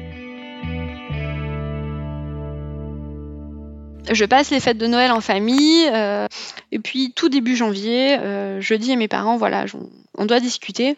Je 4.13 4.25
passe 4.25 4.53
les 4.53 4.61
fêtes 4.61 4.79
de 4.79 4.87
Noël 4.87 5.11
en 5.11 5.21
famille, 5.21 5.91
et 6.71 6.79
puis 6.79 7.13
tout 7.17 7.29
début 7.29 7.57
janvier, 7.57 8.17
je 8.61 8.75
dis 8.75 8.93
à 8.93 8.97
mes 8.97 9.09
parents, 9.09 9.37
voilà, 9.37 9.65
on 10.17 10.27
doit 10.27 10.39
discuter 10.39 10.97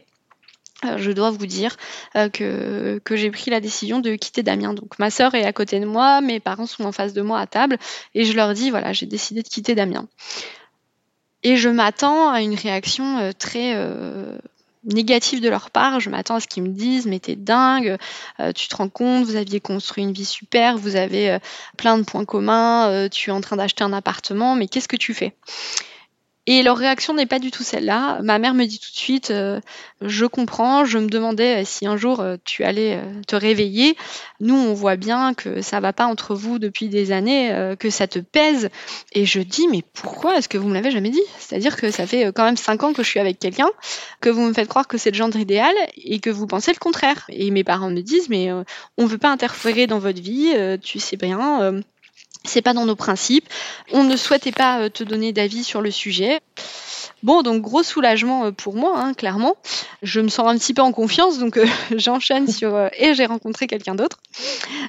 je 0.82 1.10
dois 1.10 1.30
vous 1.30 1.46
dire 1.46 1.76
euh, 2.16 2.28
que, 2.28 3.00
j'ai 3.16 3.30
pris 3.30 3.50
la 3.50 3.60
décision 3.60 4.00
de 4.00 4.14
quitter 4.14 4.42
Damien. 4.42 4.74
Donc 4.74 4.98
ma 4.98 5.10
sœur 5.10 5.34
est 5.34 5.44
à 5.44 5.52
côté 5.52 5.80
de 5.80 5.86
moi, 5.86 6.20
mes 6.20 6.40
parents 6.40 6.66
sont 6.66 6.84
en 6.84 6.92
face 6.92 7.12
de 7.12 7.22
moi 7.22 7.40
à 7.40 7.46
table, 7.46 7.78
et 8.14 8.24
je 8.24 8.32
leur 8.34 8.54
dis 8.54 8.70
voilà, 8.70 8.92
j'ai 8.92 9.06
décidé 9.06 9.42
de 9.42 9.48
quitter 9.48 9.74
Damien. 9.74 10.06
Et 11.42 11.56
je 11.56 11.68
m'attends 11.68 12.30
à 12.30 12.42
une 12.42 12.54
réaction 12.54 13.18
euh, 13.18 13.30
très 13.36 13.74
euh, 13.74 14.36
négative 14.84 15.40
de 15.40 15.48
leur 15.48 15.70
part. 15.70 16.00
Je 16.00 16.10
m'attends 16.10 16.36
à 16.36 16.40
ce 16.40 16.46
qu'ils 16.46 16.62
me 16.62 16.68
disent 16.68 17.06
mais 17.06 17.18
t'es 17.18 17.36
dingue, 17.36 17.96
tu 18.54 18.68
te 18.68 18.76
rends 18.76 18.88
compte, 18.88 19.24
vous 19.24 19.36
aviez 19.36 19.60
construit 19.60 20.04
une 20.04 20.12
vie 20.12 20.24
super, 20.24 20.78
vous 20.78 20.96
avez 20.96 21.38
plein 21.76 21.98
de 21.98 22.04
points 22.04 22.24
communs, 22.24 23.08
tu 23.08 23.30
es 23.30 23.32
en 23.32 23.40
train 23.40 23.56
d'acheter 23.56 23.82
un 23.84 23.92
appartement, 23.92 24.54
mais 24.54 24.68
qu'est-ce 24.68 24.88
que 24.88 24.96
tu 24.96 25.14
fais? 25.14 25.34
Et 26.50 26.62
leur 26.62 26.78
réaction 26.78 27.12
n'est 27.12 27.26
pas 27.26 27.40
du 27.40 27.50
tout 27.50 27.62
celle-là. 27.62 28.20
Ma 28.22 28.38
mère 28.38 28.54
me 28.54 28.64
dit 28.64 28.78
tout 28.78 28.90
de 28.90 28.96
suite, 28.96 29.30
euh, 29.30 29.60
je 30.00 30.24
comprends, 30.24 30.86
je 30.86 30.96
me 30.96 31.06
demandais 31.06 31.62
si 31.66 31.86
un 31.86 31.98
jour 31.98 32.20
euh, 32.20 32.36
tu 32.42 32.64
allais 32.64 32.96
euh, 32.96 33.20
te 33.26 33.36
réveiller. 33.36 33.98
Nous, 34.40 34.54
on 34.54 34.72
voit 34.72 34.96
bien 34.96 35.34
que 35.34 35.60
ça 35.60 35.78
va 35.80 35.92
pas 35.92 36.06
entre 36.06 36.34
vous 36.34 36.58
depuis 36.58 36.88
des 36.88 37.12
années, 37.12 37.74
que 37.78 37.90
ça 37.90 38.06
te 38.06 38.18
pèse. 38.18 38.70
Et 39.12 39.26
je 39.26 39.40
dis, 39.40 39.68
mais 39.68 39.82
pourquoi 39.92 40.38
est-ce 40.38 40.48
que 40.48 40.56
vous 40.56 40.68
me 40.68 40.74
l'avez 40.74 40.90
jamais 40.90 41.10
dit? 41.10 41.20
C'est-à-dire 41.38 41.76
que 41.76 41.90
ça 41.90 42.06
fait 42.06 42.32
quand 42.32 42.44
même 42.44 42.56
cinq 42.56 42.82
ans 42.82 42.94
que 42.94 43.02
je 43.02 43.08
suis 43.08 43.20
avec 43.20 43.38
quelqu'un, 43.38 43.68
que 44.22 44.30
vous 44.30 44.40
me 44.40 44.54
faites 44.54 44.68
croire 44.68 44.88
que 44.88 44.96
c'est 44.96 45.10
le 45.10 45.16
genre 45.16 45.36
idéal 45.36 45.74
et 45.98 46.18
que 46.18 46.30
vous 46.30 46.46
pensez 46.46 46.72
le 46.72 46.78
contraire. 46.78 47.26
Et 47.28 47.50
mes 47.50 47.64
parents 47.64 47.90
me 47.90 48.00
disent, 48.00 48.30
mais 48.30 48.48
on 48.96 49.04
veut 49.04 49.18
pas 49.18 49.30
interférer 49.30 49.86
dans 49.86 49.98
votre 49.98 50.22
vie, 50.22 50.54
tu 50.82 50.98
sais 50.98 51.16
bien 51.16 51.82
c'est 52.44 52.62
pas 52.62 52.72
dans 52.72 52.86
nos 52.86 52.96
principes. 52.96 53.48
On 53.92 54.04
ne 54.04 54.16
souhaitait 54.16 54.52
pas 54.52 54.80
euh, 54.80 54.88
te 54.88 55.04
donner 55.04 55.32
d'avis 55.32 55.64
sur 55.64 55.82
le 55.82 55.90
sujet. 55.90 56.40
Bon, 57.22 57.42
donc 57.42 57.62
gros 57.62 57.82
soulagement 57.82 58.46
euh, 58.46 58.50
pour 58.52 58.74
moi, 58.74 58.94
hein, 58.96 59.14
clairement. 59.14 59.56
Je 60.02 60.20
me 60.20 60.28
sens 60.28 60.46
un 60.48 60.56
petit 60.56 60.74
peu 60.74 60.82
en 60.82 60.92
confiance, 60.92 61.38
donc 61.38 61.56
euh, 61.56 61.66
j'enchaîne 61.96 62.46
sur 62.48 62.76
et 62.96 63.14
j'ai 63.14 63.26
rencontré 63.26 63.66
quelqu'un 63.66 63.94
d'autre. 63.94 64.18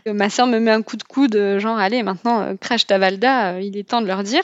ma 0.05 0.29
soeur 0.29 0.47
me 0.47 0.59
met 0.59 0.71
un 0.71 0.81
coup 0.81 0.97
de 0.97 1.03
coude, 1.03 1.57
genre 1.59 1.77
allez 1.77 2.03
maintenant 2.03 2.55
crash 2.57 2.88
ta 2.88 2.97
valda, 2.97 3.59
il 3.62 3.77
est 3.77 3.88
temps 3.88 4.01
de 4.01 4.07
leur 4.07 4.23
dire. 4.23 4.43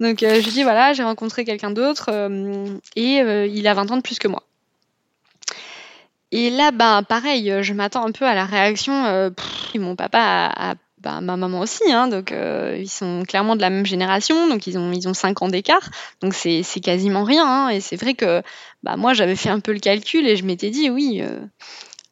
Donc 0.00 0.18
je 0.20 0.50
dis 0.50 0.62
voilà, 0.62 0.92
j'ai 0.92 1.02
rencontré 1.02 1.44
quelqu'un 1.44 1.70
d'autre 1.70 2.10
et 2.96 3.16
il 3.18 3.68
a 3.68 3.74
20 3.74 3.90
ans 3.90 3.96
de 3.96 4.02
plus 4.02 4.18
que 4.18 4.28
moi. 4.28 4.42
Et 6.30 6.50
là, 6.50 6.72
ben 6.72 7.02
pareil, 7.02 7.52
je 7.62 7.72
m'attends 7.72 8.06
un 8.06 8.12
peu 8.12 8.26
à 8.26 8.34
la 8.34 8.44
réaction. 8.44 9.32
mon 9.74 9.96
papa 9.96 10.18
a, 10.18 10.70
a 10.70 10.74
bah, 11.00 11.20
ma 11.20 11.36
maman 11.36 11.60
aussi, 11.60 11.90
hein, 11.90 12.08
donc 12.08 12.32
euh, 12.32 12.76
ils 12.78 12.88
sont 12.88 13.22
clairement 13.26 13.56
de 13.56 13.60
la 13.60 13.70
même 13.70 13.86
génération, 13.86 14.48
donc 14.48 14.66
ils 14.66 14.76
ont 14.78 14.92
ils 14.92 15.08
ont 15.08 15.14
cinq 15.14 15.42
ans 15.42 15.48
d'écart, 15.48 15.90
donc 16.20 16.34
c'est 16.34 16.62
quasiment 16.82 17.24
rien. 17.24 17.46
Hein, 17.46 17.68
et 17.68 17.80
c'est 17.80 17.96
vrai 17.96 18.14
que 18.14 18.42
bah 18.82 18.96
moi 18.96 19.14
j'avais 19.14 19.36
fait 19.36 19.50
un 19.50 19.60
peu 19.60 19.72
le 19.72 19.78
calcul 19.78 20.26
et 20.26 20.36
je 20.36 20.44
m'étais 20.44 20.70
dit 20.70 20.90
oui, 20.90 21.20
euh, 21.22 21.38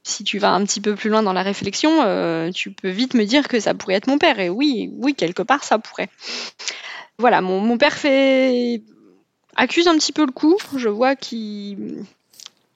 si 0.05 0.23
tu 0.25 0.39
vas 0.39 0.53
un 0.53 0.65
petit 0.65 0.81
peu 0.81 0.95
plus 0.95 1.11
loin 1.11 1.23
dans 1.23 1.33
la 1.33 1.43
réflexion, 1.43 2.03
euh, 2.03 2.51
tu 2.53 2.71
peux 2.71 2.91
vite 2.91 3.15
me 3.15 3.25
dire 3.25 3.49
que 3.49 3.59
ça 3.59 3.75
pourrait 3.75 3.95
être 3.95 4.07
mon 4.07 4.19
père. 4.19 4.39
Et 4.39 4.49
oui, 4.49 4.91
oui 4.95 5.15
quelque 5.15 5.43
part 5.43 5.65
ça 5.65 5.79
pourrait. 5.79 6.09
Voilà, 7.19 7.41
mon 7.41 7.61
mon 7.61 7.79
père 7.79 7.95
fait 7.95 8.83
accuse 9.57 9.89
un 9.89 9.97
petit 9.97 10.13
peu 10.13 10.25
le 10.25 10.33
coup. 10.33 10.59
Je 10.77 10.89
vois 10.89 11.17
qu'il 11.17 12.05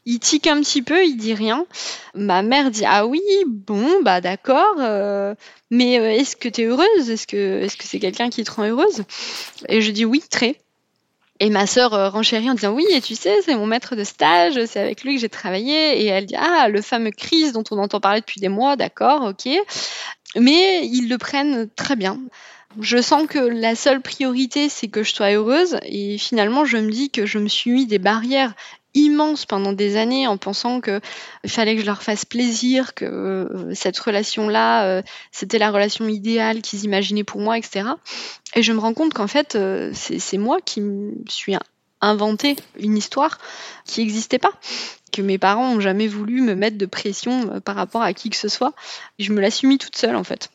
il 0.07 0.19
tique 0.19 0.47
un 0.47 0.61
petit 0.61 0.83
peu, 0.83 1.05
il 1.05 1.17
dit 1.17 1.35
rien. 1.35 1.67
Ma 2.15 2.43
mère 2.43 2.71
dit 2.71 2.85
ah 2.87 3.07
oui, 3.07 3.21
bon 3.47 4.03
bah 4.03 4.21
d'accord, 4.21 4.77
euh, 4.79 5.35
mais 5.71 5.99
euh, 5.99 6.11
est-ce 6.11 6.37
que 6.37 6.49
tu 6.49 6.63
es 6.63 6.65
heureuse? 6.65 7.11
Est-ce 7.11 7.27
que 7.27 7.61
est-ce 7.63 7.77
que 7.77 7.85
c'est 7.85 8.01
quelqu'un 8.01 8.31
qui 8.31 8.45
te 8.45 8.51
rend 8.51 8.65
heureuse? 8.65 9.05
Et 9.69 9.81
je 9.81 9.91
dis 9.91 10.05
oui, 10.05 10.23
très. 10.31 10.57
Et 11.43 11.49
ma 11.49 11.67
sœur 11.67 11.95
euh, 11.95 12.11
renchérit 12.11 12.51
en 12.51 12.55
disant 12.55 12.73
oui, 12.73 12.85
et 12.91 13.01
tu 13.01 13.15
sais, 13.15 13.41
c'est 13.43 13.55
mon 13.55 13.67
maître 13.67 13.97
de 13.97 14.05
stage, 14.05 14.63
c'est 14.67 14.81
avec 14.81 15.05
lui 15.05 15.15
que 15.15 15.21
j'ai 15.21 15.29
travaillé. 15.29 16.03
Et 16.03 16.07
elle 16.07 16.27
dit 16.27 16.37
ah 16.37 16.69
le 16.69 16.83
fameux 16.83 17.11
Chris 17.11 17.53
dont 17.53 17.65
on 17.71 17.79
entend 17.79 18.01
parler 18.01 18.21
depuis 18.21 18.41
des 18.41 18.49
mois, 18.49 18.77
d'accord, 18.77 19.23
ok. 19.23 19.49
Mais 20.37 20.87
ils 20.87 21.09
le 21.09 21.19
prennent 21.19 21.69
très 21.77 21.97
bien. 21.97 22.19
Je 22.79 23.03
sens 23.03 23.27
que 23.27 23.39
la 23.39 23.75
seule 23.75 24.01
priorité, 24.01 24.69
c'est 24.69 24.87
que 24.87 25.03
je 25.03 25.13
sois 25.13 25.33
heureuse. 25.33 25.79
Et 25.85 26.19
finalement, 26.19 26.65
je 26.65 26.77
me 26.77 26.91
dis 26.91 27.11
que 27.11 27.27
je 27.27 27.39
me 27.39 27.49
suis 27.49 27.73
mis 27.73 27.87
des 27.87 27.99
barrières 27.99 28.55
immense 28.95 29.47
pendant 29.47 29.73
des 29.73 29.97
années 29.97 30.27
en 30.27 30.37
pensant 30.37 30.81
que 30.81 31.01
il 31.45 31.51
fallait 31.51 31.75
que 31.75 31.81
je 31.81 31.87
leur 31.87 32.03
fasse 32.03 32.25
plaisir, 32.25 32.95
que 32.95 33.05
euh, 33.05 33.75
cette 33.75 33.99
relation-là, 33.99 34.85
euh, 34.85 35.03
c'était 35.33 35.59
la 35.59 35.71
relation 35.71 36.09
idéale 36.09 36.63
qu'ils 36.63 36.85
imaginaient 36.85 37.25
pour 37.25 37.41
moi, 37.41 37.59
etc. 37.59 37.89
Et 38.55 38.63
je 38.63 38.73
me 38.73 38.79
rends 38.79 38.95
compte 38.95 39.15
qu'en 39.15 39.27
fait, 39.27 39.55
euh, 39.55 39.93
c'est 39.95 40.39
moi 40.39 40.59
qui 40.65 40.81
me 40.81 41.13
suis 41.29 41.55
inventé 42.01 42.57
une 42.79 42.97
histoire 42.97 43.39
qui 43.85 44.01
n'existait 44.01 44.39
pas 44.39 44.53
que 45.13 45.23
mes 45.23 45.39
parents 45.39 45.75
ont 45.75 45.81
jamais 45.81 46.07
voulu 46.07 46.41
me 46.41 46.55
mettre 46.55 46.79
de 46.79 46.87
pression 46.87 47.61
par 47.61 47.77
rapport 47.77 48.03
à 48.03 48.13
qui 48.15 48.31
que 48.31 48.37
ce 48.37 48.49
soit. 48.49 48.75
Je 49.19 49.33
me 49.33 49.41
la 49.41 49.51
suis 49.51 49.69
mis 49.69 49.79
toute 49.79 49.97
seule 49.97 50.17
en 50.17 50.25
fait 50.25 50.51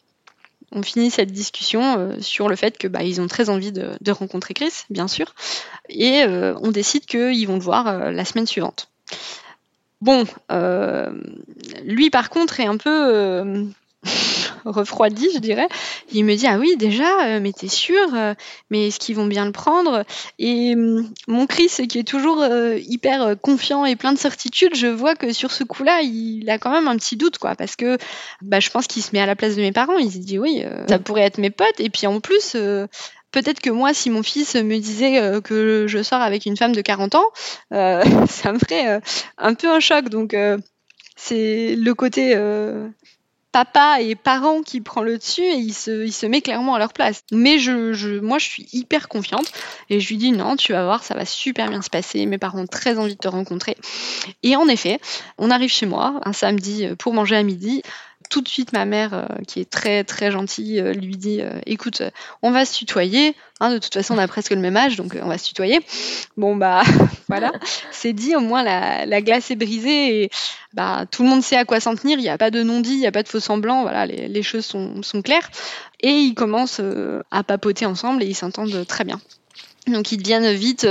on 0.75 0.83
finit 0.83 1.09
cette 1.09 1.31
discussion 1.31 1.97
euh, 1.97 2.21
sur 2.21 2.49
le 2.49 2.55
fait 2.55 2.77
que 2.77 2.87
bah, 2.87 2.99
ont 3.19 3.27
très 3.27 3.49
envie 3.49 3.71
de, 3.71 4.11
rencontrer 4.11 4.53
Chris, 4.53 4.83
bien 4.89 5.07
sûr, 5.07 5.33
et 5.89 6.23
euh, 6.23 6.53
on 6.61 6.71
décide 6.71 7.05
qu'ils 7.05 7.47
vont 7.47 7.55
le 7.55 7.61
voir 7.61 7.87
euh, 7.87 8.11
la 8.11 8.25
semaine 8.25 8.45
suivante. 8.45 8.89
Bon, 10.01 10.25
lui 11.83 12.09
par 12.09 12.29
contre 12.29 12.59
est 12.59 12.65
un 12.65 12.77
peu 12.77 13.65
refroidi, 14.65 15.29
je 15.33 15.39
dirais. 15.39 15.67
Il 16.11 16.25
me 16.25 16.35
dit 16.35 16.47
ah 16.47 16.57
oui 16.57 16.75
déjà, 16.77 17.25
euh, 17.25 17.39
mais 17.41 17.51
t'es 17.51 17.67
sûr 17.67 18.13
euh, 18.13 18.33
Mais 18.69 18.87
est-ce 18.87 18.99
qu'ils 18.99 19.15
vont 19.15 19.27
bien 19.27 19.45
le 19.45 19.51
prendre? 19.51 20.03
Et 20.39 20.73
hum, 20.75 21.09
mon 21.27 21.45
Chris, 21.45 21.71
qui 21.87 21.99
est 21.99 22.07
toujours 22.07 22.41
euh, 22.41 22.77
hyper 22.77 23.35
confiant 23.41 23.85
et 23.85 23.95
plein 23.95 24.13
de 24.13 24.17
certitude, 24.17 24.75
je 24.75 24.87
vois 24.87 25.15
que 25.15 25.31
sur 25.33 25.51
ce 25.51 25.63
coup-là, 25.63 26.01
il 26.01 26.49
a 26.49 26.57
quand 26.57 26.71
même 26.71 26.87
un 26.87 26.97
petit 26.97 27.17
doute, 27.17 27.37
quoi, 27.37 27.55
parce 27.55 27.75
que 27.75 27.97
bah, 28.41 28.59
je 28.59 28.69
pense 28.69 28.87
qu'il 28.87 29.03
se 29.03 29.11
met 29.13 29.21
à 29.21 29.25
la 29.25 29.35
place 29.35 29.55
de 29.55 29.61
mes 29.61 29.71
parents. 29.71 29.97
Il 29.97 30.11
se 30.11 30.17
dit 30.17 30.39
oui, 30.39 30.63
ça 30.87 30.99
pourrait 30.99 31.21
être 31.21 31.37
mes 31.37 31.49
potes. 31.51 31.79
Et 31.79 31.89
puis 31.89 32.07
en 32.07 32.19
plus, 32.19 32.53
peut-être 33.31 33.59
que 33.61 33.69
moi, 33.69 33.93
si 33.93 34.09
mon 34.09 34.23
fils 34.23 34.55
me 34.55 34.77
disait 34.77 35.41
que 35.43 35.85
je 35.87 36.03
sors 36.03 36.21
avec 36.21 36.45
une 36.45 36.57
femme 36.57 36.73
de 36.73 36.81
40 36.81 37.15
ans, 37.15 37.25
ça 37.71 38.53
me 38.53 38.59
ferait 38.59 39.01
un 39.37 39.53
peu 39.53 39.69
un 39.69 39.79
choc. 39.79 40.09
Donc, 40.09 40.35
c'est 41.15 41.75
le 41.75 41.93
côté 41.93 42.35
papa 43.55 44.01
et 44.01 44.15
parents 44.15 44.63
qui 44.63 44.81
prend 44.81 45.01
le 45.01 45.17
dessus 45.17 45.41
et 45.41 45.55
il 45.55 45.71
se, 45.73 46.25
met 46.25 46.41
clairement 46.41 46.75
à 46.75 46.77
leur 46.77 46.91
place. 46.91 47.23
Mais 47.31 47.55
moi, 48.21 48.37
je 48.37 48.43
suis 48.43 48.67
hyper 48.73 49.07
confiante 49.07 49.49
et 49.89 50.01
je 50.01 50.09
lui 50.09 50.17
dis 50.17 50.33
non, 50.33 50.57
tu 50.57 50.73
vas 50.73 50.83
voir, 50.83 51.05
ça 51.05 51.13
va 51.13 51.23
super 51.23 51.69
bien 51.69 51.81
se 51.81 51.89
passer. 51.89 52.25
Mes 52.25 52.37
parents 52.37 52.59
ont 52.59 52.67
très 52.67 52.97
envie 52.97 53.15
de 53.15 53.19
te 53.19 53.29
rencontrer. 53.29 53.77
Et 54.43 54.57
en 54.57 54.67
effet, 54.67 54.99
on 55.37 55.51
arrive 55.51 55.71
chez 55.71 55.85
moi 55.85 56.19
un 56.25 56.33
samedi 56.33 56.85
pour 56.99 57.13
manger 57.13 57.37
à 57.37 57.43
midi 57.43 57.81
tout 58.35 58.41
de 58.41 58.49
suite 58.49 58.73
ma 58.73 58.83
mère, 58.83 59.13
euh, 59.13 59.25
qui 59.47 59.61
est 59.61 59.69
très 59.69 60.03
très 60.03 60.29
gentille, 60.29 60.81
euh, 60.81 60.91
lui 60.91 61.15
dit 61.15 61.39
euh, 61.39 61.57
écoute, 61.65 62.03
on 62.41 62.51
va 62.51 62.65
se 62.65 62.77
tutoyer. 62.77 63.33
Hein, 63.61 63.69
de 63.69 63.77
toute 63.77 63.93
façon, 63.93 64.15
on 64.15 64.17
a 64.17 64.27
presque 64.27 64.51
le 64.51 64.59
même 64.59 64.75
âge, 64.75 64.97
donc 64.97 65.17
on 65.23 65.29
va 65.29 65.37
se 65.37 65.45
tutoyer. 65.47 65.79
Bon 66.35 66.57
bah 66.57 66.83
voilà, 67.29 67.53
c'est 67.91 68.11
dit. 68.11 68.35
Au 68.35 68.41
moins 68.41 68.61
la, 68.61 69.21
glace 69.21 69.51
est 69.51 69.55
brisée 69.55 70.23
et 70.23 70.29
bah 70.73 71.05
tout 71.09 71.23
le 71.23 71.29
monde 71.29 71.43
sait 71.43 71.55
à 71.55 71.63
quoi 71.63 71.79
s'en 71.79 71.95
tenir. 71.95 72.19
Il 72.19 72.23
n'y 72.23 72.29
a 72.29 72.37
pas 72.37 72.51
de 72.51 72.61
non-dit, 72.61 72.95
il 72.95 72.99
n'y 72.99 73.07
a 73.07 73.13
pas 73.13 73.23
de 73.23 73.29
faux 73.29 73.39
semblant. 73.39 73.83
Voilà, 73.83 74.05
les, 74.05 74.43
choses 74.43 74.65
sont, 74.65 75.01
sont, 75.01 75.21
claires. 75.21 75.49
Et 76.01 76.11
ils 76.11 76.33
commencent 76.33 76.81
à 77.31 77.43
papoter 77.43 77.85
ensemble 77.85 78.21
et 78.21 78.25
ils 78.25 78.35
s'entendent 78.35 78.85
très 78.85 79.05
bien. 79.05 79.21
Donc 79.87 80.11
ils 80.11 80.17
deviennent 80.17 80.51
vite 80.51 80.85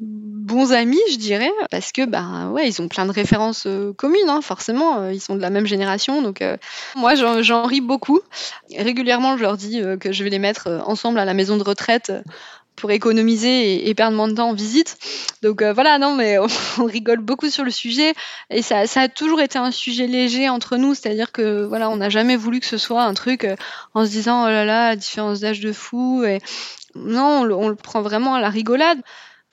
bons 0.00 0.72
amis, 0.72 1.00
je 1.10 1.16
dirais, 1.16 1.52
parce 1.70 1.92
que 1.92 2.04
bah 2.06 2.48
ouais, 2.50 2.66
ils 2.68 2.80
ont 2.80 2.88
plein 2.88 3.06
de 3.06 3.12
références 3.12 3.64
euh, 3.66 3.92
communes, 3.92 4.28
hein, 4.28 4.40
forcément, 4.40 5.00
euh, 5.00 5.12
ils 5.12 5.20
sont 5.20 5.36
de 5.36 5.40
la 5.40 5.50
même 5.50 5.66
génération, 5.66 6.22
donc 6.22 6.40
euh, 6.40 6.56
moi 6.96 7.14
j'en 7.14 7.64
ris 7.64 7.82
beaucoup. 7.82 8.20
Régulièrement, 8.76 9.36
je 9.36 9.42
leur 9.42 9.56
dis 9.56 9.82
que 10.00 10.12
je 10.12 10.24
vais 10.24 10.30
les 10.30 10.38
mettre 10.38 10.68
ensemble 10.86 11.18
à 11.18 11.24
la 11.24 11.34
maison 11.34 11.56
de 11.56 11.62
retraite 11.62 12.12
pour 12.76 12.90
économiser 12.90 13.88
et, 13.88 13.94
perdre 13.94 14.16
moins 14.16 14.28
de 14.28 14.34
temps 14.34 14.48
en 14.48 14.54
visite. 14.54 14.96
Donc 15.42 15.62
voilà, 15.62 15.98
non, 15.98 16.14
mais 16.14 16.38
on, 16.78 16.84
rigole 16.84 17.20
beaucoup 17.20 17.50
sur 17.50 17.64
le 17.64 17.70
sujet 17.70 18.14
et 18.48 18.62
ça, 18.62 18.86
ça, 18.86 19.02
a 19.02 19.08
toujours 19.08 19.42
été 19.42 19.58
un 19.58 19.70
sujet 19.70 20.06
léger 20.06 20.48
entre 20.48 20.78
nous, 20.78 20.94
c'est-à-dire 20.94 21.30
que 21.30 21.64
voilà, 21.64 21.90
on 21.90 21.96
n'a 21.96 22.08
jamais 22.08 22.36
voulu 22.36 22.60
que 22.60 22.66
ce 22.66 22.78
soit 22.78 23.02
un 23.02 23.12
truc 23.12 23.46
en 23.92 24.06
se 24.06 24.10
disant 24.10 24.44
oh 24.44 24.48
là 24.48 24.64
là, 24.64 24.96
différence 24.96 25.40
d'âge 25.40 25.60
de 25.60 25.72
fou 25.72 26.24
et 26.24 26.38
non, 26.94 27.42
on 27.42 27.68
le 27.68 27.76
prend 27.76 28.00
vraiment 28.00 28.34
à 28.34 28.40
la 28.40 28.48
rigolade 28.48 29.00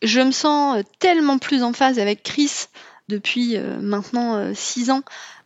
je 0.01 0.21
me 0.21 0.31
sens 0.31 0.83
tellement 0.99 1.37
plus 1.37 1.63
en 1.63 1.73
phase 1.73 1.99
avec 1.99 2.23
Chris 2.23 2.67
depuis 3.09 3.55
euh, 3.55 3.79
maintenant 3.79 4.35
euh, 4.35 4.51
six 4.53 4.91
ans 4.91 5.01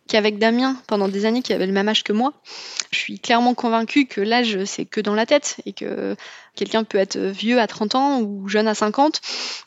qu'avec 0.08 0.38
Damien 0.38 0.76
pendant 0.88 1.08
des 1.08 1.26
années 1.26 1.42
qui 1.42 1.52
avait 1.52 1.66
le 1.66 1.72
même 1.72 1.88
âge 1.88 2.02
que 2.02 2.12
moi. 2.12 2.32
Je 2.90 2.98
suis 2.98 3.20
clairement 3.20 3.54
convaincue 3.54 4.06
que 4.06 4.20
l'âge 4.20 4.64
c'est 4.64 4.84
que 4.84 5.00
dans 5.00 5.14
la 5.14 5.26
tête 5.26 5.60
et 5.64 5.72
que 5.72 6.16
quelqu'un 6.56 6.82
peut 6.82 6.98
être 6.98 7.16
vieux 7.16 7.60
à 7.60 7.68
30 7.68 7.94
ans 7.94 8.20
ou 8.20 8.48
jeune 8.48 8.66
à 8.66 8.74
50 8.74 9.20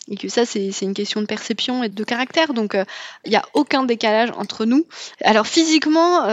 et 0.10 0.18
que 0.18 0.28
ça 0.28 0.46
c'est 0.46 0.70
une 0.82 0.94
question 0.94 1.22
de 1.22 1.26
perception 1.26 1.84
et 1.84 1.90
de 1.90 2.04
caractère 2.04 2.54
donc 2.54 2.76
euh, 2.76 2.84
il 3.24 3.32
n'y 3.32 3.38
a 3.38 3.46
aucun 3.54 3.84
décalage 3.84 4.30
entre 4.36 4.66
nous. 4.66 4.86
Alors 5.24 5.48
physiquement, 5.48 6.26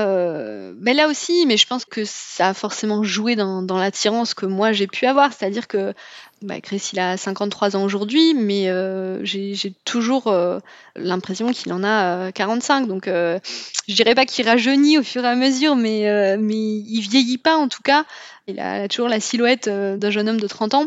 mais 0.81 0.95
là 0.95 1.09
aussi, 1.09 1.47
mais 1.47 1.57
je 1.57 1.67
pense 1.67 1.85
que 1.85 2.05
ça 2.05 2.49
a 2.49 2.55
forcément 2.55 3.05
joué 3.05 3.37
dans 3.37 3.79
l'attirance 3.79 4.35
que 4.35 4.47
moi 4.47 4.73
j'ai 4.73 4.89
pu 4.89 5.07
avoir, 5.07 5.33
c'est-à-dire 5.33 5.69
que 5.69 5.95
bah, 6.43 6.61
Chris, 6.61 6.91
il 6.93 6.99
a 6.99 7.17
53 7.17 7.77
ans 7.77 7.85
aujourd'hui, 7.85 8.35
mais 8.35 8.69
euh, 8.69 9.25
j'ai 9.25 9.73
toujours 9.85 10.27
euh, 10.27 10.59
l'impression 10.97 11.53
qu'il 11.53 11.73
en 11.73 11.85
a 11.85 12.33
45. 12.33 12.83
Euh, 12.83 12.87
Donc, 12.87 13.07
je 13.07 13.95
dirais 13.95 14.15
pas 14.15 14.27
qu'il 14.27 14.47
rajeunit 14.49 14.99
au 14.99 15.03
fur 15.03 15.25
et 15.25 15.29
à 15.29 15.35
mesure, 15.35 15.77
mais, 15.77 16.37
mais 16.39 16.55
il 16.55 17.01
vieillit 17.01 17.39
pas 17.39 17.57
en 17.57 17.69
tout 17.69 17.83
cas. 17.83 18.05
Il 18.49 18.59
a 18.61 18.89
toujours 18.89 19.09
la 19.09 19.21
silhouette 19.21 19.69
d'un 19.69 20.11
jeune 20.11 20.29
homme 20.29 20.41
de 20.41 20.49
30 20.49 20.75
ans. 20.75 20.87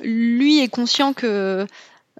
Lui 0.00 0.60
est 0.60 0.68
conscient 0.68 1.12
que 1.12 1.66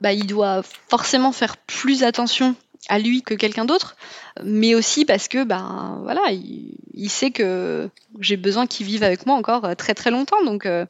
bah, 0.00 0.12
il 0.12 0.26
doit 0.26 0.62
forcément 0.88 1.32
faire 1.32 1.56
plus 1.56 2.04
attention 2.04 2.54
à 2.88 2.98
lui 2.98 3.22
que 3.22 3.34
quelqu'un 3.34 3.64
d'autre, 3.64 3.96
mais 4.42 4.74
aussi 4.74 5.04
parce 5.04 5.28
que 5.28 5.44
ben 5.44 6.00
voilà, 6.02 6.22
il, 6.30 7.10
sait 7.10 7.30
que 7.30 7.88
j'ai 8.18 8.36
besoin 8.36 8.66
qu'il 8.66 8.86
vive 8.86 9.02
avec 9.02 9.26
moi 9.26 9.36
encore 9.36 9.76
très 9.76 9.94
très 9.94 10.10
longtemps, 10.10 10.42
donc 10.44 10.66
euh, 10.66 10.86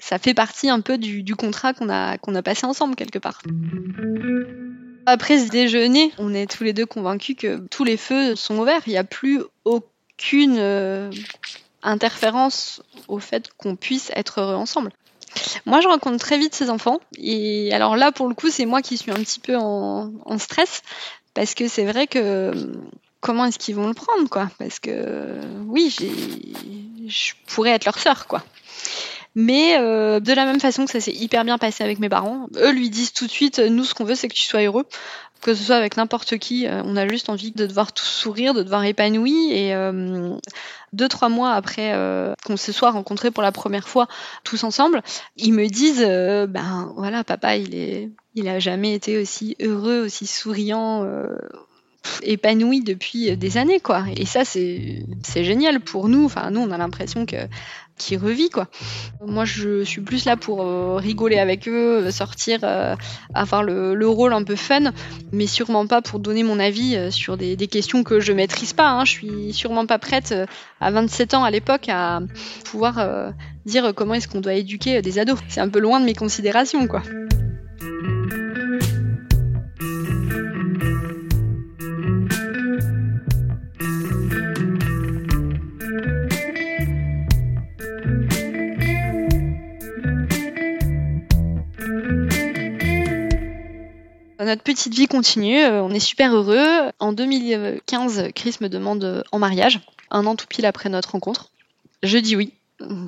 ça 0.00 0.18
fait 0.18 0.34
partie 0.34 0.68
un 0.70 0.80
peu 0.80 0.98
du, 0.98 1.36
contrat 1.36 1.74
qu'on 1.74 1.88
a 1.88 2.18
qu'on 2.18 2.34
a 2.34 2.42
passé 2.42 2.66
ensemble 2.66 2.96
quelque 2.96 3.18
part. 3.18 3.42
Après 5.06 5.38
ce 5.38 5.50
déjeuner, 5.50 6.12
on 6.18 6.32
est 6.32 6.50
tous 6.50 6.64
les 6.64 6.72
deux 6.72 6.86
convaincus 6.86 7.36
que 7.38 7.58
tous 7.68 7.84
les 7.84 7.96
feux 7.96 8.34
sont 8.34 8.58
ouverts, 8.58 8.82
il 8.86 8.90
n'y 8.90 8.98
a 8.98 9.04
plus 9.04 9.42
aucune 9.64 10.56
euh, 10.58 11.10
interférence 11.82 12.82
au 13.08 13.18
fait 13.18 13.50
qu'on 13.56 13.76
puisse 13.76 14.10
être 14.14 14.40
heureux 14.40 14.54
ensemble. 14.54 14.92
Moi, 15.64 15.80
je 15.80 15.88
rencontre 15.88 16.18
très 16.18 16.36
vite 16.36 16.54
ces 16.54 16.68
enfants. 16.68 17.00
Et 17.16 17.72
alors 17.72 17.96
là, 17.96 18.12
pour 18.12 18.28
le 18.28 18.34
coup, 18.34 18.50
c'est 18.50 18.66
moi 18.66 18.82
qui 18.82 18.98
suis 18.98 19.10
un 19.10 19.14
petit 19.14 19.40
peu 19.40 19.56
en 19.56 20.38
stress 20.38 20.82
parce 21.34 21.54
que 21.54 21.68
c'est 21.68 21.84
vrai 21.84 22.06
que 22.06 22.52
comment 23.20 23.46
est-ce 23.46 23.58
qu'ils 23.58 23.74
vont 23.74 23.86
le 23.86 23.94
prendre, 23.94 24.28
quoi? 24.28 24.50
Parce 24.58 24.78
que 24.78 25.40
oui, 25.66 25.94
je 27.06 27.32
pourrais 27.46 27.70
être 27.70 27.84
leur 27.84 27.98
sœur, 27.98 28.26
quoi. 28.26 28.42
Mais 29.34 29.78
euh, 29.78 30.20
de 30.20 30.32
la 30.32 30.44
même 30.44 30.60
façon 30.60 30.84
que 30.84 30.90
ça 30.90 31.00
s'est 31.00 31.12
hyper 31.12 31.44
bien 31.44 31.56
passé 31.56 31.82
avec 31.82 31.98
mes 31.98 32.10
parents, 32.10 32.48
eux 32.56 32.72
lui 32.72 32.90
disent 32.90 33.12
tout 33.12 33.26
de 33.26 33.30
suite, 33.30 33.58
nous 33.60 33.84
ce 33.84 33.94
qu'on 33.94 34.04
veut 34.04 34.14
c'est 34.14 34.28
que 34.28 34.34
tu 34.34 34.44
sois 34.44 34.62
heureux, 34.62 34.84
que 35.42 35.54
ce 35.54 35.64
soit 35.64 35.76
avec 35.76 35.96
n'importe 35.96 36.38
qui, 36.38 36.66
euh, 36.66 36.82
on 36.84 36.96
a 36.96 37.06
juste 37.06 37.28
envie 37.28 37.50
de 37.52 37.66
te 37.66 37.72
voir 37.72 37.92
tout 37.92 38.04
sourire, 38.04 38.54
de 38.54 38.62
te 38.62 38.68
voir 38.68 38.84
épanoui. 38.84 39.52
Et 39.52 39.74
euh, 39.74 40.36
deux 40.92 41.08
trois 41.08 41.28
mois 41.28 41.52
après 41.52 41.94
qu'on 42.44 42.56
se 42.56 42.72
soit 42.72 42.90
rencontrés 42.90 43.30
pour 43.30 43.42
la 43.42 43.52
première 43.52 43.88
fois 43.88 44.08
tous 44.44 44.64
ensemble, 44.64 45.02
ils 45.36 45.52
me 45.52 45.66
disent, 45.68 46.02
ben 46.02 46.92
voilà, 46.96 47.24
papa 47.24 47.56
il 47.56 47.74
est 47.74 48.10
il 48.34 48.48
a 48.48 48.58
jamais 48.58 48.94
été 48.94 49.18
aussi 49.18 49.56
heureux, 49.60 50.00
aussi 50.00 50.26
souriant, 50.26 51.04
euh, 51.04 51.36
épanoui 52.22 52.80
depuis 52.82 53.30
euh, 53.30 53.36
des 53.36 53.58
années, 53.58 53.80
quoi. 53.80 54.04
Et 54.16 54.26
ça, 54.26 54.44
c'est 54.44 55.04
génial 55.44 55.80
pour 55.80 56.08
nous. 56.08 56.24
Enfin, 56.24 56.50
nous, 56.50 56.60
on 56.60 56.70
a 56.70 56.78
l'impression 56.78 57.26
que 57.26 57.36
qui 57.96 58.16
revit 58.16 58.50
quoi. 58.50 58.68
Moi 59.24 59.44
je 59.44 59.84
suis 59.84 60.00
plus 60.00 60.24
là 60.24 60.36
pour 60.36 60.62
euh, 60.62 60.96
rigoler 60.96 61.38
avec 61.38 61.68
eux, 61.68 62.10
sortir, 62.10 62.60
avoir 63.34 63.62
le, 63.62 64.08
rôle 64.08 64.32
un 64.32 64.42
peu 64.42 64.56
fun, 64.56 64.92
mais 65.32 65.46
sûrement 65.46 65.86
pas 65.86 66.02
pour 66.02 66.18
donner 66.18 66.42
mon 66.42 66.58
avis 66.58 67.10
sur 67.10 67.36
des, 67.36 67.56
questions 67.68 68.02
que 68.02 68.20
je 68.20 68.32
maîtrise 68.32 68.72
pas. 68.72 68.90
Hein. 68.90 69.04
Je 69.04 69.10
suis 69.10 69.52
sûrement 69.52 69.86
pas 69.86 69.98
prête 69.98 70.34
à 70.80 70.90
27 70.90 71.34
ans 71.34 71.44
à 71.44 71.50
l'époque 71.50 71.88
à 71.88 72.20
pouvoir 72.64 73.32
dire 73.64 73.92
comment 73.94 74.14
est-ce 74.14 74.28
qu'on 74.28 74.40
doit 74.40 74.54
éduquer 74.54 75.02
des 75.02 75.18
ados. 75.18 75.38
C'est 75.48 75.60
un 75.60 75.68
peu 75.68 75.78
loin 75.78 76.00
de 76.00 76.04
mes 76.04 76.14
considérations 76.14 76.86
quoi. 76.86 77.02
Notre 94.52 94.64
petite 94.64 94.92
vie 94.92 95.06
continue, 95.06 95.62
euh, 95.62 95.82
on 95.82 95.88
est 95.94 95.98
super 95.98 96.34
heureux. 96.34 96.90
En 96.98 97.14
2015, 97.14 98.32
Chris 98.34 98.56
me 98.60 98.68
demande 98.68 99.24
en 99.32 99.38
mariage, 99.38 99.80
un 100.10 100.26
an 100.26 100.36
tout 100.36 100.46
pile 100.46 100.66
après 100.66 100.90
notre 100.90 101.12
rencontre. 101.12 101.48
Je 102.02 102.18
dis 102.18 102.36
oui, 102.36 102.52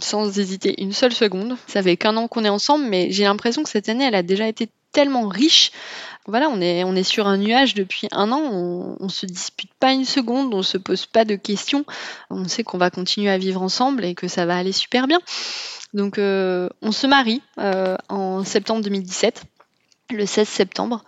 sans 0.00 0.38
hésiter 0.38 0.80
une 0.82 0.94
seule 0.94 1.12
seconde. 1.12 1.58
Ça 1.66 1.82
fait 1.82 1.98
qu'un 1.98 2.16
an 2.16 2.28
qu'on 2.28 2.46
est 2.46 2.48
ensemble, 2.48 2.86
mais 2.86 3.08
j'ai 3.10 3.24
l'impression 3.24 3.62
que 3.62 3.68
cette 3.68 3.90
année, 3.90 4.04
elle 4.04 4.14
a 4.14 4.22
déjà 4.22 4.48
été 4.48 4.70
tellement 4.92 5.28
riche. 5.28 5.70
Voilà, 6.26 6.48
on 6.48 6.62
est, 6.62 7.02
sur 7.02 7.26
un 7.26 7.36
nuage 7.36 7.74
depuis 7.74 8.08
un 8.10 8.32
an, 8.32 8.96
on, 8.98 9.08
se 9.10 9.26
dispute 9.26 9.70
pas 9.78 9.92
une 9.92 10.06
seconde, 10.06 10.54
on 10.54 10.62
se 10.62 10.78
pose 10.78 11.04
pas 11.04 11.26
de 11.26 11.36
questions. 11.36 11.84
On 12.30 12.48
sait 12.48 12.64
qu'on 12.64 12.78
va 12.78 12.88
continuer 12.88 13.28
à 13.28 13.36
vivre 13.36 13.60
ensemble 13.60 14.06
et 14.06 14.14
que 14.14 14.28
ça 14.28 14.46
va 14.46 14.56
aller 14.56 14.72
super 14.72 15.06
bien. 15.06 15.18
Donc, 15.92 16.16
euh, 16.16 16.70
on 16.80 16.90
se 16.90 17.06
marie 17.06 17.42
euh, 17.58 17.98
en 18.08 18.44
septembre 18.44 18.80
2017 18.80 19.44
le 20.10 20.26
16 20.26 20.48
septembre. 20.48 21.04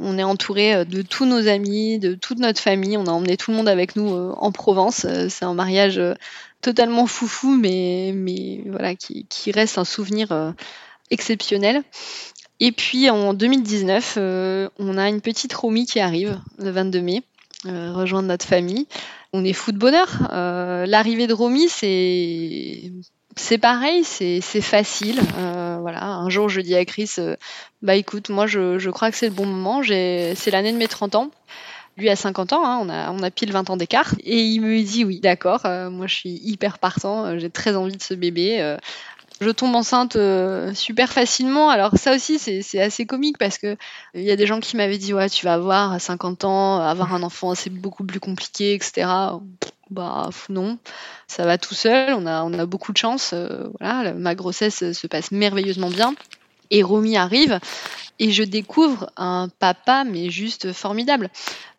On 0.00 0.18
est 0.18 0.24
entouré 0.24 0.74
euh, 0.74 0.84
de 0.84 1.02
tous 1.02 1.24
nos 1.24 1.48
amis, 1.48 1.98
de 1.98 2.14
toute 2.14 2.38
notre 2.38 2.60
famille. 2.60 2.96
On 2.96 3.06
a 3.06 3.10
emmené 3.10 3.36
tout 3.36 3.50
le 3.50 3.56
monde 3.56 3.68
avec 3.68 3.96
nous 3.96 4.12
euh, 4.12 4.32
en 4.36 4.50
Provence. 4.52 5.04
Euh, 5.04 5.28
c'est 5.28 5.44
un 5.44 5.54
mariage 5.54 6.00
totalement 6.60 7.06
foufou, 7.06 7.54
mais, 7.54 8.14
voilà, 8.66 8.94
qui, 8.94 9.26
reste 9.52 9.78
un 9.78 9.84
souvenir 9.84 10.54
exceptionnel. 11.10 11.82
Et 12.58 12.72
puis 12.72 13.10
en 13.10 13.34
2019, 13.34 14.14
on 14.16 14.96
a 14.96 15.08
une 15.10 15.20
petite 15.20 15.52
Romy 15.52 15.84
qui 15.84 16.00
arrive 16.00 16.40
le 16.58 16.70
22 16.70 17.00
mai. 17.02 17.22
rejoindre 17.66 18.28
notre 18.28 18.46
famille. 18.46 18.86
On 19.34 19.44
est 19.44 19.52
fou 19.52 19.72
de 19.72 19.78
bonheur. 19.78 20.08
L'arrivée 20.30 21.26
de 21.26 21.34
Romy, 21.34 21.68
c'est 21.68 22.90
c'est 23.36 23.58
pareil, 23.58 24.04
c'est 24.04 24.40
facile. 24.60 25.20
voilà, 25.80 26.04
un 26.04 26.28
jour 26.30 26.48
je 26.48 26.60
dis 26.60 26.74
à 26.74 26.84
Chris, 26.84 27.16
bah 27.82 27.94
écoute, 27.96 28.30
moi 28.30 28.46
je, 28.46 28.90
crois 28.90 29.10
que 29.10 29.16
c'est 29.16 29.28
le 29.28 29.34
bon 29.34 29.46
moment. 29.46 29.82
C'est 29.82 30.50
l'année 30.50 30.72
de 30.72 30.78
mes 30.78 30.88
30 30.88 31.14
ans. 31.14 31.30
Lui 31.96 32.10
a 32.10 32.16
50 32.16 32.52
ans, 32.54 32.64
hein, 32.64 33.08
on, 33.12 33.22
a, 33.22 33.30
pile 33.30 33.52
20 33.52 33.70
ans 33.70 33.76
d'écart. 33.76 34.14
Et 34.24 34.42
il 34.42 34.60
me 34.60 34.82
dit 34.82 35.04
oui, 35.04 35.20
d'accord, 35.20 35.60
euh, 35.64 35.90
moi 35.90 36.08
je 36.08 36.14
suis 36.14 36.40
hyper 36.42 36.78
partant, 36.78 37.24
euh, 37.24 37.38
j'ai 37.38 37.50
très 37.50 37.76
envie 37.76 37.96
de 37.96 38.02
ce 38.02 38.14
bébé. 38.14 38.60
Euh. 38.60 38.76
je 39.40 39.50
tombe 39.50 39.76
enceinte 39.76 40.16
super 40.74 41.12
facilement. 41.12 41.68
Alors 41.70 41.96
ça 41.96 42.14
aussi, 42.14 42.38
c'est 42.38 42.80
assez 42.80 43.06
comique 43.06 43.38
parce 43.38 43.58
que 43.58 43.76
il 44.14 44.22
y 44.22 44.32
a 44.32 44.36
des 44.36 44.46
gens 44.46 44.58
qui 44.58 44.76
m'avaient 44.76 44.98
dit 44.98 45.14
ouais, 45.14 45.28
tu 45.30 45.44
vas 45.44 45.54
avoir 45.54 45.92
à 45.92 46.00
50 46.00 46.44
ans, 46.44 46.80
avoir 46.80 47.14
un 47.14 47.22
enfant, 47.22 47.54
c'est 47.54 47.70
beaucoup 47.70 48.04
plus 48.04 48.20
compliqué, 48.20 48.74
etc. 48.74 49.06
Bah 49.94 50.30
non, 50.48 50.78
ça 51.26 51.44
va 51.44 51.58
tout 51.58 51.74
seul. 51.74 52.14
On 52.14 52.26
a, 52.26 52.42
on 52.44 52.52
a 52.58 52.66
beaucoup 52.66 52.92
de 52.92 52.98
chance. 52.98 53.34
voilà, 53.80 54.12
ma 54.12 54.34
grossesse 54.34 54.92
se 54.92 55.06
passe 55.06 55.30
merveilleusement 55.30 55.90
bien. 55.90 56.14
Et 56.70 56.82
Romy 56.82 57.16
arrive 57.16 57.60
et 58.18 58.30
je 58.30 58.42
découvre 58.42 59.10
un 59.16 59.48
papa 59.58 60.04
mais 60.04 60.30
juste 60.30 60.72
formidable 60.72 61.30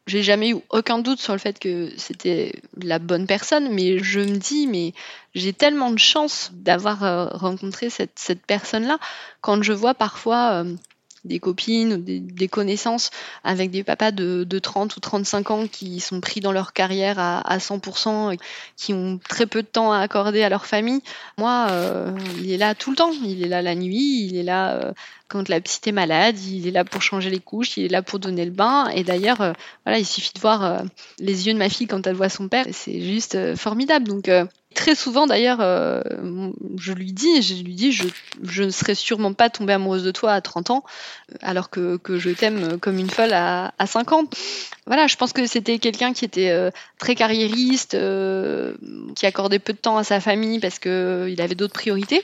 j'ai 0.07 0.21
jamais 0.21 0.51
eu 0.51 0.57
aucun 0.69 0.99
doute 0.99 1.19
sur 1.19 1.33
le 1.33 1.39
fait 1.39 1.57
que 1.57 1.91
c'était 1.97 2.61
la 2.77 2.99
bonne 2.99 3.25
personne, 3.25 3.73
mais 3.73 3.97
je 3.99 4.19
me 4.19 4.37
dis, 4.37 4.67
mais 4.67 4.93
j'ai 5.33 5.51
tellement 5.51 5.91
de 5.91 5.97
chance 5.97 6.51
d'avoir 6.53 7.03
euh, 7.03 7.25
rencontré 7.31 7.89
cette, 7.89 8.11
cette 8.15 8.45
personne-là. 8.45 8.99
Quand 9.41 9.63
je 9.63 9.73
vois 9.73 9.95
parfois 9.95 10.63
euh, 10.63 10.75
des 11.25 11.39
copines 11.39 11.93
ou 11.93 11.97
des, 11.97 12.47
connaissances 12.47 13.09
avec 13.43 13.71
des 13.71 13.83
papas 13.83 14.11
de, 14.11 14.43
de, 14.43 14.59
30 14.59 14.95
ou 14.95 14.99
35 14.99 15.51
ans 15.51 15.67
qui 15.67 15.99
sont 15.99 16.21
pris 16.21 16.39
dans 16.39 16.51
leur 16.51 16.73
carrière 16.73 17.19
à, 17.19 17.39
à 17.41 17.57
100%, 17.57 18.37
qui 18.77 18.93
ont 18.93 19.19
très 19.27 19.45
peu 19.45 19.61
de 19.61 19.67
temps 19.67 19.91
à 19.91 19.99
accorder 19.99 20.43
à 20.43 20.49
leur 20.49 20.65
famille. 20.65 21.01
Moi, 21.37 21.67
euh, 21.71 22.11
il 22.37 22.51
est 22.51 22.57
là 22.57 22.75
tout 22.75 22.91
le 22.91 22.95
temps. 22.95 23.11
Il 23.23 23.43
est 23.43 23.47
là 23.47 23.61
la 23.61 23.75
nuit, 23.75 24.25
il 24.25 24.37
est 24.37 24.43
là 24.43 24.75
euh, 24.75 24.93
quand 25.27 25.49
la 25.49 25.59
petite 25.59 25.87
est 25.87 25.91
malade, 25.91 26.39
il 26.39 26.67
est 26.67 26.71
là 26.71 26.85
pour 26.85 27.01
changer 27.01 27.29
les 27.29 27.39
couches, 27.39 27.77
il 27.77 27.85
est 27.85 27.89
là 27.89 28.01
pour 28.01 28.19
donner 28.19 28.45
le 28.45 28.51
bain. 28.51 28.87
Et 28.89 29.03
d'ailleurs, 29.03 29.41
euh, 29.41 29.53
voilà, 29.85 29.99
il 29.99 30.05
suffit 30.05 30.33
de 30.33 30.39
voir 30.39 30.83
les 31.19 31.47
yeux 31.47 31.53
de 31.53 31.59
ma 31.59 31.69
fille 31.69 31.87
quand 31.87 32.05
elle 32.05 32.15
voit 32.15 32.29
son 32.29 32.47
père, 32.47 32.65
c'est 32.71 33.01
juste 33.01 33.55
formidable. 33.55 34.07
Donc 34.07 34.29
très 34.75 34.93
souvent 34.93 35.25
d'ailleurs, 35.25 35.59
euh, 35.61 36.01
je 36.77 36.93
lui 36.93 37.11
dis, 37.11 37.41
je 37.41 37.63
lui 37.63 37.73
dis, 37.73 37.91
je, 37.91 38.63
ne 38.63 38.69
serais 38.69 38.93
sûrement 38.93 39.33
pas 39.33 39.49
tombée 39.49 39.73
amoureuse 39.73 40.03
de 40.03 40.11
toi 40.11 40.33
à 40.33 40.41
30 40.41 40.69
ans, 40.69 40.83
alors 41.41 41.69
que, 41.69 41.99
je 42.07 42.29
t'aime 42.29 42.77
comme 42.79 42.99
une 42.99 43.09
folle 43.09 43.33
à, 43.33 43.73
à 43.79 43.87
50. 43.87 44.35
Voilà, 44.85 45.07
je 45.07 45.15
pense 45.15 45.33
que 45.33 45.47
c'était 45.47 45.79
quelqu'un 45.79 46.13
qui 46.13 46.25
était 46.25 46.51
euh, 46.51 46.69
très 46.99 47.15
carriériste, 47.15 47.95
euh, 47.95 48.75
qui 49.15 49.25
accordait 49.25 49.59
peu 49.59 49.73
de 49.73 49.79
temps 49.79 49.97
à 49.97 50.03
sa 50.03 50.19
famille 50.19 50.59
parce 50.59 50.77
qu'il 50.77 51.41
avait 51.41 51.55
d'autres 51.55 51.73
priorités. 51.73 52.23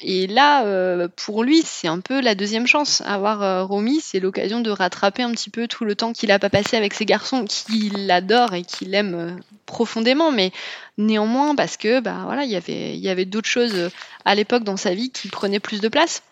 Et 0.00 0.26
là, 0.26 0.64
euh, 0.66 1.08
pour 1.16 1.42
lui, 1.42 1.62
c'est 1.62 1.88
un 1.88 2.00
peu 2.00 2.20
la 2.20 2.34
deuxième 2.34 2.66
chance. 2.66 3.02
Avoir 3.06 3.42
euh, 3.42 3.64
Romy, 3.64 4.00
c'est 4.02 4.20
l'occasion 4.20 4.60
de 4.60 4.70
rattraper 4.70 5.22
un 5.22 5.30
petit 5.30 5.48
peu 5.48 5.68
tout 5.68 5.84
le 5.84 5.94
temps 5.94 6.12
qu'il 6.12 6.30
a 6.30 6.38
pas 6.38 6.50
passé 6.50 6.76
avec 6.76 6.92
ses 6.92 7.06
garçons, 7.06 7.46
qu'il 7.46 8.10
adore 8.10 8.52
et 8.52 8.62
qu'il 8.62 8.94
aime 8.94 9.14
euh, 9.14 9.30
profondément. 9.64 10.32
Mais 10.32 10.52
néanmoins, 10.98 11.54
parce 11.54 11.78
que 11.78 12.00
bah 12.00 12.22
voilà, 12.24 12.44
il 12.44 12.50
y 12.50 12.56
avait, 12.56 12.94
il 12.94 13.00
y 13.00 13.08
avait 13.08 13.24
d'autres 13.24 13.48
choses 13.48 13.90
à 14.26 14.34
l'époque 14.34 14.64
dans 14.64 14.76
sa 14.76 14.94
vie 14.94 15.10
qui 15.10 15.28
prenaient 15.28 15.60
plus 15.60 15.80
de 15.80 15.88
place. 15.88 16.22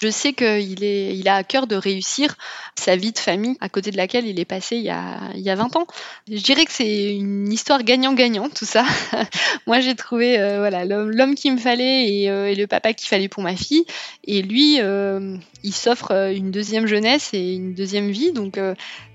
Je 0.00 0.10
sais 0.10 0.32
qu'il 0.32 0.84
il 0.84 1.28
a 1.28 1.34
à 1.34 1.44
cœur 1.44 1.66
de 1.66 1.74
réussir 1.74 2.36
sa 2.76 2.94
vie 2.94 3.12
de 3.12 3.18
famille 3.18 3.56
à 3.60 3.68
côté 3.68 3.90
de 3.90 3.96
laquelle 3.96 4.26
il 4.26 4.38
est 4.38 4.44
passé 4.44 4.76
il 4.76 4.84
y 4.84 4.90
a, 4.90 5.18
il 5.34 5.40
y 5.40 5.50
a 5.50 5.56
20 5.56 5.74
ans. 5.76 5.86
Je 6.30 6.40
dirais 6.40 6.64
que 6.64 6.72
c'est 6.72 7.14
une 7.14 7.52
histoire 7.52 7.82
gagnant-gagnant, 7.82 8.48
tout 8.48 8.64
ça. 8.64 8.84
Moi, 9.66 9.80
j'ai 9.80 9.96
trouvé 9.96 10.38
euh, 10.38 10.58
voilà 10.58 10.84
l'homme 10.84 11.34
qu'il 11.34 11.52
me 11.52 11.58
fallait 11.58 12.08
et, 12.08 12.30
euh, 12.30 12.50
et, 12.50 12.54
le 12.54 12.66
papa 12.66 12.92
qu'il 12.92 13.08
fallait 13.08 13.28
pour 13.28 13.42
ma 13.42 13.56
fille. 13.56 13.84
Et 14.24 14.42
lui, 14.42 14.80
euh, 14.80 15.36
il 15.64 15.74
s'offre 15.74 16.12
une 16.12 16.52
deuxième 16.52 16.86
jeunesse 16.86 17.30
et 17.32 17.54
une 17.54 17.74
deuxième 17.74 18.10
vie. 18.10 18.32
Donc, 18.32 18.58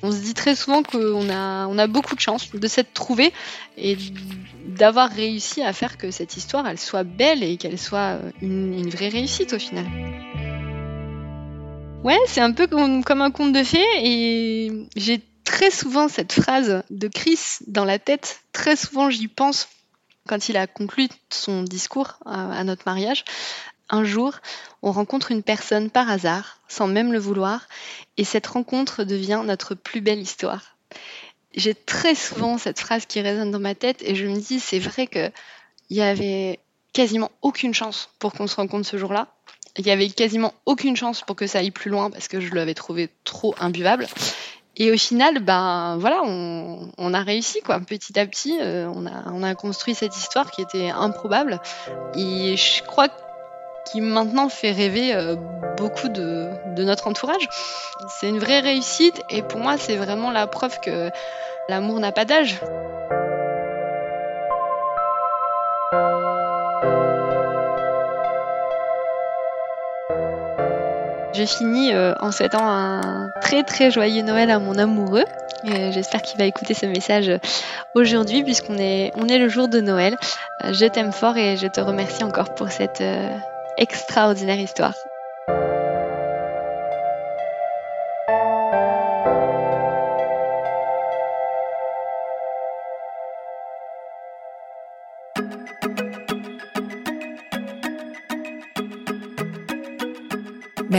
on 0.01 0.11
se 0.11 0.17
dit 0.17 0.33
très 0.33 0.55
souvent 0.55 0.83
qu'on 0.83 1.29
a, 1.29 1.87
beaucoup 1.87 2.15
de 2.15 2.21
chance 2.21 2.49
de 2.51 2.67
s'être 2.67 2.93
trouvé 2.93 3.33
et 3.77 3.97
d'avoir 4.65 5.09
réussi 5.09 5.61
à 5.61 5.73
faire 5.73 5.97
que 5.97 6.11
cette 6.11 6.37
histoire, 6.37 6.67
elle 6.67 6.79
soit 6.79 7.03
belle 7.03 7.43
et 7.43 7.57
qu'elle 7.57 7.77
soit 7.77 8.19
une 8.41 8.89
vraie 8.89 9.09
réussite 9.09 9.53
au 9.53 9.59
final. 9.59 9.85
Ouais, 12.03 12.19
c'est 12.27 12.41
un 12.41 12.51
peu 12.51 12.67
comme, 12.67 13.21
un 13.21 13.31
conte 13.31 13.53
de 13.53 13.63
fées 13.63 13.85
et 13.95 14.87
j'ai 14.97 15.21
très 15.45 15.71
souvent 15.71 16.09
cette 16.09 16.33
phrase 16.33 16.83
de 16.89 17.07
Chris 17.07 17.39
dans 17.67 17.85
la 17.85 17.97
tête. 17.97 18.41
Très 18.51 18.75
souvent, 18.75 19.09
j'y 19.09 19.29
pense 19.29 19.69
quand 20.27 20.49
il 20.49 20.57
a 20.57 20.67
conclu 20.67 21.07
son 21.29 21.63
discours 21.63 22.19
à, 22.25 22.61
notre 22.65 22.83
mariage. 22.85 23.23
Un 23.89 24.03
jour, 24.03 24.33
on 24.81 24.91
rencontre 24.91 25.31
une 25.31 25.43
personne 25.43 25.89
par 25.89 26.09
hasard, 26.09 26.59
sans 26.67 26.87
même 26.87 27.13
le 27.13 27.19
vouloir, 27.19 27.69
et 28.17 28.25
cette 28.25 28.47
rencontre 28.47 29.05
devient 29.05 29.41
notre 29.45 29.73
plus 29.73 30.01
belle 30.01 30.19
histoire. 30.19 30.75
J'ai 31.55 31.73
très 31.73 32.15
souvent 32.15 32.57
cette 32.57 32.81
phrase 32.81 33.05
qui 33.05 33.21
résonne 33.21 33.51
dans 33.51 33.59
ma 33.59 33.75
tête 33.75 34.01
et 34.01 34.15
je 34.15 34.27
me 34.27 34.39
dis, 34.39 34.59
c'est 34.59 34.79
vrai 34.79 35.07
qu'il 35.07 35.31
y 35.89 36.01
avait 36.01 36.59
quasiment 36.91 37.31
aucune 37.41 37.73
chance 37.73 38.09
pour 38.19 38.33
qu'on 38.33 38.47
se 38.47 38.57
rencontre 38.57 38.87
ce 38.87 38.97
jour-là. 38.97 39.29
Il 39.77 39.87
y 39.87 39.91
avait 39.91 40.09
quasiment 40.09 40.53
aucune 40.65 40.95
chance 40.95 41.21
pour 41.21 41.35
que 41.35 41.47
ça 41.47 41.59
aille 41.59 41.71
plus 41.71 41.89
loin 41.89 42.11
parce 42.11 42.27
que 42.27 42.39
je 42.39 42.53
l'avais 42.53 42.73
trouvé 42.73 43.09
trop 43.23 43.55
imbuvable. 43.59 44.07
Et 44.75 44.91
au 44.91 44.97
final, 44.97 45.39
ben 45.39 45.97
voilà, 45.99 46.21
on, 46.23 47.13
a 47.13 47.21
réussi 47.21 47.61
quoi. 47.61 47.79
Petit 47.79 48.19
à 48.19 48.25
petit, 48.25 48.57
euh, 48.59 48.87
on, 48.93 49.05
a, 49.05 49.31
on 49.31 49.43
a 49.43 49.53
construit 49.53 49.93
cette 49.93 50.15
histoire 50.15 50.49
qui 50.49 50.61
était 50.61 50.89
improbable. 50.89 51.59
Et 52.15 52.55
je 52.57 52.83
crois 52.83 53.07
qui 53.91 54.01
maintenant 54.01 54.49
fait 54.49 54.71
rêver 54.71 55.13
euh, 55.13 55.35
beaucoup 55.77 56.09
de 56.09 56.83
notre 56.83 57.07
entourage. 57.07 57.47
C'est 58.19 58.29
une 58.29 58.39
vraie 58.39 58.61
réussite 58.61 59.21
et 59.29 59.41
pour 59.41 59.59
moi, 59.59 59.77
c'est 59.77 59.97
vraiment 59.97 60.31
la 60.31 60.47
preuve 60.47 60.79
que 60.79 61.09
l'amour 61.69 61.99
n'a 61.99 62.11
pas 62.11 62.25
d'âge. 62.25 62.59
Je 71.33 71.45
finis 71.45 71.93
euh, 71.93 72.13
en 72.19 72.31
souhaitant 72.31 72.65
un 72.67 73.29
très 73.41 73.63
très 73.63 73.89
joyeux 73.89 74.21
Noël 74.21 74.51
à 74.51 74.59
mon 74.59 74.77
amoureux. 74.77 75.25
J'espère 75.65 76.21
qu'il 76.21 76.37
va 76.37 76.45
écouter 76.45 76.73
ce 76.73 76.85
message 76.85 77.31
aujourd'hui 77.95 78.43
puisqu'on 78.43 78.77
est, 78.77 79.11
on 79.15 79.27
est 79.27 79.39
le 79.39 79.47
jour 79.47 79.69
de 79.69 79.79
Noël. 79.79 80.17
Euh, 80.63 80.73
je 80.73 80.85
t'aime 80.85 81.11
fort 81.11 81.37
et 81.37 81.57
je 81.57 81.67
te 81.67 81.79
remercie 81.79 82.23
encore 82.23 82.53
pour 82.53 82.69
cette 82.69 83.01
euh, 83.01 83.29
extraordinaire 83.77 84.59
histoire. 84.59 84.93